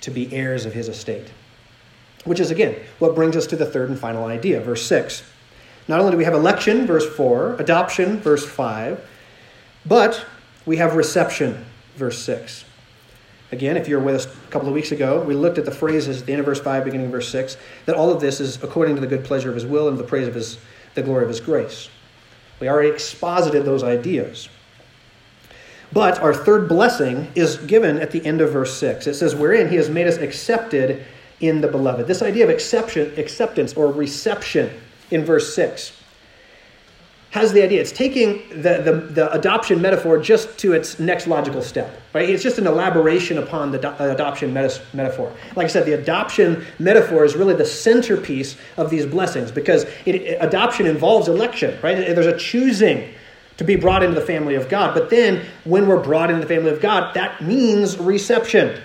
to 0.00 0.10
be 0.10 0.32
heirs 0.32 0.64
of 0.64 0.72
his 0.72 0.88
estate. 0.88 1.30
Which 2.24 2.40
is, 2.40 2.50
again, 2.50 2.76
what 2.98 3.14
brings 3.14 3.36
us 3.36 3.46
to 3.48 3.56
the 3.56 3.66
third 3.66 3.90
and 3.90 3.98
final 3.98 4.24
idea, 4.24 4.60
verse 4.60 4.86
6. 4.86 5.22
Not 5.86 6.00
only 6.00 6.12
do 6.12 6.16
we 6.16 6.24
have 6.24 6.34
election, 6.34 6.86
verse 6.86 7.06
4, 7.14 7.56
adoption, 7.58 8.18
verse 8.18 8.44
5, 8.44 9.06
but 9.84 10.24
we 10.66 10.78
have 10.78 10.96
reception, 10.96 11.64
verse 11.96 12.18
6. 12.22 12.64
Again, 13.52 13.76
if 13.76 13.88
you 13.88 13.96
were 13.96 14.04
with 14.04 14.14
us 14.14 14.26
a 14.26 14.50
couple 14.50 14.68
of 14.68 14.74
weeks 14.74 14.92
ago, 14.92 15.22
we 15.22 15.34
looked 15.34 15.58
at 15.58 15.64
the 15.64 15.70
phrases 15.70 16.20
at 16.20 16.26
the 16.26 16.32
end 16.32 16.40
of 16.40 16.46
verse 16.46 16.60
5, 16.60 16.84
beginning 16.84 17.06
of 17.06 17.12
verse 17.12 17.28
6, 17.30 17.56
that 17.86 17.94
all 17.94 18.10
of 18.10 18.20
this 18.20 18.40
is 18.40 18.62
according 18.62 18.94
to 18.94 19.00
the 19.00 19.06
good 19.06 19.24
pleasure 19.24 19.48
of 19.48 19.54
his 19.54 19.66
will 19.66 19.88
and 19.88 19.98
the 19.98 20.04
praise 20.04 20.28
of 20.28 20.34
his, 20.34 20.58
the 20.94 21.02
glory 21.02 21.22
of 21.22 21.28
his 21.28 21.40
grace. 21.40 21.88
We 22.60 22.68
already 22.68 22.88
exposited 22.88 23.64
those 23.64 23.82
ideas. 23.82 24.48
But 25.92 26.18
our 26.20 26.34
third 26.34 26.68
blessing 26.68 27.30
is 27.34 27.56
given 27.56 27.98
at 27.98 28.10
the 28.10 28.24
end 28.26 28.40
of 28.40 28.52
verse 28.52 28.76
6. 28.76 29.06
It 29.06 29.14
says, 29.14 29.34
Wherein 29.34 29.68
he 29.68 29.76
has 29.76 29.88
made 29.88 30.06
us 30.06 30.18
accepted 30.18 31.04
in 31.40 31.60
the 31.60 31.68
beloved. 31.68 32.06
This 32.06 32.20
idea 32.20 32.44
of 32.44 32.50
acceptance 32.50 33.74
or 33.74 33.92
reception 33.92 34.70
in 35.10 35.24
verse 35.24 35.54
6 35.54 35.97
has 37.38 37.52
the 37.52 37.62
idea. 37.62 37.80
It's 37.80 37.92
taking 37.92 38.48
the, 38.50 38.82
the, 38.82 38.92
the, 39.12 39.32
adoption 39.32 39.80
metaphor 39.80 40.18
just 40.18 40.58
to 40.58 40.72
its 40.72 40.98
next 40.98 41.26
logical 41.26 41.62
step, 41.62 42.00
right? 42.12 42.28
It's 42.28 42.42
just 42.42 42.58
an 42.58 42.66
elaboration 42.66 43.38
upon 43.38 43.72
the 43.72 43.78
do- 43.78 43.94
adoption 43.98 44.52
meta- 44.52 44.80
metaphor. 44.92 45.32
Like 45.56 45.64
I 45.64 45.68
said, 45.68 45.86
the 45.86 45.94
adoption 45.94 46.66
metaphor 46.78 47.24
is 47.24 47.36
really 47.36 47.54
the 47.54 47.64
centerpiece 47.64 48.56
of 48.76 48.90
these 48.90 49.06
blessings 49.06 49.50
because 49.50 49.84
it, 50.04 50.16
it, 50.16 50.38
adoption 50.40 50.86
involves 50.86 51.28
election, 51.28 51.78
right? 51.82 51.96
There's 51.96 52.26
a 52.26 52.36
choosing 52.36 53.14
to 53.56 53.64
be 53.64 53.76
brought 53.76 54.02
into 54.02 54.18
the 54.18 54.26
family 54.26 54.54
of 54.54 54.68
God. 54.68 54.94
But 54.94 55.10
then 55.10 55.44
when 55.64 55.86
we're 55.86 56.02
brought 56.02 56.30
into 56.30 56.42
the 56.42 56.54
family 56.54 56.70
of 56.70 56.80
God, 56.80 57.14
that 57.14 57.42
means 57.42 57.98
reception. 57.98 58.80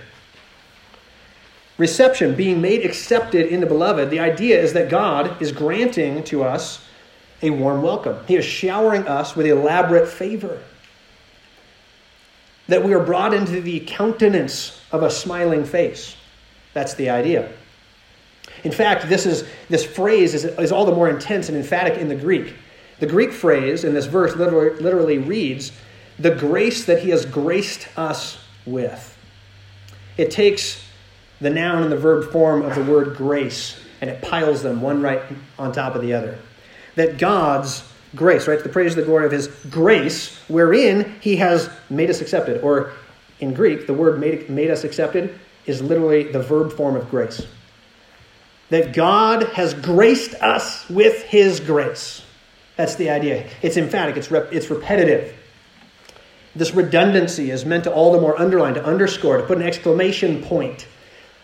Reception, 1.78 2.36
being 2.36 2.62
made 2.62 2.86
accepted 2.86 3.47
in 3.47 3.60
the 3.60 3.66
beloved, 3.66 4.10
the 4.10 4.20
idea 4.20 4.62
is 4.62 4.74
that 4.74 4.89
God 4.89 5.41
is 5.41 5.51
granting 5.51 6.24
to 6.26 6.43
us 6.43 6.83
a 7.44 7.52
warm 7.52 7.82
welcome. 7.82 8.18
He 8.28 8.36
is 8.36 8.46
showering 8.46 9.08
us 9.08 9.36
with 9.36 9.46
elaborate 9.46 10.08
favor. 10.08 10.60
That 12.68 12.84
we 12.84 12.94
are 12.94 13.04
brought 13.04 13.34
into 13.34 13.62
the 13.62 13.82
countenance 13.82 14.82
of 14.91 15.04
a 15.04 15.12
smiling 15.12 15.66
face. 15.66 16.16
That's 16.74 16.96
the 16.96 17.10
idea. 17.10 17.52
In 18.64 18.72
fact, 18.72 19.10
this, 19.10 19.26
is, 19.26 19.46
this 19.70 19.86
phrase 19.86 20.34
is, 20.34 20.46
is 20.46 20.72
all 20.72 20.86
the 20.86 20.96
more 20.96 21.10
intense 21.10 21.50
and 21.50 21.58
emphatic 21.58 22.00
in 22.00 22.08
the 22.08 22.16
Greek. 22.16 22.56
The 23.00 23.06
Greek 23.06 23.32
phrase 23.32 23.84
in 23.84 23.94
this 23.94 24.06
verse 24.06 24.36
literally, 24.36 24.80
literally 24.82 25.18
reads, 25.18 25.74
the 26.18 26.34
grace 26.34 26.86
that 26.86 27.00
he 27.00 27.10
has 27.10 27.26
graced 27.26 27.88
us 27.98 28.39
with. 28.66 29.18
It 30.16 30.32
takes 30.32 30.84
the 31.41 31.50
noun 31.50 31.84
and 31.84 31.91
the 31.91 31.98
verb 31.98 32.32
form 32.32 32.62
of 32.62 32.76
the 32.76 32.84
word 32.84 33.18
grace 33.18 33.78
and 34.00 34.10
it 34.10 34.22
piles 34.22 34.62
them 34.62 34.82
one 34.82 35.02
right 35.02 35.22
on 35.58 35.72
top 35.72 35.96
of 35.96 36.02
the 36.02 36.14
other. 36.14 36.38
That 36.96 37.18
God's 37.18 37.84
grace, 38.16 38.48
right, 38.48 38.62
the 38.62 38.70
praise 38.70 38.96
the 38.96 39.02
glory 39.02 39.26
of 39.26 39.32
his 39.32 39.48
grace, 39.70 40.38
wherein 40.48 41.16
he 41.20 41.38
has 41.38 41.70
made 41.89 42.10
us 42.10 42.22
accepted. 42.22 42.62
Or 42.62 42.91
in 43.39 43.54
Greek, 43.54 43.88
the 43.88 43.94
word 43.94 44.20
made, 44.20 44.50
made 44.50 44.70
us 44.70 44.84
accepted 44.84 45.39
is 45.66 45.82
literally 45.82 46.32
the 46.32 46.41
verb 46.41 46.74
form 46.74 46.96
of 46.96 47.10
grace. 47.10 47.46
That 48.70 48.94
God 48.94 49.44
has 49.44 49.74
graced 49.74 50.34
us 50.36 50.88
with 50.89 51.24
his 51.24 51.60
grace. 51.60 52.22
That's 52.76 52.96
the 52.96 53.10
idea. 53.10 53.48
It's 53.62 53.78
emphatic, 53.78 54.18
it's, 54.18 54.32
rep, 54.32 54.52
it's 54.52 54.70
repetitive. 54.70 55.36
This 56.56 56.74
redundancy 56.74 57.52
is 57.52 57.66
meant 57.66 57.84
to 57.86 57.91
all 57.91 58.12
the 58.12 58.22
more 58.22 58.39
underline, 58.39 58.76
to 58.76 58.84
underscore, 58.84 59.38
to 59.38 59.44
put 59.44 59.58
an 59.58 59.64
exclamation 59.64 60.44
point 60.44 60.88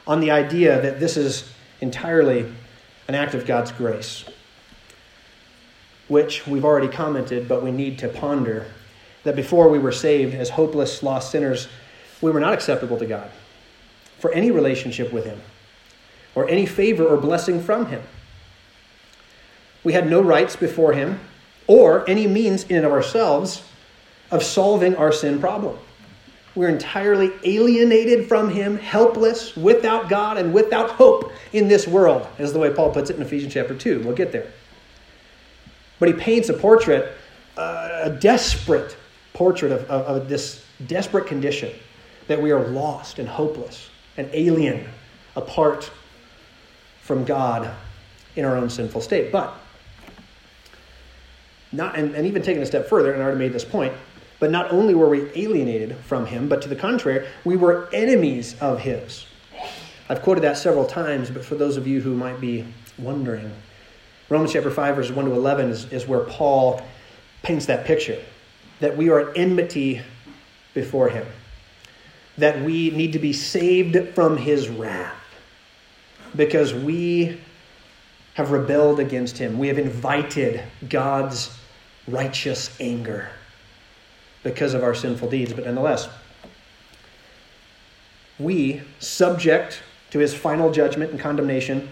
on 0.05 0.19
the 0.19 0.31
idea 0.31 0.81
that 0.81 0.99
this 0.99 1.17
is 1.17 1.51
entirely 1.81 2.51
an 3.07 3.15
act 3.15 3.33
of 3.33 3.45
God's 3.45 3.71
grace, 3.71 4.25
which 6.09 6.45
we've 6.45 6.65
already 6.65 6.87
commented, 6.87 7.47
but 7.47 7.63
we 7.63 7.71
need 7.71 7.97
to 7.99 8.09
ponder 8.09 8.65
that 9.23 9.35
before 9.35 9.69
we 9.69 9.79
were 9.79 9.91
saved 9.91 10.35
as 10.35 10.49
hopeless, 10.49 11.01
lost 11.01 11.31
sinners, 11.31 11.67
we 12.21 12.31
were 12.31 12.39
not 12.39 12.53
acceptable 12.53 12.97
to 12.97 13.05
God 13.05 13.29
for 14.17 14.31
any 14.33 14.51
relationship 14.51 15.13
with 15.13 15.25
Him 15.25 15.39
or 16.35 16.49
any 16.49 16.65
favor 16.65 17.05
or 17.05 17.17
blessing 17.17 17.61
from 17.61 17.85
Him. 17.85 18.01
We 19.83 19.93
had 19.93 20.09
no 20.09 20.21
rights 20.21 20.55
before 20.55 20.93
Him 20.93 21.19
or 21.67 22.09
any 22.09 22.27
means 22.27 22.63
in 22.65 22.77
and 22.77 22.85
of 22.85 22.91
ourselves 22.91 23.63
of 24.31 24.43
solving 24.43 24.95
our 24.95 25.11
sin 25.11 25.39
problem. 25.39 25.77
We're 26.55 26.69
entirely 26.69 27.31
alienated 27.43 28.27
from 28.27 28.49
Him, 28.49 28.77
helpless, 28.77 29.55
without 29.55 30.09
God, 30.09 30.37
and 30.37 30.53
without 30.53 30.89
hope 30.91 31.31
in 31.53 31.67
this 31.67 31.87
world, 31.87 32.27
is 32.37 32.51
the 32.51 32.59
way 32.59 32.73
Paul 32.73 32.91
puts 32.91 33.09
it 33.09 33.15
in 33.15 33.21
Ephesians 33.21 33.53
chapter 33.53 33.75
2. 33.75 34.01
We'll 34.01 34.15
get 34.15 34.31
there. 34.31 34.51
But 35.99 36.09
he 36.09 36.13
paints 36.13 36.49
a 36.49 36.53
portrait, 36.53 37.13
uh, 37.57 37.99
a 38.03 38.09
desperate 38.09 38.97
portrait 39.33 39.71
of, 39.71 39.81
of, 39.89 40.21
of 40.21 40.29
this 40.29 40.65
desperate 40.87 41.27
condition 41.27 41.71
that 42.27 42.41
we 42.41 42.51
are 42.51 42.67
lost 42.67 43.19
and 43.19 43.27
hopeless 43.27 43.89
and 44.17 44.29
alien 44.33 44.87
apart 45.35 45.91
from 47.01 47.25
God 47.25 47.73
in 48.35 48.45
our 48.45 48.55
own 48.55 48.69
sinful 48.69 49.01
state. 49.01 49.31
But, 49.31 49.53
not, 51.71 51.97
and, 51.97 52.15
and 52.15 52.25
even 52.25 52.41
taking 52.41 52.61
a 52.61 52.65
step 52.65 52.87
further, 52.87 53.13
and 53.13 53.21
I 53.21 53.25
already 53.25 53.39
made 53.39 53.53
this 53.53 53.65
point, 53.65 53.93
but 54.39 54.51
not 54.51 54.71
only 54.71 54.95
were 54.95 55.09
we 55.09 55.29
alienated 55.35 55.97
from 55.97 56.25
him, 56.25 56.47
but 56.47 56.61
to 56.61 56.69
the 56.69 56.75
contrary, 56.75 57.27
we 57.43 57.57
were 57.57 57.89
enemies 57.91 58.55
of 58.61 58.79
his. 58.79 59.25
I've 60.07 60.21
quoted 60.21 60.41
that 60.41 60.57
several 60.57 60.85
times, 60.85 61.29
but 61.29 61.43
for 61.43 61.55
those 61.55 61.77
of 61.77 61.85
you 61.85 62.01
who 62.01 62.15
might 62.15 62.39
be 62.39 62.65
wondering, 62.97 63.51
Romans 64.29 64.53
chapter 64.53 64.69
5, 64.69 64.95
verses 64.95 65.11
1 65.11 65.25
to 65.25 65.31
11 65.31 65.69
is, 65.69 65.91
is 65.91 66.07
where 66.07 66.21
Paul 66.21 66.81
paints 67.41 67.65
that 67.65 67.85
picture 67.85 68.21
that 68.79 68.95
we 68.95 69.09
are 69.09 69.29
at 69.29 69.37
enmity 69.37 70.01
before 70.73 71.09
him, 71.09 71.25
that 72.37 72.61
we 72.61 72.91
need 72.91 73.13
to 73.13 73.19
be 73.19 73.33
saved 73.33 74.13
from 74.13 74.37
his 74.37 74.69
wrath 74.69 75.15
because 76.35 76.73
we 76.73 77.39
have 78.35 78.51
rebelled 78.51 78.99
against 78.99 79.37
him. 79.37 79.57
We 79.57 79.67
have 79.67 79.77
invited 79.77 80.63
God's 80.87 81.57
righteous 82.07 82.79
anger 82.79 83.29
because 84.43 84.73
of 84.73 84.83
our 84.83 84.93
sinful 84.93 85.29
deeds. 85.29 85.51
But 85.51 85.65
nonetheless, 85.65 86.07
we, 88.37 88.81
subject 88.99 89.81
to 90.11 90.19
his 90.19 90.33
final 90.33 90.71
judgment 90.71 91.11
and 91.11 91.19
condemnation, 91.19 91.89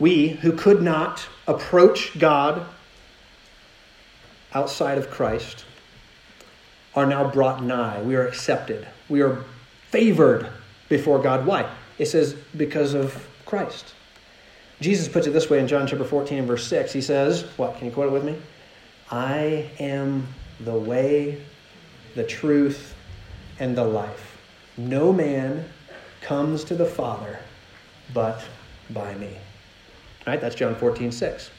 we 0.00 0.28
who 0.28 0.52
could 0.52 0.82
not 0.82 1.28
approach 1.46 2.18
God 2.18 2.66
outside 4.52 4.98
of 4.98 5.10
Christ 5.10 5.64
are 6.94 7.06
now 7.06 7.30
brought 7.30 7.62
nigh. 7.62 8.02
We 8.02 8.16
are 8.16 8.26
accepted. 8.26 8.88
We 9.08 9.20
are 9.20 9.44
favored 9.90 10.48
before 10.88 11.20
God. 11.20 11.46
Why? 11.46 11.70
It 11.98 12.06
says, 12.06 12.34
because 12.56 12.94
of 12.94 13.26
Christ. 13.46 13.94
Jesus 14.80 15.06
puts 15.06 15.26
it 15.26 15.30
this 15.30 15.50
way 15.50 15.60
in 15.60 15.68
John 15.68 15.86
chapter 15.86 16.04
14 16.04 16.38
and 16.38 16.48
verse 16.48 16.66
6. 16.66 16.92
He 16.92 17.02
says, 17.02 17.44
What? 17.58 17.76
Can 17.76 17.86
you 17.86 17.92
quote 17.92 18.08
it 18.08 18.12
with 18.12 18.24
me? 18.24 18.36
I 19.10 19.70
am 19.78 20.26
the 20.60 20.74
way, 20.74 21.42
the 22.14 22.24
truth, 22.24 22.94
and 23.58 23.76
the 23.76 23.84
life. 23.84 24.38
No 24.78 25.12
man 25.12 25.68
comes 26.22 26.64
to 26.64 26.74
the 26.74 26.86
Father 26.86 27.38
but 28.14 28.42
by 28.88 29.14
me. 29.16 29.36
Right? 30.30 30.40
That's 30.40 30.54
John 30.54 30.76
14, 30.76 31.10
6. 31.10 31.50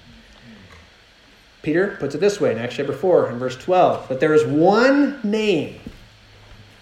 Peter 1.61 1.97
puts 1.99 2.15
it 2.15 2.19
this 2.19 2.39
way 2.39 2.53
in 2.53 2.57
Acts 2.57 2.77
chapter 2.77 2.93
4 2.93 3.27
and 3.27 3.37
verse 3.37 3.57
12 3.57 4.07
that 4.07 4.21
there 4.21 4.33
is 4.33 4.45
one 4.45 5.19
name 5.25 5.77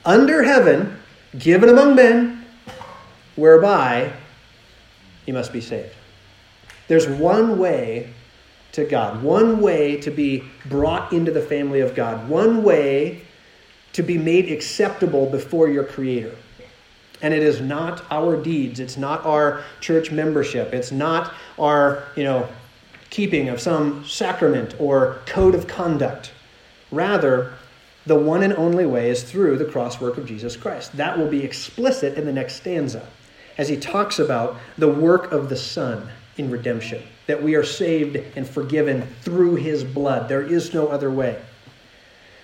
under 0.06 0.44
heaven 0.44 1.00
given 1.40 1.68
among 1.68 1.96
men 1.96 2.46
whereby 3.36 4.14
you 5.26 5.34
must 5.34 5.52
be 5.52 5.62
saved. 5.62 5.96
There's 6.88 7.08
one 7.08 7.58
way 7.58 8.14
to 8.74 8.86
God, 8.86 9.24
one 9.24 9.60
way 9.60 10.00
to 10.02 10.12
be 10.12 10.44
brought 10.68 11.12
into 11.12 11.32
the 11.32 11.42
family 11.42 11.80
of 11.80 11.96
God, 11.96 12.30
one 12.30 12.62
way 12.62 13.24
to 13.94 14.04
be 14.04 14.20
made 14.20 14.52
acceptable 14.52 15.26
before 15.26 15.68
your 15.68 15.86
Creator. 15.86 16.36
And 17.22 17.34
it 17.34 17.44
is 17.44 17.60
not 17.60 18.04
our 18.12 18.42
deeds, 18.42 18.80
it's 18.80 18.98
not 18.98 19.26
our 19.26 19.64
church 19.82 20.12
membership, 20.12 20.74
it's 20.74 20.92
not 20.92 21.34
our, 21.58 22.04
you 22.16 22.24
know, 22.24 22.48
keeping 23.10 23.50
of 23.50 23.60
some 23.60 24.06
sacrament 24.06 24.76
or 24.80 25.20
code 25.26 25.56
of 25.56 25.68
conduct. 25.68 26.32
Rather, 26.92 27.54
the 28.06 28.16
one 28.16 28.42
and 28.42 28.54
only 28.54 28.86
way 28.86 29.10
is 29.10 29.24
through 29.24 29.58
the 29.58 29.66
cross 29.66 30.00
work 30.00 30.18
of 30.18 30.26
Jesus 30.26 30.56
Christ. 30.56 30.96
That 30.98 31.18
will 31.18 31.28
be 31.28 31.44
explicit 31.44 32.18
in 32.18 32.26
the 32.26 32.34
next 32.34 32.56
stanza 32.56 33.08
as 33.58 33.68
he 33.68 33.78
talks 33.78 34.20
about 34.20 34.56
the 34.78 34.88
work 34.88 35.32
of 35.32 35.50
the 35.50 35.56
Son 35.56 36.10
in 36.38 36.50
redemption, 36.50 37.04
that 37.28 37.44
we 37.44 37.56
are 37.56 37.64
saved 37.64 38.16
and 38.38 38.48
forgiven 38.48 39.06
through 39.22 39.56
his 39.56 39.84
blood. 39.84 40.30
There 40.30 40.42
is 40.42 40.74
no 40.74 40.88
other 40.88 41.12
way. 41.12 41.40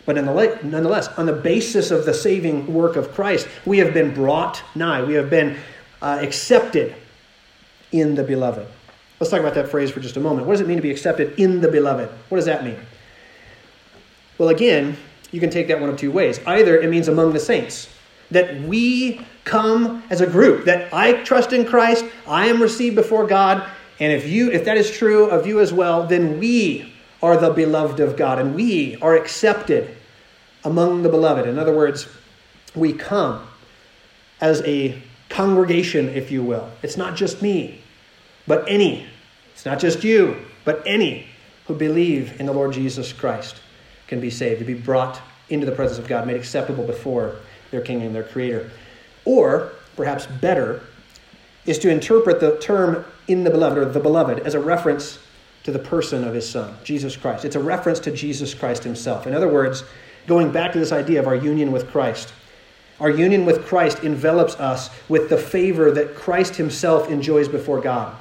But 0.05 0.15
nonetheless, 0.15 1.07
on 1.17 1.25
the 1.25 1.33
basis 1.33 1.89
of 1.89 2.05
the 2.05 2.13
saving 2.13 2.71
work 2.71 2.95
of 2.95 3.11
Christ, 3.13 3.47
we 3.65 3.79
have 3.79 3.93
been 3.93 4.13
brought 4.13 4.61
nigh. 4.75 5.01
We 5.03 5.15
have 5.15 5.29
been 5.29 5.57
uh, 6.01 6.19
accepted 6.21 6.95
in 7.91 8.15
the 8.15 8.23
beloved. 8.23 8.67
Let's 9.19 9.31
talk 9.31 9.39
about 9.39 9.55
that 9.55 9.69
phrase 9.69 9.89
for 9.89 9.99
just 10.01 10.17
a 10.17 10.19
moment. 10.19 10.45
What 10.45 10.53
does 10.53 10.61
it 10.61 10.67
mean 10.67 10.77
to 10.77 10.83
be 10.83 10.91
accepted 10.91 11.39
in 11.39 11.61
the 11.61 11.69
beloved? 11.69 12.09
What 12.29 12.35
does 12.35 12.45
that 12.45 12.63
mean? 12.63 12.77
Well, 14.37 14.49
again, 14.49 14.97
you 15.31 15.39
can 15.39 15.49
take 15.49 15.67
that 15.69 15.79
one 15.79 15.89
of 15.89 15.97
two 15.97 16.11
ways. 16.11 16.39
Either 16.45 16.79
it 16.79 16.89
means 16.89 17.07
among 17.07 17.33
the 17.33 17.39
saints, 17.39 17.89
that 18.31 18.61
we 18.61 19.25
come 19.43 20.03
as 20.09 20.21
a 20.21 20.27
group, 20.27 20.65
that 20.65 20.93
I 20.93 21.23
trust 21.23 21.53
in 21.53 21.65
Christ, 21.65 22.05
I 22.27 22.47
am 22.47 22.61
received 22.61 22.95
before 22.95 23.25
God, 23.25 23.67
and 23.99 24.11
if 24.11 24.27
you 24.27 24.51
if 24.51 24.65
that 24.65 24.77
is 24.77 24.91
true 24.91 25.25
of 25.29 25.47
you 25.47 25.61
as 25.61 25.71
well, 25.71 26.05
then 26.05 26.37
we 26.39 26.94
are 27.21 27.37
the 27.37 27.51
beloved 27.51 27.99
of 27.99 28.17
God 28.17 28.39
and 28.39 28.55
we 28.55 28.97
are 29.01 29.15
accepted 29.15 29.95
among 30.63 31.03
the 31.03 31.09
beloved. 31.09 31.47
In 31.47 31.59
other 31.59 31.75
words, 31.75 32.07
we 32.75 32.93
come 32.93 33.47
as 34.41 34.61
a 34.63 35.01
congregation, 35.29 36.09
if 36.09 36.31
you 36.31 36.43
will. 36.43 36.69
It's 36.83 36.97
not 36.97 37.15
just 37.15 37.41
me, 37.41 37.81
but 38.47 38.65
any. 38.67 39.05
It's 39.53 39.65
not 39.65 39.79
just 39.79 40.03
you, 40.03 40.37
but 40.65 40.83
any 40.85 41.27
who 41.67 41.75
believe 41.75 42.39
in 42.39 42.45
the 42.45 42.53
Lord 42.53 42.73
Jesus 42.73 43.13
Christ 43.13 43.61
can 44.07 44.19
be 44.19 44.29
saved, 44.29 44.59
to 44.59 44.65
be 44.65 44.73
brought 44.73 45.19
into 45.49 45.65
the 45.65 45.71
presence 45.71 45.99
of 45.99 46.07
God, 46.07 46.27
made 46.27 46.35
acceptable 46.35 46.85
before 46.85 47.37
their 47.71 47.81
King 47.81 48.01
and 48.01 48.13
their 48.13 48.23
Creator. 48.23 48.69
Or, 49.23 49.71
perhaps 49.95 50.25
better, 50.25 50.81
is 51.65 51.79
to 51.79 51.89
interpret 51.89 52.39
the 52.39 52.57
term 52.59 53.05
in 53.27 53.43
the 53.43 53.49
beloved 53.49 53.77
or 53.77 53.85
the 53.85 53.99
beloved 53.99 54.39
as 54.39 54.53
a 54.53 54.59
reference 54.59 55.19
to 55.65 55.71
the 55.71 55.79
person 55.79 56.23
of 56.23 56.33
his 56.33 56.47
son, 56.49 56.77
Jesus 56.83 57.17
Christ. 57.17 57.43
It's 57.43 57.55
a 57.55 57.59
reference 57.59 57.99
to 58.01 58.11
Jesus 58.11 58.53
Christ 58.53 58.83
himself. 58.83 59.27
In 59.27 59.33
other 59.33 59.47
words, 59.47 59.83
going 60.27 60.51
back 60.51 60.71
to 60.73 60.79
this 60.79 60.91
idea 60.91 61.19
of 61.19 61.27
our 61.27 61.35
union 61.35 61.71
with 61.71 61.87
Christ. 61.89 62.31
Our 62.99 63.09
union 63.09 63.45
with 63.45 63.65
Christ 63.65 64.03
envelops 64.03 64.55
us 64.55 64.89
with 65.09 65.29
the 65.29 65.37
favor 65.37 65.91
that 65.91 66.15
Christ 66.15 66.55
himself 66.55 67.09
enjoys 67.09 67.47
before 67.47 67.81
God. 67.81 68.15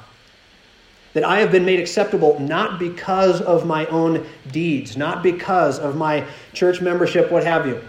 That 1.13 1.23
I 1.23 1.39
have 1.39 1.51
been 1.51 1.65
made 1.65 1.79
acceptable 1.79 2.37
not 2.39 2.77
because 2.77 3.41
of 3.41 3.65
my 3.65 3.85
own 3.85 4.25
deeds, 4.51 4.97
not 4.97 5.23
because 5.23 5.79
of 5.79 5.95
my 5.95 6.25
church 6.53 6.81
membership, 6.81 7.31
what 7.31 7.43
have 7.45 7.65
you, 7.65 7.79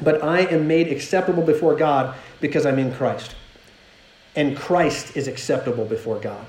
but 0.00 0.22
I 0.22 0.40
am 0.40 0.68
made 0.68 0.88
acceptable 0.88 1.42
before 1.42 1.74
God 1.74 2.14
because 2.40 2.66
I'm 2.66 2.78
in 2.78 2.92
Christ. 2.94 3.34
and 4.34 4.56
Christ 4.56 5.16
is 5.16 5.28
acceptable 5.28 5.84
before 5.84 6.18
God. 6.18 6.44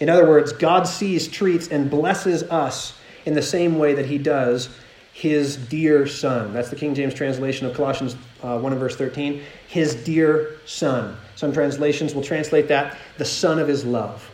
In 0.00 0.08
other 0.08 0.26
words, 0.26 0.52
God 0.52 0.84
sees, 0.84 1.28
treats, 1.28 1.68
and 1.68 1.90
blesses 1.90 2.42
us 2.44 2.94
in 3.26 3.34
the 3.34 3.42
same 3.42 3.78
way 3.78 3.94
that 3.94 4.06
he 4.06 4.18
does 4.18 4.70
his 5.12 5.56
dear 5.56 6.06
son. 6.06 6.52
That's 6.52 6.70
the 6.70 6.76
King 6.76 6.94
James 6.94 7.12
translation 7.12 7.66
of 7.66 7.76
Colossians 7.76 8.16
uh, 8.42 8.58
1 8.58 8.72
and 8.72 8.80
verse 8.80 8.96
13. 8.96 9.42
His 9.68 9.94
dear 9.94 10.56
son. 10.64 11.16
Some 11.36 11.52
translations 11.52 12.14
will 12.14 12.22
translate 12.22 12.68
that 12.68 12.96
the 13.18 13.24
son 13.24 13.58
of 13.58 13.68
his 13.68 13.84
love. 13.84 14.30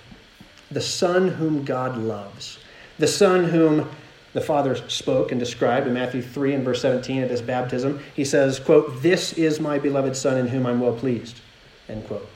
The 0.70 0.80
son 0.80 1.28
whom 1.28 1.64
God 1.64 1.98
loves. 1.98 2.58
The 2.98 3.08
son 3.08 3.44
whom 3.44 3.88
the 4.32 4.40
Father 4.40 4.76
spoke 4.88 5.32
and 5.32 5.40
described 5.40 5.86
in 5.86 5.94
Matthew 5.94 6.22
3 6.22 6.54
and 6.54 6.64
verse 6.64 6.82
17 6.82 7.22
at 7.22 7.30
his 7.30 7.42
baptism. 7.42 8.00
He 8.14 8.24
says, 8.24 8.60
quote, 8.60 9.02
This 9.02 9.32
is 9.32 9.58
my 9.58 9.78
beloved 9.78 10.14
Son 10.14 10.36
in 10.36 10.46
whom 10.46 10.66
I'm 10.66 10.78
well 10.78 10.92
pleased, 10.92 11.40
end 11.88 12.06
quote. 12.06 12.28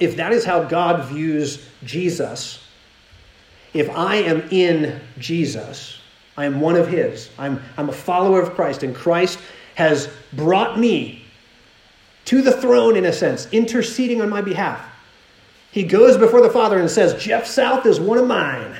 If 0.00 0.16
that 0.16 0.32
is 0.32 0.44
how 0.44 0.64
God 0.64 1.04
views 1.06 1.64
Jesus, 1.84 2.64
if 3.74 3.90
I 3.90 4.16
am 4.16 4.42
in 4.50 5.00
Jesus, 5.18 5.98
I 6.36 6.44
am 6.44 6.60
one 6.60 6.76
of 6.76 6.88
His, 6.88 7.30
I'm, 7.38 7.60
I'm 7.76 7.88
a 7.88 7.92
follower 7.92 8.40
of 8.40 8.54
Christ, 8.54 8.82
and 8.82 8.94
Christ 8.94 9.38
has 9.74 10.08
brought 10.32 10.78
me 10.78 11.24
to 12.26 12.42
the 12.42 12.52
throne, 12.52 12.96
in 12.96 13.06
a 13.06 13.12
sense, 13.12 13.48
interceding 13.52 14.20
on 14.20 14.28
my 14.28 14.40
behalf. 14.40 14.84
He 15.70 15.82
goes 15.82 16.16
before 16.16 16.40
the 16.40 16.50
Father 16.50 16.78
and 16.78 16.90
says, 16.90 17.22
Jeff 17.22 17.46
South 17.46 17.86
is 17.86 18.00
one 18.00 18.18
of 18.18 18.26
mine. 18.26 18.76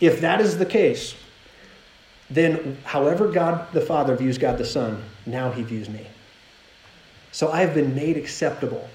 If 0.00 0.20
that 0.20 0.40
is 0.40 0.58
the 0.58 0.66
case, 0.66 1.14
then 2.28 2.78
however 2.84 3.28
God 3.28 3.72
the 3.72 3.80
Father 3.80 4.16
views 4.16 4.38
God 4.38 4.58
the 4.58 4.64
Son, 4.64 5.02
now 5.24 5.50
he 5.50 5.62
views 5.62 5.88
me. 5.88 6.06
So 7.32 7.50
I 7.50 7.60
have 7.60 7.74
been 7.74 7.94
made 7.94 8.16
acceptable 8.16 8.88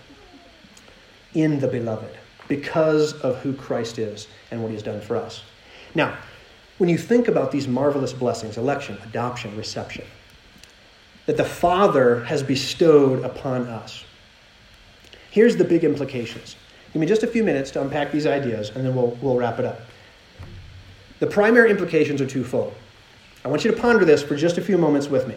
in 1.34 1.60
the 1.60 1.68
beloved 1.68 2.18
because 2.48 3.14
of 3.22 3.38
who 3.38 3.54
Christ 3.54 3.98
is 3.98 4.28
and 4.52 4.62
what 4.62 4.72
he's 4.72 4.84
done 4.84 5.02
for 5.02 5.16
us. 5.16 5.44
Now, 5.96 6.18
when 6.78 6.90
you 6.90 6.98
think 6.98 7.28
about 7.28 7.52
these 7.52 7.68
marvelous 7.68 8.14
blessings 8.14 8.58
election, 8.58 8.98
adoption, 9.04 9.56
reception 9.56 10.06
that 11.28 11.38
the 11.38 11.46
Father 11.46 12.24
has 12.26 12.44
bestowed 12.44 13.24
upon 13.24 13.68
us, 13.68 14.04
here's 15.30 15.56
the 15.56 15.64
big 15.64 15.84
implications. 15.84 16.56
Give 16.92 17.00
me 17.00 17.08
just 17.08 17.24
a 17.24 17.28
few 17.28 17.44
minutes 17.44 17.72
to 17.72 17.82
unpack 17.82 18.12
these 18.12 18.26
ideas 18.26 18.72
and 18.72 18.86
then 18.86 18.96
we'll, 18.96 19.18
we'll 19.22 19.38
wrap 19.38 19.60
it 19.60 19.66
up. 19.66 19.82
The 21.20 21.28
primary 21.28 21.70
implications 21.70 22.20
are 22.20 22.28
twofold. 22.28 22.74
I 23.46 23.48
want 23.48 23.64
you 23.64 23.72
to 23.72 23.78
ponder 23.78 24.04
this 24.06 24.22
for 24.22 24.36
just 24.36 24.58
a 24.58 24.62
few 24.62 24.78
moments 24.78 25.08
with 25.08 25.28
me. 25.28 25.36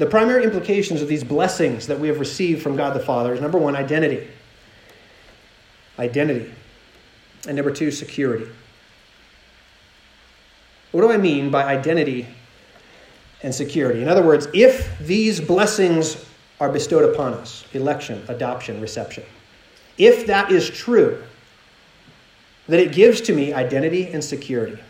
The 0.00 0.06
primary 0.06 0.44
implications 0.44 1.02
of 1.02 1.08
these 1.08 1.22
blessings 1.22 1.86
that 1.88 2.00
we 2.00 2.08
have 2.08 2.18
received 2.18 2.62
from 2.62 2.74
God 2.74 2.94
the 2.94 3.00
Father 3.00 3.34
is 3.34 3.40
number 3.42 3.58
one, 3.58 3.76
identity. 3.76 4.26
Identity. 5.98 6.50
And 7.46 7.54
number 7.54 7.70
two, 7.70 7.90
security. 7.90 8.46
What 10.92 11.02
do 11.02 11.12
I 11.12 11.18
mean 11.18 11.50
by 11.50 11.64
identity 11.64 12.26
and 13.42 13.54
security? 13.54 14.00
In 14.00 14.08
other 14.08 14.22
words, 14.22 14.48
if 14.54 14.98
these 15.00 15.38
blessings 15.38 16.24
are 16.60 16.70
bestowed 16.70 17.12
upon 17.12 17.34
us 17.34 17.66
election, 17.74 18.24
adoption, 18.28 18.80
reception 18.80 19.24
if 19.98 20.26
that 20.28 20.50
is 20.50 20.70
true, 20.70 21.22
that 22.68 22.80
it 22.80 22.92
gives 22.92 23.20
to 23.20 23.34
me 23.34 23.52
identity 23.52 24.06
and 24.06 24.24
security. 24.24 24.80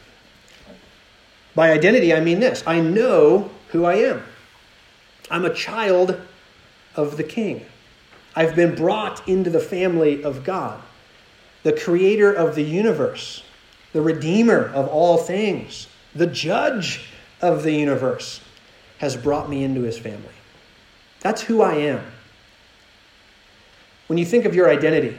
By 1.56 1.72
identity, 1.72 2.14
I 2.14 2.20
mean 2.20 2.38
this 2.38 2.62
I 2.64 2.78
know 2.78 3.50
who 3.70 3.84
I 3.84 3.94
am. 3.96 4.22
I'm 5.30 5.44
a 5.44 5.54
child 5.54 6.20
of 6.96 7.16
the 7.16 7.24
King. 7.24 7.64
I've 8.34 8.54
been 8.56 8.74
brought 8.74 9.26
into 9.28 9.50
the 9.50 9.60
family 9.60 10.22
of 10.22 10.44
God, 10.44 10.80
the 11.62 11.72
creator 11.72 12.32
of 12.32 12.54
the 12.54 12.62
universe, 12.62 13.42
the 13.92 14.02
redeemer 14.02 14.66
of 14.66 14.88
all 14.88 15.18
things, 15.18 15.88
the 16.14 16.26
judge 16.26 17.08
of 17.40 17.62
the 17.62 17.72
universe 17.72 18.40
has 18.98 19.16
brought 19.16 19.48
me 19.48 19.64
into 19.64 19.82
his 19.82 19.98
family. 19.98 20.34
That's 21.20 21.42
who 21.42 21.62
I 21.62 21.74
am. 21.74 22.04
When 24.06 24.18
you 24.18 24.24
think 24.24 24.44
of 24.44 24.54
your 24.54 24.68
identity, 24.68 25.16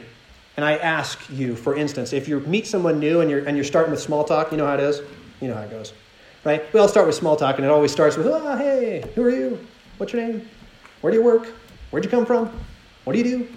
and 0.56 0.64
I 0.66 0.76
ask 0.76 1.18
you, 1.30 1.56
for 1.56 1.74
instance, 1.74 2.12
if 2.12 2.28
you 2.28 2.40
meet 2.40 2.66
someone 2.66 3.00
new 3.00 3.20
and 3.20 3.30
you're, 3.30 3.44
and 3.44 3.56
you're 3.56 3.64
starting 3.64 3.90
with 3.90 4.00
small 4.00 4.24
talk, 4.24 4.52
you 4.52 4.58
know 4.58 4.66
how 4.66 4.74
it 4.74 4.80
is? 4.80 5.00
You 5.40 5.48
know 5.48 5.54
how 5.54 5.62
it 5.62 5.70
goes, 5.70 5.92
right? 6.44 6.70
We 6.72 6.80
all 6.80 6.88
start 6.88 7.06
with 7.06 7.14
small 7.14 7.36
talk, 7.36 7.56
and 7.56 7.64
it 7.64 7.70
always 7.70 7.90
starts 7.90 8.16
with, 8.16 8.26
oh, 8.26 8.56
hey, 8.56 9.10
who 9.14 9.22
are 9.22 9.30
you? 9.30 9.66
What's 9.98 10.12
your 10.12 10.22
name? 10.22 10.48
Where 11.00 11.10
do 11.10 11.18
you 11.18 11.24
work? 11.24 11.46
Where'd 11.90 12.04
you 12.04 12.10
come 12.10 12.26
from? 12.26 12.50
What 13.04 13.12
do 13.12 13.18
you 13.18 13.24
do? 13.24 13.48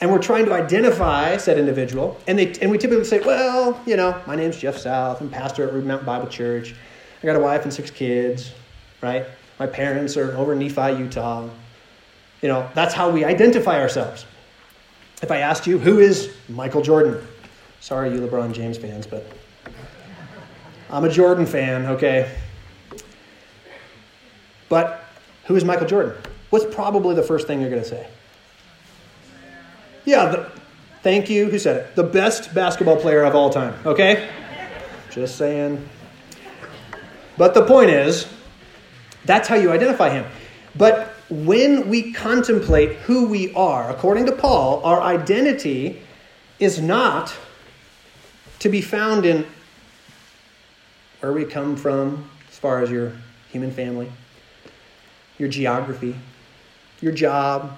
And 0.00 0.10
we're 0.12 0.18
trying 0.18 0.44
to 0.44 0.52
identify 0.52 1.36
said 1.38 1.58
individual, 1.58 2.20
and, 2.26 2.38
they, 2.38 2.52
and 2.60 2.70
we 2.70 2.76
typically 2.76 3.04
say, 3.04 3.20
well, 3.20 3.80
you 3.86 3.96
know, 3.96 4.20
my 4.26 4.36
name's 4.36 4.58
Jeff 4.58 4.76
South. 4.76 5.20
I'm 5.22 5.30
pastor 5.30 5.66
at 5.66 5.72
Ruby 5.72 5.86
Mountain 5.86 6.04
Bible 6.04 6.28
Church. 6.28 6.74
I 7.22 7.26
got 7.26 7.34
a 7.34 7.40
wife 7.40 7.62
and 7.62 7.72
six 7.72 7.90
kids, 7.90 8.52
right? 9.00 9.24
My 9.58 9.66
parents 9.66 10.18
are 10.18 10.36
over 10.36 10.52
in 10.52 10.58
Nephi, 10.58 10.98
Utah. 10.98 11.48
You 12.42 12.48
know, 12.48 12.68
that's 12.74 12.92
how 12.92 13.08
we 13.08 13.24
identify 13.24 13.80
ourselves. 13.80 14.26
If 15.22 15.30
I 15.30 15.38
asked 15.38 15.66
you, 15.66 15.78
who 15.78 15.98
is 15.98 16.30
Michael 16.50 16.82
Jordan? 16.82 17.26
Sorry, 17.80 18.12
you 18.12 18.20
LeBron 18.20 18.52
James 18.52 18.76
fans, 18.76 19.06
but 19.06 19.26
I'm 20.90 21.04
a 21.04 21.08
Jordan 21.08 21.46
fan, 21.46 21.86
okay? 21.86 22.36
But 24.68 25.04
who 25.44 25.56
is 25.56 25.64
Michael 25.64 25.86
Jordan? 25.86 26.14
What's 26.50 26.74
probably 26.74 27.14
the 27.14 27.22
first 27.22 27.46
thing 27.46 27.60
you're 27.60 27.70
going 27.70 27.82
to 27.82 27.88
say? 27.88 28.08
Yeah, 30.04 30.26
the, 30.26 30.52
thank 31.02 31.28
you. 31.28 31.48
Who 31.50 31.58
said 31.58 31.76
it? 31.76 31.96
The 31.96 32.04
best 32.04 32.54
basketball 32.54 32.96
player 32.96 33.24
of 33.24 33.34
all 33.34 33.50
time, 33.50 33.74
okay? 33.84 34.28
Just 35.10 35.36
saying. 35.36 35.88
But 37.36 37.54
the 37.54 37.64
point 37.64 37.90
is, 37.90 38.26
that's 39.24 39.48
how 39.48 39.56
you 39.56 39.70
identify 39.70 40.10
him. 40.10 40.24
But 40.76 41.08
when 41.28 41.88
we 41.88 42.12
contemplate 42.12 42.92
who 42.98 43.26
we 43.26 43.52
are, 43.54 43.90
according 43.90 44.26
to 44.26 44.32
Paul, 44.32 44.82
our 44.84 45.00
identity 45.00 46.02
is 46.58 46.80
not 46.80 47.34
to 48.60 48.68
be 48.68 48.80
found 48.80 49.26
in 49.26 49.46
where 51.20 51.32
we 51.32 51.44
come 51.44 51.76
from 51.76 52.30
as 52.48 52.58
far 52.58 52.82
as 52.82 52.90
your 52.90 53.12
human 53.50 53.70
family, 53.70 54.10
your 55.38 55.48
geography, 55.48 56.14
your 57.00 57.12
job, 57.12 57.76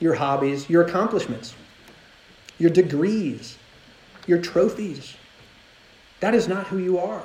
your 0.00 0.14
hobbies, 0.14 0.68
your 0.68 0.82
accomplishments, 0.82 1.54
your 2.58 2.70
degrees, 2.70 3.58
your 4.26 4.40
trophies. 4.40 5.16
That 6.20 6.34
is 6.34 6.48
not 6.48 6.66
who 6.66 6.78
you 6.78 6.98
are. 6.98 7.24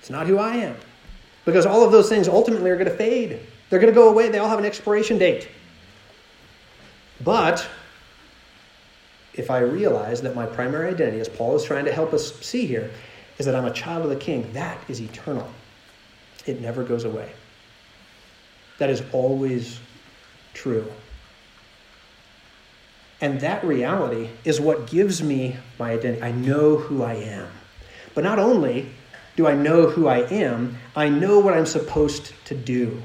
It's 0.00 0.10
not 0.10 0.26
who 0.26 0.38
I 0.38 0.56
am. 0.56 0.76
Because 1.44 1.66
all 1.66 1.84
of 1.84 1.92
those 1.92 2.08
things 2.08 2.28
ultimately 2.28 2.70
are 2.70 2.76
going 2.76 2.90
to 2.90 2.96
fade. 2.96 3.40
They're 3.68 3.80
going 3.80 3.92
to 3.92 3.98
go 3.98 4.08
away. 4.08 4.28
They 4.28 4.38
all 4.38 4.48
have 4.48 4.58
an 4.58 4.64
expiration 4.64 5.18
date. 5.18 5.48
But 7.22 7.66
if 9.34 9.50
I 9.50 9.58
realize 9.60 10.22
that 10.22 10.34
my 10.34 10.46
primary 10.46 10.90
identity, 10.90 11.20
as 11.20 11.28
Paul 11.28 11.56
is 11.56 11.64
trying 11.64 11.84
to 11.84 11.92
help 11.92 12.12
us 12.12 12.38
see 12.40 12.66
here, 12.66 12.90
is 13.38 13.46
that 13.46 13.54
I'm 13.54 13.64
a 13.64 13.72
child 13.72 14.04
of 14.04 14.10
the 14.10 14.16
king, 14.16 14.52
that 14.52 14.78
is 14.88 15.00
eternal. 15.00 15.50
It 16.46 16.60
never 16.60 16.84
goes 16.84 17.04
away. 17.04 17.32
That 18.78 18.90
is 18.90 19.02
always 19.12 19.80
true. 20.52 20.90
And 23.20 23.40
that 23.40 23.64
reality 23.64 24.30
is 24.44 24.60
what 24.60 24.86
gives 24.86 25.22
me 25.22 25.56
my 25.78 25.92
identity. 25.92 26.22
I 26.22 26.32
know 26.32 26.76
who 26.76 27.02
I 27.02 27.14
am. 27.14 27.48
But 28.14 28.24
not 28.24 28.38
only 28.38 28.90
do 29.36 29.46
I 29.46 29.54
know 29.54 29.88
who 29.88 30.06
I 30.06 30.18
am, 30.28 30.76
I 30.94 31.08
know 31.08 31.38
what 31.38 31.54
I'm 31.54 31.66
supposed 31.66 32.32
to 32.46 32.54
do 32.54 33.02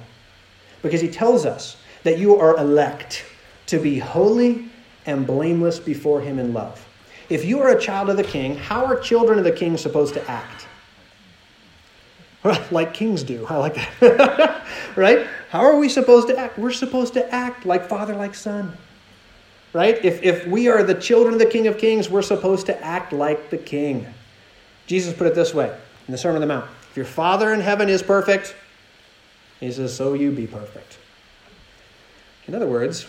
because 0.81 1.01
he 1.01 1.09
tells 1.09 1.45
us 1.45 1.77
that 2.03 2.17
you 2.17 2.35
are 2.35 2.57
elect 2.57 3.25
to 3.67 3.79
be 3.79 3.99
holy 3.99 4.65
and 5.05 5.25
blameless 5.25 5.79
before 5.79 6.21
him 6.21 6.39
in 6.39 6.53
love. 6.53 6.85
If 7.29 7.45
you 7.45 7.61
are 7.61 7.69
a 7.69 7.79
child 7.79 8.09
of 8.09 8.17
the 8.17 8.23
king, 8.23 8.55
how 8.55 8.85
are 8.85 8.99
children 8.99 9.37
of 9.37 9.45
the 9.45 9.51
king 9.51 9.77
supposed 9.77 10.13
to 10.15 10.29
act? 10.29 10.67
like 12.71 12.93
kings 12.93 13.23
do. 13.23 13.45
I 13.47 13.57
like 13.57 13.75
that. 13.99 14.65
right? 14.95 15.27
How 15.49 15.61
are 15.61 15.77
we 15.77 15.89
supposed 15.89 16.27
to 16.27 16.37
act? 16.37 16.59
We're 16.59 16.71
supposed 16.71 17.13
to 17.15 17.33
act 17.33 17.65
like 17.65 17.87
father, 17.89 18.15
like 18.15 18.35
son. 18.35 18.77
Right? 19.73 20.03
If, 20.03 20.23
if 20.23 20.47
we 20.47 20.67
are 20.67 20.83
the 20.83 20.95
children 20.95 21.33
of 21.33 21.39
the 21.39 21.45
King 21.45 21.67
of 21.67 21.77
Kings, 21.77 22.09
we're 22.09 22.21
supposed 22.21 22.65
to 22.67 22.83
act 22.83 23.13
like 23.13 23.49
the 23.49 23.57
king. 23.57 24.07
Jesus 24.87 25.13
put 25.13 25.27
it 25.27 25.35
this 25.35 25.53
way 25.53 25.75
in 26.07 26.11
the 26.11 26.17
Sermon 26.17 26.37
on 26.37 26.41
the 26.41 26.47
Mount 26.47 26.69
If 26.89 26.97
your 26.97 27.05
Father 27.05 27.53
in 27.53 27.59
heaven 27.59 27.89
is 27.89 28.01
perfect, 28.01 28.55
he 29.59 29.71
says, 29.71 29.95
So 29.95 30.13
you 30.13 30.31
be 30.31 30.47
perfect. 30.47 30.97
In 32.47 32.55
other 32.55 32.67
words, 32.67 33.05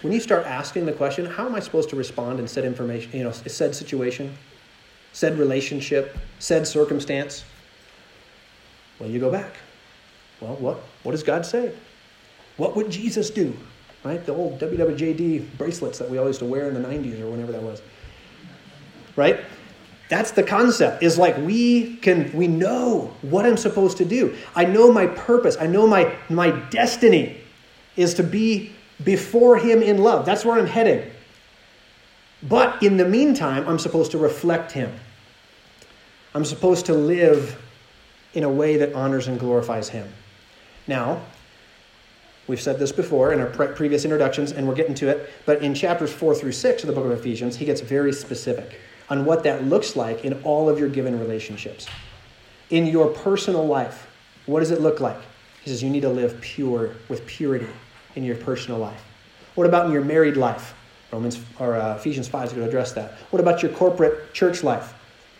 when 0.00 0.12
you 0.12 0.20
start 0.20 0.46
asking 0.46 0.86
the 0.86 0.92
question, 0.92 1.26
how 1.26 1.46
am 1.46 1.54
I 1.54 1.60
supposed 1.60 1.90
to 1.90 1.96
respond 1.96 2.40
in 2.40 2.48
said 2.48 2.64
information, 2.64 3.10
you 3.12 3.24
know, 3.24 3.32
said 3.32 3.74
situation, 3.74 4.36
said 5.12 5.38
relationship, 5.38 6.16
said 6.38 6.66
circumstance? 6.66 7.44
Well, 8.98 9.10
you 9.10 9.20
go 9.20 9.30
back. 9.30 9.56
Well, 10.40 10.54
what, 10.56 10.80
what 11.02 11.12
does 11.12 11.22
God 11.22 11.46
say? 11.46 11.72
What 12.56 12.76
would 12.76 12.90
Jesus 12.90 13.30
do? 13.30 13.56
Right? 14.04 14.24
The 14.24 14.32
old 14.32 14.60
WWJD 14.60 15.58
bracelets 15.58 15.98
that 15.98 16.08
we 16.08 16.18
all 16.18 16.26
used 16.26 16.38
to 16.40 16.44
wear 16.44 16.68
in 16.68 16.74
the 16.74 16.88
90s 16.88 17.20
or 17.20 17.30
whenever 17.30 17.52
that 17.52 17.62
was. 17.62 17.82
Right? 19.16 19.40
That's 20.08 20.30
the 20.30 20.42
concept. 20.42 21.02
Is 21.02 21.18
like 21.18 21.36
we 21.38 21.96
can 21.96 22.30
we 22.32 22.46
know 22.46 23.12
what 23.22 23.44
I'm 23.44 23.56
supposed 23.56 23.96
to 23.98 24.04
do. 24.04 24.36
I 24.54 24.64
know 24.64 24.92
my 24.92 25.06
purpose. 25.06 25.56
I 25.58 25.66
know 25.66 25.86
my 25.86 26.14
my 26.28 26.50
destiny 26.70 27.38
is 27.96 28.14
to 28.14 28.22
be 28.22 28.72
before 29.02 29.56
him 29.56 29.82
in 29.82 29.98
love. 29.98 30.24
That's 30.24 30.44
where 30.44 30.58
I'm 30.58 30.66
heading. 30.66 31.10
But 32.42 32.82
in 32.82 32.96
the 32.96 33.04
meantime, 33.04 33.66
I'm 33.66 33.78
supposed 33.78 34.12
to 34.12 34.18
reflect 34.18 34.70
him. 34.70 34.92
I'm 36.34 36.44
supposed 36.44 36.86
to 36.86 36.94
live 36.94 37.60
in 38.34 38.44
a 38.44 38.48
way 38.48 38.76
that 38.76 38.94
honors 38.94 39.26
and 39.26 39.40
glorifies 39.40 39.88
him. 39.88 40.12
Now, 40.86 41.20
we've 42.46 42.60
said 42.60 42.78
this 42.78 42.92
before 42.92 43.32
in 43.32 43.40
our 43.40 43.46
pre- 43.46 43.68
previous 43.68 44.04
introductions, 44.04 44.52
and 44.52 44.66
we're 44.66 44.74
getting 44.74 44.94
to 44.96 45.08
it, 45.08 45.30
but 45.44 45.62
in 45.62 45.74
chapters 45.74 46.12
4 46.12 46.34
through 46.34 46.52
6 46.52 46.82
of 46.82 46.86
the 46.86 46.92
book 46.92 47.04
of 47.04 47.10
Ephesians, 47.12 47.56
he 47.56 47.64
gets 47.64 47.80
very 47.80 48.12
specific 48.12 48.78
on 49.08 49.24
what 49.24 49.42
that 49.44 49.64
looks 49.64 49.96
like 49.96 50.24
in 50.24 50.34
all 50.42 50.68
of 50.68 50.78
your 50.78 50.88
given 50.88 51.18
relationships. 51.18 51.86
In 52.70 52.86
your 52.86 53.08
personal 53.08 53.66
life, 53.66 54.08
what 54.46 54.60
does 54.60 54.70
it 54.70 54.80
look 54.80 55.00
like? 55.00 55.20
He 55.62 55.70
says 55.70 55.82
you 55.82 55.90
need 55.90 56.02
to 56.02 56.08
live 56.08 56.40
pure, 56.40 56.94
with 57.08 57.26
purity 57.26 57.68
in 58.14 58.24
your 58.24 58.36
personal 58.36 58.78
life. 58.78 59.02
What 59.54 59.66
about 59.66 59.86
in 59.86 59.92
your 59.92 60.04
married 60.04 60.36
life? 60.36 60.74
Romans 61.12 61.40
or 61.58 61.76
uh, 61.76 61.96
Ephesians 61.96 62.28
5 62.28 62.48
is 62.48 62.52
going 62.52 62.62
to 62.62 62.68
address 62.68 62.92
that. 62.92 63.12
What 63.30 63.40
about 63.40 63.62
your 63.62 63.72
corporate 63.72 64.32
church 64.34 64.62
life? 64.62 64.94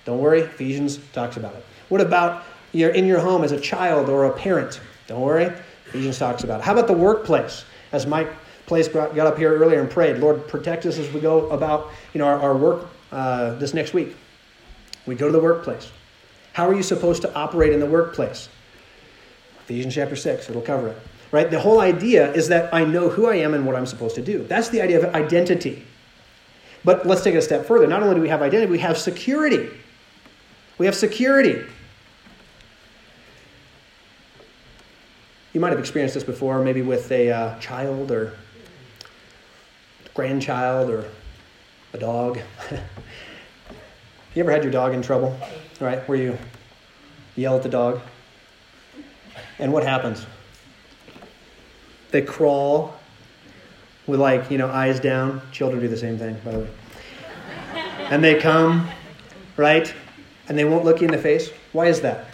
Don't 0.04 0.18
worry, 0.18 0.40
Ephesians 0.40 0.98
talks 1.12 1.36
about 1.36 1.54
it. 1.54 1.64
What 1.88 2.00
about 2.00 2.44
your 2.72 2.90
in 2.90 3.04
your 3.06 3.18
home 3.18 3.42
as 3.42 3.52
a 3.52 3.60
child 3.60 4.08
or 4.08 4.24
a 4.24 4.32
parent? 4.32 4.80
Don't 5.06 5.20
worry, 5.20 5.52
Ephesians 5.86 6.18
talks 6.18 6.44
about 6.44 6.60
it. 6.60 6.64
How 6.64 6.72
about 6.72 6.86
the 6.86 6.92
workplace? 6.92 7.64
As 7.92 8.06
Mike 8.06 8.28
Place 8.66 8.88
got 8.88 9.16
up 9.16 9.38
here 9.38 9.56
earlier 9.56 9.80
and 9.80 9.88
prayed, 9.88 10.18
Lord, 10.18 10.48
protect 10.48 10.86
us 10.86 10.98
as 10.98 11.12
we 11.12 11.20
go 11.20 11.48
about 11.50 11.90
you 12.12 12.18
know 12.18 12.26
our, 12.26 12.40
our 12.40 12.56
work 12.56 12.88
uh, 13.12 13.54
this 13.54 13.72
next 13.72 13.94
week. 13.94 14.16
We 15.06 15.14
go 15.14 15.26
to 15.26 15.32
the 15.32 15.40
workplace. 15.40 15.90
How 16.52 16.68
are 16.68 16.74
you 16.74 16.82
supposed 16.82 17.22
to 17.22 17.34
operate 17.34 17.72
in 17.72 17.80
the 17.80 17.86
workplace? 17.86 18.48
Ephesians 19.60 19.94
chapter 19.94 20.16
6, 20.16 20.50
it'll 20.50 20.62
cover 20.62 20.88
it. 20.88 20.98
Right? 21.30 21.50
The 21.50 21.60
whole 21.60 21.80
idea 21.80 22.32
is 22.32 22.48
that 22.48 22.72
I 22.72 22.84
know 22.84 23.08
who 23.08 23.26
I 23.26 23.36
am 23.36 23.52
and 23.54 23.66
what 23.66 23.76
I'm 23.76 23.86
supposed 23.86 24.14
to 24.14 24.22
do. 24.22 24.44
That's 24.44 24.68
the 24.68 24.80
idea 24.80 25.06
of 25.06 25.14
identity. 25.14 25.84
But 26.84 27.06
let's 27.06 27.22
take 27.22 27.34
it 27.34 27.38
a 27.38 27.42
step 27.42 27.66
further. 27.66 27.86
Not 27.86 28.02
only 28.02 28.14
do 28.14 28.20
we 28.20 28.28
have 28.28 28.42
identity, 28.42 28.70
we 28.70 28.78
have 28.78 28.96
security. 28.96 29.68
We 30.78 30.86
have 30.86 30.94
security. 30.94 31.64
You 35.56 35.60
might 35.60 35.70
have 35.70 35.78
experienced 35.78 36.12
this 36.12 36.22
before, 36.22 36.60
maybe 36.60 36.82
with 36.82 37.10
a 37.10 37.30
uh, 37.30 37.58
child 37.60 38.10
or 38.10 38.34
grandchild 40.12 40.90
or 40.90 41.08
a 41.94 41.98
dog. 41.98 42.38
you 44.34 44.42
ever 44.42 44.50
had 44.50 44.64
your 44.64 44.70
dog 44.70 44.92
in 44.92 45.00
trouble, 45.00 45.34
right? 45.80 46.06
Where 46.06 46.18
you 46.18 46.36
yell 47.36 47.56
at 47.56 47.62
the 47.62 47.70
dog? 47.70 48.02
And 49.58 49.72
what 49.72 49.82
happens? 49.82 50.26
They 52.10 52.20
crawl 52.20 52.94
with, 54.06 54.20
like, 54.20 54.50
you 54.50 54.58
know, 54.58 54.68
eyes 54.68 55.00
down. 55.00 55.40
Children 55.52 55.80
do 55.80 55.88
the 55.88 55.96
same 55.96 56.18
thing, 56.18 56.36
by 56.44 56.52
the 56.52 56.58
way. 56.58 56.70
and 58.10 58.22
they 58.22 58.38
come, 58.38 58.90
right? 59.56 59.90
And 60.50 60.58
they 60.58 60.66
won't 60.66 60.84
look 60.84 61.00
you 61.00 61.06
in 61.06 61.12
the 61.12 61.18
face. 61.18 61.48
Why 61.72 61.86
is 61.86 62.02
that? 62.02 62.26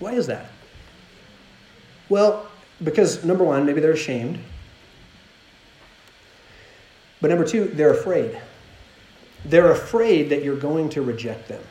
Why 0.00 0.12
is 0.12 0.26
that? 0.26 0.50
Well, 2.08 2.46
because 2.82 3.24
number 3.24 3.44
one, 3.44 3.66
maybe 3.66 3.80
they're 3.80 3.92
ashamed. 3.92 4.38
But 7.20 7.28
number 7.28 7.44
two, 7.44 7.66
they're 7.66 7.92
afraid. 7.92 8.38
They're 9.44 9.70
afraid 9.70 10.30
that 10.30 10.42
you're 10.44 10.56
going 10.56 10.90
to 10.90 11.02
reject 11.02 11.48
them, 11.48 11.62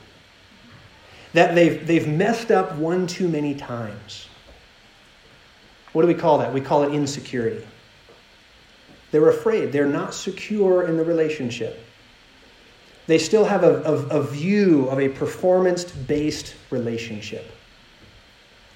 that 1.34 1.56
they've, 1.56 1.86
they've 1.86 2.08
messed 2.08 2.52
up 2.52 2.76
one 2.76 3.06
too 3.06 3.28
many 3.28 3.54
times. 3.54 4.28
What 5.94 6.02
do 6.02 6.08
we 6.08 6.14
call 6.14 6.40
that? 6.40 6.54
We 6.54 6.62
call 6.62 6.84
it 6.84 6.94
insecurity. 6.94 7.66
They're 9.12 9.30
afraid. 9.30 9.72
They're 9.72 9.86
not 9.86 10.14
secure 10.14 10.88
in 10.88 10.98
the 10.98 11.04
relationship. 11.04 11.80
They 13.08 13.18
still 13.18 13.46
have 13.46 13.64
a, 13.64 13.82
a, 13.84 14.20
a 14.20 14.24
view 14.24 14.90
of 14.90 15.00
a 15.00 15.10
performance 15.10 15.86
based 15.86 16.56
relationship. 16.70 17.50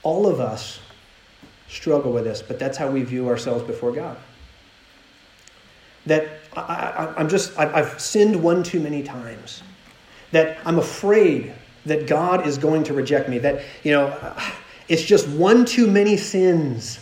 All 0.04 0.28
of 0.28 0.40
us 0.40 0.80
struggle 1.70 2.12
with 2.12 2.24
this, 2.24 2.42
but 2.42 2.60
that's 2.60 2.78
how 2.78 2.90
we 2.90 3.04
view 3.04 3.30
ourselves 3.30 3.64
before 3.64 3.92
God. 3.92 4.18
That 6.06 6.28
I, 6.56 7.14
am 7.18 7.30
just, 7.30 7.58
I, 7.58 7.72
I've 7.72 8.02
sinned 8.02 8.42
one 8.42 8.64
too 8.64 8.80
many 8.80 9.04
times. 9.04 9.62
That 10.32 10.58
I'm 10.66 10.80
afraid 10.80 11.54
that 11.86 12.08
God 12.08 12.48
is 12.48 12.58
going 12.58 12.84
to 12.86 12.94
reject 12.94 13.30
me. 13.30 13.38
That, 13.38 13.64
you 13.84 13.92
know, 13.92 14.36
it's 14.88 15.04
just 15.04 15.28
one 15.28 15.64
too 15.64 15.88
many 15.88 16.18
sins. 16.18 17.00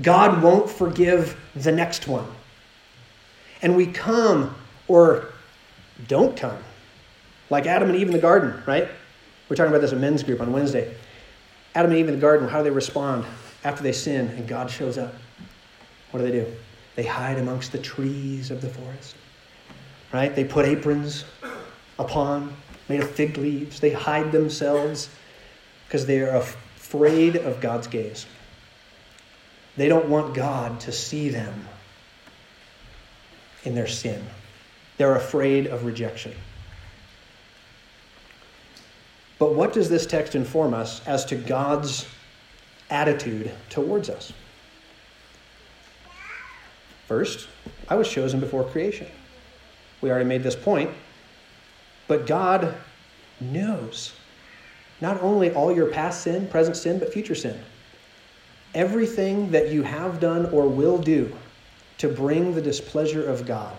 God 0.00 0.42
won't 0.42 0.70
forgive 0.70 1.36
the 1.56 1.72
next 1.72 2.06
one. 2.06 2.26
And 3.62 3.76
we 3.76 3.86
come 3.86 4.54
or 4.86 5.32
don't 6.06 6.36
come. 6.36 6.58
Like 7.50 7.66
Adam 7.66 7.90
and 7.90 7.98
Eve 7.98 8.06
in 8.06 8.12
the 8.12 8.18
garden, 8.18 8.62
right? 8.66 8.88
We're 9.48 9.56
talking 9.56 9.70
about 9.70 9.80
this 9.80 9.92
in 9.92 10.00
men's 10.00 10.22
group 10.22 10.40
on 10.40 10.52
Wednesday. 10.52 10.94
Adam 11.74 11.90
and 11.90 11.98
Eve 11.98 12.08
in 12.08 12.14
the 12.14 12.20
garden, 12.20 12.48
how 12.48 12.58
do 12.58 12.64
they 12.64 12.70
respond 12.70 13.24
after 13.64 13.82
they 13.82 13.92
sin 13.92 14.28
and 14.28 14.46
God 14.46 14.70
shows 14.70 14.98
up? 14.98 15.14
What 16.10 16.20
do 16.20 16.26
they 16.30 16.38
do? 16.38 16.46
They 16.96 17.04
hide 17.04 17.38
amongst 17.38 17.72
the 17.72 17.78
trees 17.78 18.50
of 18.50 18.60
the 18.60 18.68
forest. 18.68 19.16
Right? 20.12 20.34
They 20.34 20.44
put 20.44 20.66
aprons 20.66 21.24
upon, 21.98 22.54
made 22.88 23.00
of 23.00 23.10
fig 23.10 23.36
leaves. 23.36 23.80
They 23.80 23.90
hide 23.90 24.30
themselves 24.30 25.08
because 25.86 26.06
they 26.06 26.20
are 26.20 26.36
afraid 26.36 27.36
of 27.36 27.60
God's 27.60 27.88
gaze. 27.88 28.26
They 29.76 29.88
don't 29.88 30.08
want 30.08 30.34
God 30.34 30.78
to 30.80 30.92
see 30.92 31.30
them 31.30 31.66
in 33.64 33.74
their 33.74 33.88
sin. 33.88 34.22
They're 34.98 35.16
afraid 35.16 35.66
of 35.66 35.84
rejection. 35.84 36.32
But 39.38 39.54
what 39.54 39.72
does 39.72 39.88
this 39.88 40.06
text 40.06 40.36
inform 40.36 40.74
us 40.74 41.04
as 41.08 41.24
to 41.26 41.34
God's 41.34 42.06
attitude 42.90 43.50
towards 43.70 44.10
us? 44.10 44.32
First, 47.06 47.48
I 47.88 47.96
was 47.96 48.08
chosen 48.08 48.40
before 48.40 48.64
creation. 48.64 49.08
We 50.00 50.10
already 50.10 50.24
made 50.24 50.42
this 50.42 50.56
point. 50.56 50.90
But 52.08 52.26
God 52.26 52.74
knows 53.40 54.14
not 55.00 55.20
only 55.22 55.50
all 55.50 55.74
your 55.74 55.86
past 55.86 56.22
sin, 56.22 56.48
present 56.48 56.76
sin, 56.76 56.98
but 56.98 57.12
future 57.12 57.34
sin. 57.34 57.58
Everything 58.74 59.50
that 59.50 59.70
you 59.70 59.82
have 59.82 60.20
done 60.20 60.46
or 60.46 60.66
will 60.66 60.98
do 60.98 61.34
to 61.98 62.08
bring 62.08 62.54
the 62.54 62.62
displeasure 62.62 63.28
of 63.28 63.46
God, 63.46 63.76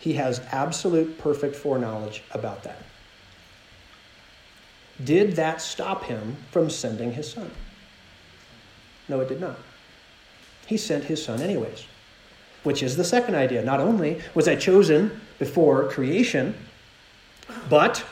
He 0.00 0.14
has 0.14 0.40
absolute 0.50 1.18
perfect 1.18 1.54
foreknowledge 1.54 2.22
about 2.30 2.62
that. 2.64 2.82
Did 5.02 5.36
that 5.36 5.60
stop 5.60 6.04
Him 6.04 6.36
from 6.50 6.70
sending 6.70 7.12
His 7.12 7.30
Son? 7.30 7.50
No, 9.08 9.20
it 9.20 9.28
did 9.28 9.40
not. 9.40 9.58
He 10.66 10.76
sent 10.76 11.04
His 11.04 11.24
Son 11.24 11.40
anyways 11.40 11.84
which 12.64 12.82
is 12.82 12.96
the 12.96 13.04
second 13.04 13.36
idea. 13.36 13.62
Not 13.62 13.78
only 13.78 14.20
was 14.34 14.48
I 14.48 14.56
chosen 14.56 15.20
before 15.38 15.88
creation, 15.88 16.54
but 17.70 18.04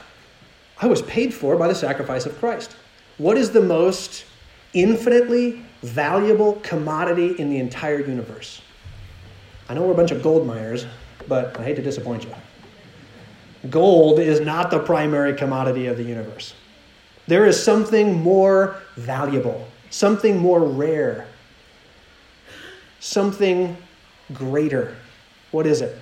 I 0.81 0.87
was 0.87 1.03
paid 1.03 1.35
for 1.35 1.57
by 1.57 1.67
the 1.67 1.75
sacrifice 1.75 2.27
of 2.27 2.39
Christ. 2.39 2.77
What 3.19 3.37
is 3.37 3.51
the 3.51 3.61
most 3.61 4.25
infinitely 4.75 5.65
valuable 5.83 6.55
commodity 6.63 7.35
in 7.41 7.51
the 7.51 7.59
entire 7.59 8.01
universe? 8.01 8.61
I 9.69 9.75
know 9.75 9.83
we're 9.83 9.93
a 9.93 9.97
bunch 9.97 10.11
of 10.11 10.23
gold 10.23 10.47
miners, 10.47 10.87
but 11.29 11.59
I 11.59 11.65
hate 11.65 11.77
to 11.77 11.83
disappoint 11.83 12.25
you. 12.25 12.35
Gold 13.71 14.19
is 14.19 14.41
not 14.41 14.71
the 14.71 14.81
primary 14.81 15.35
commodity 15.35 15.87
of 15.87 15.97
the 15.97 16.03
universe. 16.03 16.53
There 17.27 17.47
is 17.47 17.63
something 17.63 18.21
more 18.21 18.77
valuable, 18.97 19.67
something 19.93 20.39
more 20.39 20.65
rare, 20.65 21.27
something 22.99 23.77
greater. 24.33 24.97
What 25.51 25.67
is 25.67 25.83
it? 25.83 25.97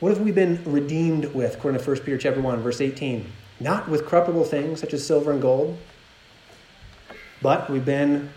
What 0.00 0.10
have 0.10 0.20
we 0.20 0.32
been 0.32 0.62
redeemed 0.64 1.26
with, 1.26 1.54
according 1.56 1.80
to 1.80 1.86
1 1.86 2.00
Peter 2.00 2.18
chapter 2.18 2.40
1, 2.40 2.60
verse 2.60 2.80
18? 2.80 3.30
Not 3.60 3.88
with 3.88 4.06
corruptible 4.06 4.44
things 4.44 4.80
such 4.80 4.92
as 4.92 5.06
silver 5.06 5.30
and 5.30 5.40
gold, 5.40 5.78
but 7.40 7.70
we've 7.70 7.84
been 7.84 8.30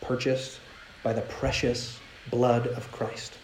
purchased 0.00 0.58
by 1.02 1.12
the 1.12 1.22
precious 1.22 1.98
blood 2.30 2.66
of 2.68 2.90
Christ. 2.90 3.34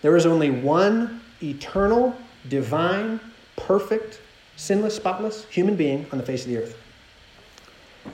There 0.00 0.16
is 0.16 0.26
only 0.26 0.50
one 0.50 1.20
eternal, 1.42 2.16
divine, 2.48 3.20
perfect, 3.56 4.20
sinless, 4.56 4.96
spotless 4.96 5.44
human 5.44 5.76
being 5.76 6.06
on 6.10 6.18
the 6.18 6.24
face 6.24 6.42
of 6.42 6.48
the 6.48 6.58
earth. 6.58 6.81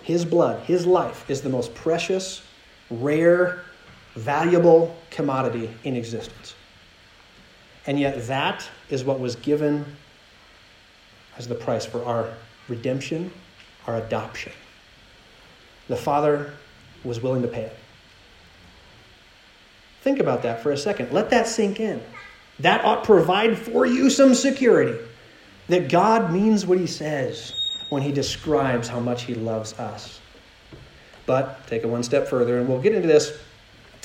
His 0.03 0.25
blood, 0.25 0.65
his 0.65 0.87
life 0.87 1.29
is 1.31 1.43
the 1.43 1.49
most 1.49 1.75
precious, 1.75 2.43
rare, 2.91 3.63
valuable 4.15 4.97
commodity 5.11 5.71
in 5.85 5.97
existence. 5.97 6.55
And 7.87 7.99
yet, 7.99 8.27
that 8.27 8.69
is 8.91 9.05
what 9.05 9.19
was 9.19 9.37
given 9.37 9.85
as 11.39 11.49
the 11.49 11.55
price 11.55 11.87
for 11.87 12.05
our 12.05 12.29
redemption, 12.69 13.31
our 13.87 13.97
adoption. 13.97 14.53
The 15.89 15.97
Father 15.97 16.53
was 17.05 17.23
willing 17.23 17.43
to 17.43 17.49
pay 17.49 17.63
it. 17.63 17.77
Think 20.03 20.21
about 20.21 20.43
that 20.43 20.63
for 20.63 20.71
a 20.71 20.77
second. 20.77 21.13
Let 21.13 21.31
that 21.31 21.47
sink 21.47 21.81
in. 21.81 22.03
That 22.61 22.85
ought 22.85 23.05
provide 23.05 23.57
for 23.57 23.87
you 23.87 24.11
some 24.11 24.35
security 24.35 24.99
that 25.69 25.89
God 25.89 26.33
means 26.33 26.67
what 26.67 26.79
He 26.79 26.87
says 26.87 27.55
when 27.89 28.03
He 28.03 28.13
describes 28.13 28.89
how 28.89 29.01
much 29.01 29.23
He 29.23 29.35
loves 29.35 29.73
us. 29.79 30.21
But 31.27 31.67
take 31.67 31.83
it 31.83 31.87
one 31.87 32.03
step 32.03 32.29
further, 32.29 32.59
and 32.59 32.69
we'll 32.69 32.81
get 32.81 32.95
into 32.95 33.09
this 33.09 33.39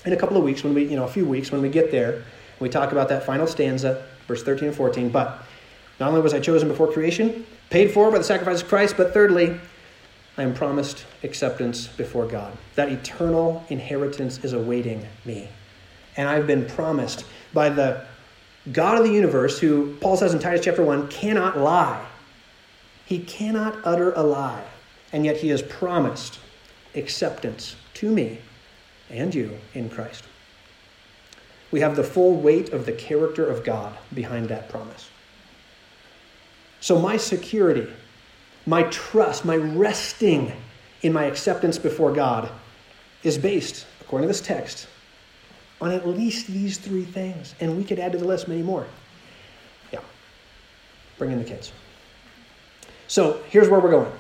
in 0.06 0.14
a 0.14 0.18
couple 0.18 0.38
of 0.38 0.44
weeks 0.44 0.64
when 0.64 0.74
we, 0.74 0.84
you 0.84 0.96
know, 0.96 1.06
a 1.06 1.10
few 1.10 1.26
weeks 1.26 1.52
when 1.52 1.62
we 1.62 1.70
get 1.70 1.92
there. 1.92 2.24
We 2.60 2.70
talk 2.70 2.92
about 2.92 3.10
that 3.10 3.26
final 3.26 3.48
stanza, 3.48 4.06
verse 4.28 4.44
13 4.44 4.70
and 4.70 4.78
14. 4.78 5.10
But 5.10 5.44
not 6.00 6.10
only 6.10 6.22
was 6.22 6.34
I 6.34 6.40
chosen 6.40 6.68
before 6.68 6.92
creation, 6.92 7.46
paid 7.70 7.92
for 7.92 8.12
by 8.12 8.18
the 8.18 8.24
sacrifice 8.24 8.62
of 8.62 8.68
Christ, 8.68 8.96
but 8.98 9.14
thirdly, 9.14 9.60
I 10.38 10.44
am 10.44 10.54
promised 10.54 11.06
acceptance 11.24 11.88
before 11.88 12.26
God. 12.26 12.58
That 12.76 12.90
eternal 12.90 13.64
inheritance 13.70 14.44
is 14.44 14.54
awaiting 14.54 15.08
me. 15.26 15.48
And 16.18 16.28
I've 16.28 16.48
been 16.48 16.66
promised 16.66 17.26
by 17.54 17.70
the 17.70 18.06
God 18.72 18.98
of 18.98 19.04
the 19.04 19.14
universe, 19.14 19.60
who 19.60 19.96
Paul 19.98 20.18
says 20.18 20.34
in 20.34 20.40
Titus 20.40 20.66
chapter 20.66 20.84
1 20.84 21.10
cannot 21.10 21.58
lie. 21.58 22.06
He 23.06 23.20
cannot 23.20 23.78
utter 23.84 24.14
a 24.14 24.24
lie. 24.24 24.64
And 25.12 25.26
yet 25.26 25.38
he 25.38 25.50
has 25.50 25.62
promised 25.62 26.40
acceptance 26.96 27.76
to 27.96 28.12
me 28.12 28.40
and 29.10 29.34
you 29.34 29.60
in 29.74 29.90
Christ. 29.90 30.24
We 31.72 31.80
have 31.82 31.96
the 31.96 32.04
full 32.04 32.36
weight 32.36 32.74
of 32.74 32.86
the 32.86 32.92
character 32.92 33.46
of 33.46 33.64
God 33.64 33.96
behind 34.14 34.50
that 34.50 34.70
promise. 34.70 35.10
So, 36.82 37.00
my 37.00 37.18
security, 37.18 37.88
my 38.66 38.84
trust, 38.84 39.46
my 39.46 39.56
resting 39.56 40.52
in 41.02 41.14
my 41.14 41.26
acceptance 41.26 41.78
before 41.78 42.12
God 42.12 42.52
is 43.24 43.38
based, 43.38 43.86
according 44.02 44.28
to 44.28 44.28
this 44.28 44.42
text, 44.42 44.88
on 45.80 45.92
at 45.92 46.08
least 46.08 46.48
these 46.48 46.78
three 46.78 47.06
things. 47.06 47.56
And 47.60 47.78
we 47.78 47.84
could 47.84 48.00
add 48.00 48.12
to 48.12 48.18
the 48.18 48.26
list 48.26 48.48
many 48.48 48.62
more. 48.62 48.86
Yeah. 49.92 50.02
Bring 51.18 51.32
in 51.32 51.40
the 51.40 51.46
kids. 51.46 51.72
So, 53.14 53.40
here's 53.48 53.70
where 53.70 53.80
we're 53.80 53.92
going. 53.92 54.12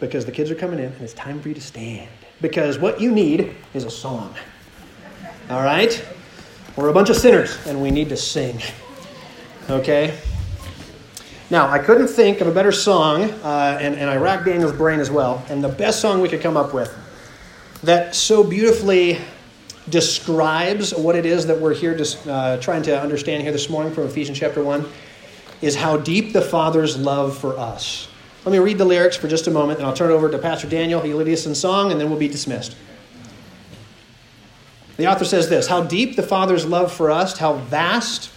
Because 0.00 0.24
the 0.24 0.32
kids 0.32 0.50
are 0.50 0.54
coming 0.54 0.78
in 0.78 0.86
and 0.86 1.02
it's 1.02 1.12
time 1.12 1.38
for 1.38 1.48
you 1.48 1.54
to 1.54 1.60
stand 1.60 2.08
because 2.40 2.78
what 2.78 2.98
you 2.98 3.12
need 3.12 3.54
is 3.74 3.84
a 3.84 3.90
song. 3.90 4.34
All 5.50 5.62
right? 5.62 6.02
We're 6.76 6.88
a 6.88 6.94
bunch 6.94 7.10
of 7.10 7.16
sinners 7.16 7.58
and 7.66 7.82
we 7.82 7.90
need 7.90 8.08
to 8.08 8.16
sing. 8.16 8.58
Okay? 9.68 10.18
Now, 11.50 11.68
I 11.68 11.78
couldn't 11.78 12.08
think 12.08 12.40
of 12.40 12.46
a 12.46 12.52
better 12.52 12.72
song, 12.72 13.24
uh, 13.24 13.76
and, 13.78 13.96
and 13.96 14.08
I 14.08 14.16
racked 14.16 14.46
Daniel's 14.46 14.72
brain 14.72 14.98
as 14.98 15.10
well, 15.10 15.44
and 15.50 15.62
the 15.62 15.68
best 15.68 16.00
song 16.00 16.22
we 16.22 16.30
could 16.30 16.40
come 16.40 16.56
up 16.56 16.72
with 16.72 16.96
that 17.82 18.14
so 18.14 18.42
beautifully 18.42 19.18
describes 19.90 20.94
what 20.94 21.16
it 21.16 21.26
is 21.26 21.46
that 21.46 21.60
we're 21.60 21.74
here 21.74 21.94
to, 21.94 22.32
uh, 22.32 22.56
trying 22.62 22.80
to 22.84 22.98
understand 22.98 23.42
here 23.42 23.52
this 23.52 23.68
morning 23.68 23.92
from 23.92 24.04
Ephesians 24.04 24.38
chapter 24.38 24.64
1 24.64 24.86
is 25.60 25.76
how 25.76 25.96
deep 25.96 26.32
the 26.32 26.40
Father's 26.40 26.96
love 26.96 27.36
for 27.36 27.58
us. 27.58 28.08
Let 28.44 28.52
me 28.52 28.58
read 28.58 28.78
the 28.78 28.84
lyrics 28.84 29.16
for 29.16 29.28
just 29.28 29.46
a 29.46 29.50
moment, 29.50 29.78
and 29.78 29.86
I'll 29.86 29.94
turn 29.94 30.10
it 30.10 30.14
over 30.14 30.30
to 30.30 30.38
Pastor 30.38 30.68
Daniel. 30.68 31.00
He'll 31.00 31.16
lead 31.16 31.32
us 31.32 31.46
in 31.46 31.54
song, 31.54 31.90
and 31.90 32.00
then 32.00 32.08
we'll 32.08 32.18
be 32.18 32.28
dismissed. 32.28 32.76
The 34.96 35.06
author 35.06 35.24
says 35.24 35.48
this 35.48 35.66
How 35.66 35.82
deep 35.82 36.16
the 36.16 36.22
Father's 36.22 36.64
love 36.66 36.92
for 36.92 37.10
us, 37.10 37.38
how 37.38 37.54
vast 37.54 38.30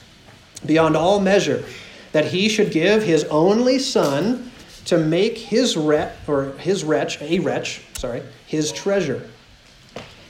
beyond 0.66 0.96
all 0.96 1.20
measure, 1.20 1.64
that 2.12 2.26
he 2.26 2.50
should 2.50 2.72
give 2.72 3.04
his 3.04 3.24
only 3.26 3.80
Son 3.80 4.52
to 4.86 4.98
make 4.98 5.38
his 5.38 5.78
wretch, 5.78 6.14
or 6.28 6.52
his 6.54 6.84
wretch, 6.84 7.22
a 7.22 7.40
wretch, 7.40 7.82
sorry, 7.94 8.24
his 8.46 8.72
treasure. 8.72 9.30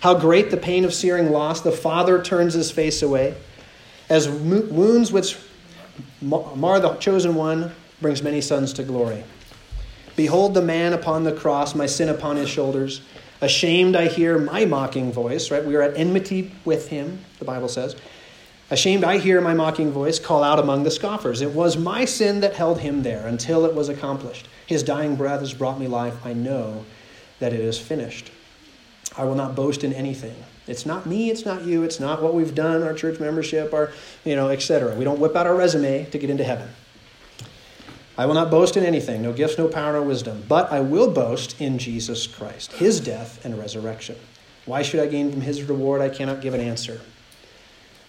How 0.02 0.16
great 0.16 0.52
the 0.52 0.58
pain 0.58 0.84
of 0.84 0.94
searing 0.94 1.32
loss, 1.32 1.62
the 1.62 1.72
Father 1.72 2.22
turns 2.22 2.54
his 2.54 2.72
face 2.72 3.02
away. 3.02 3.36
As 4.10 4.28
wounds 4.28 5.12
which 5.12 5.38
mar 6.22 6.80
the 6.80 6.95
chosen 6.95 7.36
one 7.36 7.72
brings 7.99 8.22
many 8.22 8.41
sons 8.41 8.74
to 8.74 8.84
glory. 8.84 9.24
Behold 10.15 10.53
the 10.53 10.61
man 10.61 10.93
upon 10.93 11.24
the 11.24 11.32
cross, 11.32 11.74
my 11.74 11.86
sin 11.86 12.09
upon 12.09 12.36
his 12.36 12.49
shoulders. 12.49 13.01
Ashamed, 13.41 13.95
I 13.95 14.07
hear 14.07 14.38
my 14.38 14.65
mocking 14.65 15.11
voice, 15.11 15.49
right? 15.49 15.65
We 15.65 15.76
are 15.76 15.82
at 15.82 15.97
enmity 15.97 16.51
with 16.63 16.89
him, 16.89 17.19
the 17.39 17.45
Bible 17.45 17.67
says. 17.67 17.95
Ashamed, 18.69 19.03
I 19.03 19.17
hear 19.17 19.41
my 19.41 19.53
mocking 19.53 19.91
voice 19.91 20.19
call 20.19 20.43
out 20.43 20.59
among 20.59 20.84
the 20.84 20.91
scoffers. 20.91 21.41
It 21.41 21.51
was 21.51 21.76
my 21.76 22.05
sin 22.05 22.39
that 22.41 22.53
held 22.53 22.80
him 22.80 23.03
there 23.03 23.26
until 23.28 23.65
it 23.65 23.74
was 23.74 23.89
accomplished. 23.89 24.47
His 24.67 24.84
dying 24.84 25.15
breath 25.15 25.39
has 25.39 25.53
brought 25.53 25.80
me 25.80 25.88
life. 25.88 26.15
I 26.26 26.34
know 26.34 26.86
that 27.39 27.51
it 27.51 27.59
is 27.59 27.80
finished. 27.80 28.32
I 29.17 29.26
will 29.26 29.36
not 29.36 29.55
boast 29.55 29.84
in 29.84 29.91
anything. 29.91 30.36
It's 30.72 30.86
not 30.86 31.05
me, 31.05 31.30
it's 31.30 31.45
not 31.45 31.63
you, 31.63 31.84
it's 31.84 31.99
not 31.99 32.22
what 32.24 32.34
we've 32.34 32.55
done, 32.55 32.82
our 32.82 32.93
church 32.93 33.19
membership, 33.19 33.74
our, 33.74 33.91
you 34.24 34.36
know, 34.36 34.49
etc. 34.49 34.95
We 34.95 35.03
don't 35.03 35.19
whip 35.19 35.36
out 35.36 35.45
our 35.45 35.55
resume 35.55 36.05
to 36.05 36.17
get 36.17 36.30
into 36.30 36.43
heaven. 36.43 36.69
I 38.17 38.26
will 38.26 38.34
not 38.34 38.49
boast 38.49 38.78
in 38.78 38.84
anything, 38.84 39.22
no 39.22 39.34
gifts, 39.34 39.57
no 39.57 39.67
power, 39.67 39.93
no 39.93 40.03
wisdom, 40.03 40.43
but 40.47 40.72
I 40.72 40.80
will 40.80 41.11
boast 41.11 41.59
in 41.59 41.78
Jesus 41.78 42.26
Christ, 42.28 42.74
his 42.74 42.99
death 42.99 43.43
and 43.45 43.57
resurrection. 43.57 44.15
Why 44.65 44.82
should 44.82 44.99
I 44.99 45.07
gain 45.07 45.32
from 45.32 45.41
his 45.41 45.63
reward? 45.63 46.01
I 46.01 46.09
cannot 46.09 46.41
give 46.41 46.53
an 46.53 46.61
answer. 46.61 47.01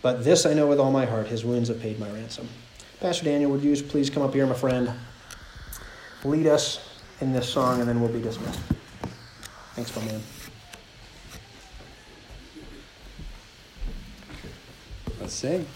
But 0.03 0.25
this 0.25 0.45
I 0.47 0.55
know 0.55 0.67
with 0.67 0.81
all 0.81 0.91
my 0.91 1.07
heart 1.07 1.29
his 1.29 1.45
wounds 1.45 1.69
have 1.69 1.81
paid 1.81 1.99
my 1.99 2.11
ransom. 2.11 2.49
Pastor 3.01 3.25
Daniel, 3.25 3.51
would 3.51 3.63
you 3.63 3.81
please 3.83 4.11
come 4.11 4.23
up 4.23 4.35
here, 4.35 4.47
my 4.47 4.55
friend? 4.55 4.93
Lead 6.25 6.47
us 6.47 7.01
in 7.21 7.33
this 7.33 7.49
song, 7.49 7.81
and 7.81 7.89
then 7.89 8.01
we'll 8.01 8.13
be 8.13 8.21
dismissed. 8.21 8.61
Thanks, 9.75 9.95
my 9.97 10.05
man. 10.05 10.21
Let's 15.33 15.41
sing. 15.41 15.67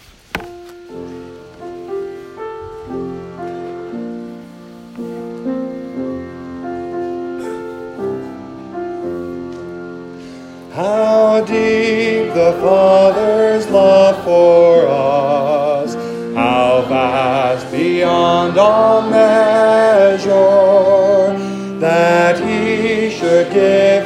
How 10.73 11.43
deep 11.47 12.33
the 12.35 12.53
Father's 12.61 13.67
love 13.69 14.23
for 14.23 14.85
us, 14.87 15.95
how 16.35 16.85
vast 16.87 17.71
beyond 17.71 18.59
all 18.59 19.09
measure, 19.09 20.29
that 21.79 22.39
He 22.39 23.09
should 23.09 23.51
give 23.51 23.96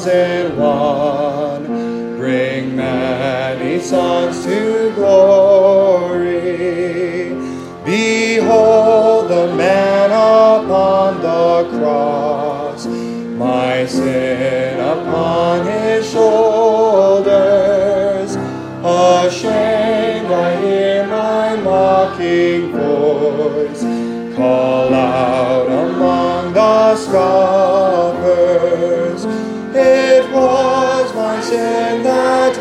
chosen 0.00 0.56
one 0.56 1.66
bring 2.16 2.74
many 2.74 3.78
sons 3.80 4.44
to 4.44 4.92
glory. 4.94 6.40
Behold 7.84 9.28
the 9.28 9.54
man 9.54 10.10
upon 10.10 11.20
the 11.20 11.68
cross, 11.78 12.86
my 12.86 13.84
sin 13.86 14.80
upon 14.80 15.66
his 15.66 16.10
shoulders. 16.10 17.30
Ashamed, 18.82 20.32
I 20.32 20.56
hear 20.62 21.06
my 21.06 21.56
mocking 21.56 22.72
voice 22.72 23.82
call 24.34 24.94
out 24.94 25.66
among 25.66 26.54
the 26.54 26.96
scoffers. 26.96 27.99
My 31.50 32.02
that 32.04 32.59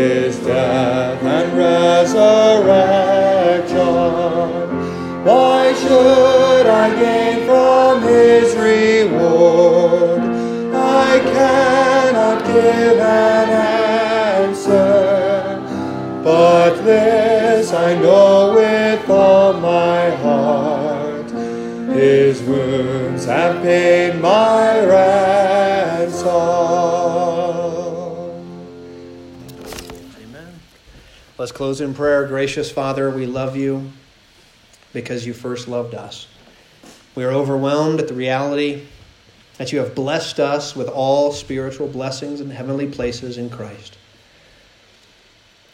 his 0.00 0.38
death 0.38 1.22
and 1.22 1.56
resurrection. 1.56 2.44
Why 5.24 5.74
should 5.74 6.66
I 6.66 6.94
gain 6.94 7.46
from 7.46 8.02
his 8.02 8.56
reward? 8.56 10.20
I 10.74 11.20
cannot 11.34 12.44
give 12.46 12.98
an 12.98 13.48
answer, 14.40 15.60
but 16.24 16.82
this 16.82 17.72
I 17.72 17.94
know 17.94 18.54
with 18.54 19.10
all 19.10 19.52
my 19.54 20.10
heart. 20.24 21.30
His 21.94 22.42
wounds 22.42 23.26
have 23.26 23.62
paid 23.62 24.20
my 24.20 24.78
ransom. 24.86 25.39
Let's 31.40 31.52
close 31.52 31.80
in 31.80 31.94
prayer. 31.94 32.26
Gracious 32.26 32.70
Father, 32.70 33.08
we 33.08 33.24
love 33.24 33.56
you 33.56 33.92
because 34.92 35.24
you 35.24 35.32
first 35.32 35.68
loved 35.68 35.94
us. 35.94 36.26
We 37.14 37.24
are 37.24 37.30
overwhelmed 37.30 37.98
at 37.98 38.08
the 38.08 38.14
reality 38.14 38.86
that 39.56 39.72
you 39.72 39.78
have 39.78 39.94
blessed 39.94 40.38
us 40.38 40.76
with 40.76 40.86
all 40.86 41.32
spiritual 41.32 41.88
blessings 41.88 42.42
and 42.42 42.52
heavenly 42.52 42.86
places 42.86 43.38
in 43.38 43.48
Christ. 43.48 43.96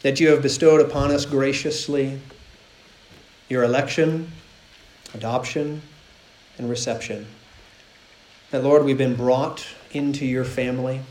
That 0.03 0.21
you 0.21 0.29
have 0.29 0.41
bestowed 0.41 0.79
upon 0.79 1.11
us 1.11 1.25
graciously 1.25 2.21
your 3.49 3.65
election, 3.65 4.31
adoption, 5.13 5.81
and 6.57 6.69
reception. 6.69 7.27
That, 8.51 8.63
Lord, 8.63 8.85
we've 8.85 8.97
been 8.97 9.17
brought 9.17 9.67
into 9.91 10.25
your 10.25 10.45
family 10.45 11.01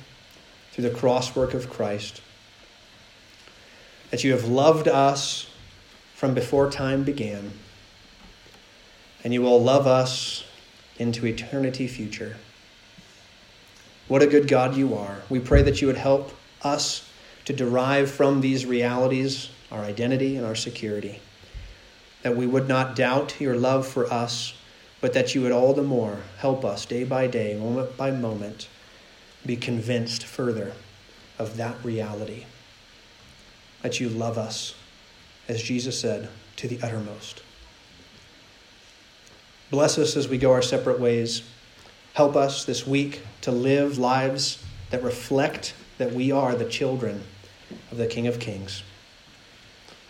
through 0.73 0.89
the 0.89 0.97
cross 0.97 1.37
work 1.37 1.53
of 1.53 1.69
Christ. 1.69 2.23
That 4.17 4.25
you 4.25 4.33
have 4.33 4.49
loved 4.49 4.89
us 4.89 5.47
from 6.15 6.33
before 6.33 6.71
time 6.71 7.05
began, 7.05 7.51
and 9.23 9.35
you 9.35 9.43
will 9.43 9.63
love 9.63 9.87
us 9.87 10.43
into 10.97 11.27
eternity 11.27 11.87
future. 11.87 12.39
What 14.09 14.23
a 14.23 14.27
good 14.27 14.49
God 14.49 14.75
you 14.75 14.95
are. 14.95 15.19
We 15.29 15.39
pray 15.39 15.61
that 15.61 15.83
you 15.83 15.87
would 15.89 15.99
help 15.99 16.33
us 16.63 17.07
to 17.45 17.53
derive 17.53 18.11
from 18.11 18.41
these 18.41 18.65
realities 18.65 19.51
our 19.71 19.81
identity 19.81 20.39
and 20.39 20.47
our 20.47 20.57
security. 20.57 21.21
That 22.23 22.39
we 22.39 22.47
would 22.47 22.69
not 22.69 22.97
doubt 22.97 23.39
your 23.39 23.59
love 23.59 23.87
for 23.87 24.11
us, 24.11 24.55
but 25.03 25.13
that 25.13 25.35
you 25.35 25.43
would 25.43 25.53
all 25.53 25.75
the 25.75 25.83
more 25.83 26.21
help 26.39 26.65
us 26.65 26.87
day 26.87 27.05
by 27.05 27.27
day, 27.27 27.55
moment 27.55 27.99
by 27.99 28.13
moment, 28.13 28.67
be 29.45 29.57
convinced 29.57 30.25
further 30.25 30.73
of 31.39 31.59
that 31.59 31.77
reality. 31.85 32.47
That 33.87 34.01
you 34.01 34.09
love 34.09 34.37
us, 34.37 34.75
as 35.47 35.63
Jesus 35.63 35.97
said, 36.01 36.29
to 36.57 36.67
the 36.67 36.81
uttermost. 36.83 37.45
Bless 39.71 39.97
us 39.97 40.17
as 40.17 40.27
we 40.27 40.39
go 40.39 40.51
our 40.51 40.61
separate 40.61 40.99
ways. 40.99 41.45
Help 42.15 42.35
us 42.35 42.65
this 42.65 42.85
week 42.85 43.21
to 43.43 43.53
live 43.53 43.97
lives 43.97 44.61
that 44.91 45.05
reflect 45.05 45.73
that 45.99 46.13
we 46.13 46.33
are 46.33 46.57
the 46.57 46.65
children 46.65 47.23
of 47.93 47.99
the 47.99 48.09
King 48.09 48.27
of 48.27 48.41
Kings. 48.41 48.83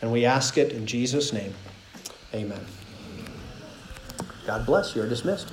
And 0.01 0.11
we 0.11 0.25
ask 0.25 0.57
it 0.57 0.73
in 0.73 0.87
Jesus' 0.87 1.35
name. 1.35 1.53
Amen. 2.33 2.65
God 4.47 4.65
bless. 4.65 4.97
You 4.97 5.03
are 5.03 5.07
dismissed. 5.07 5.53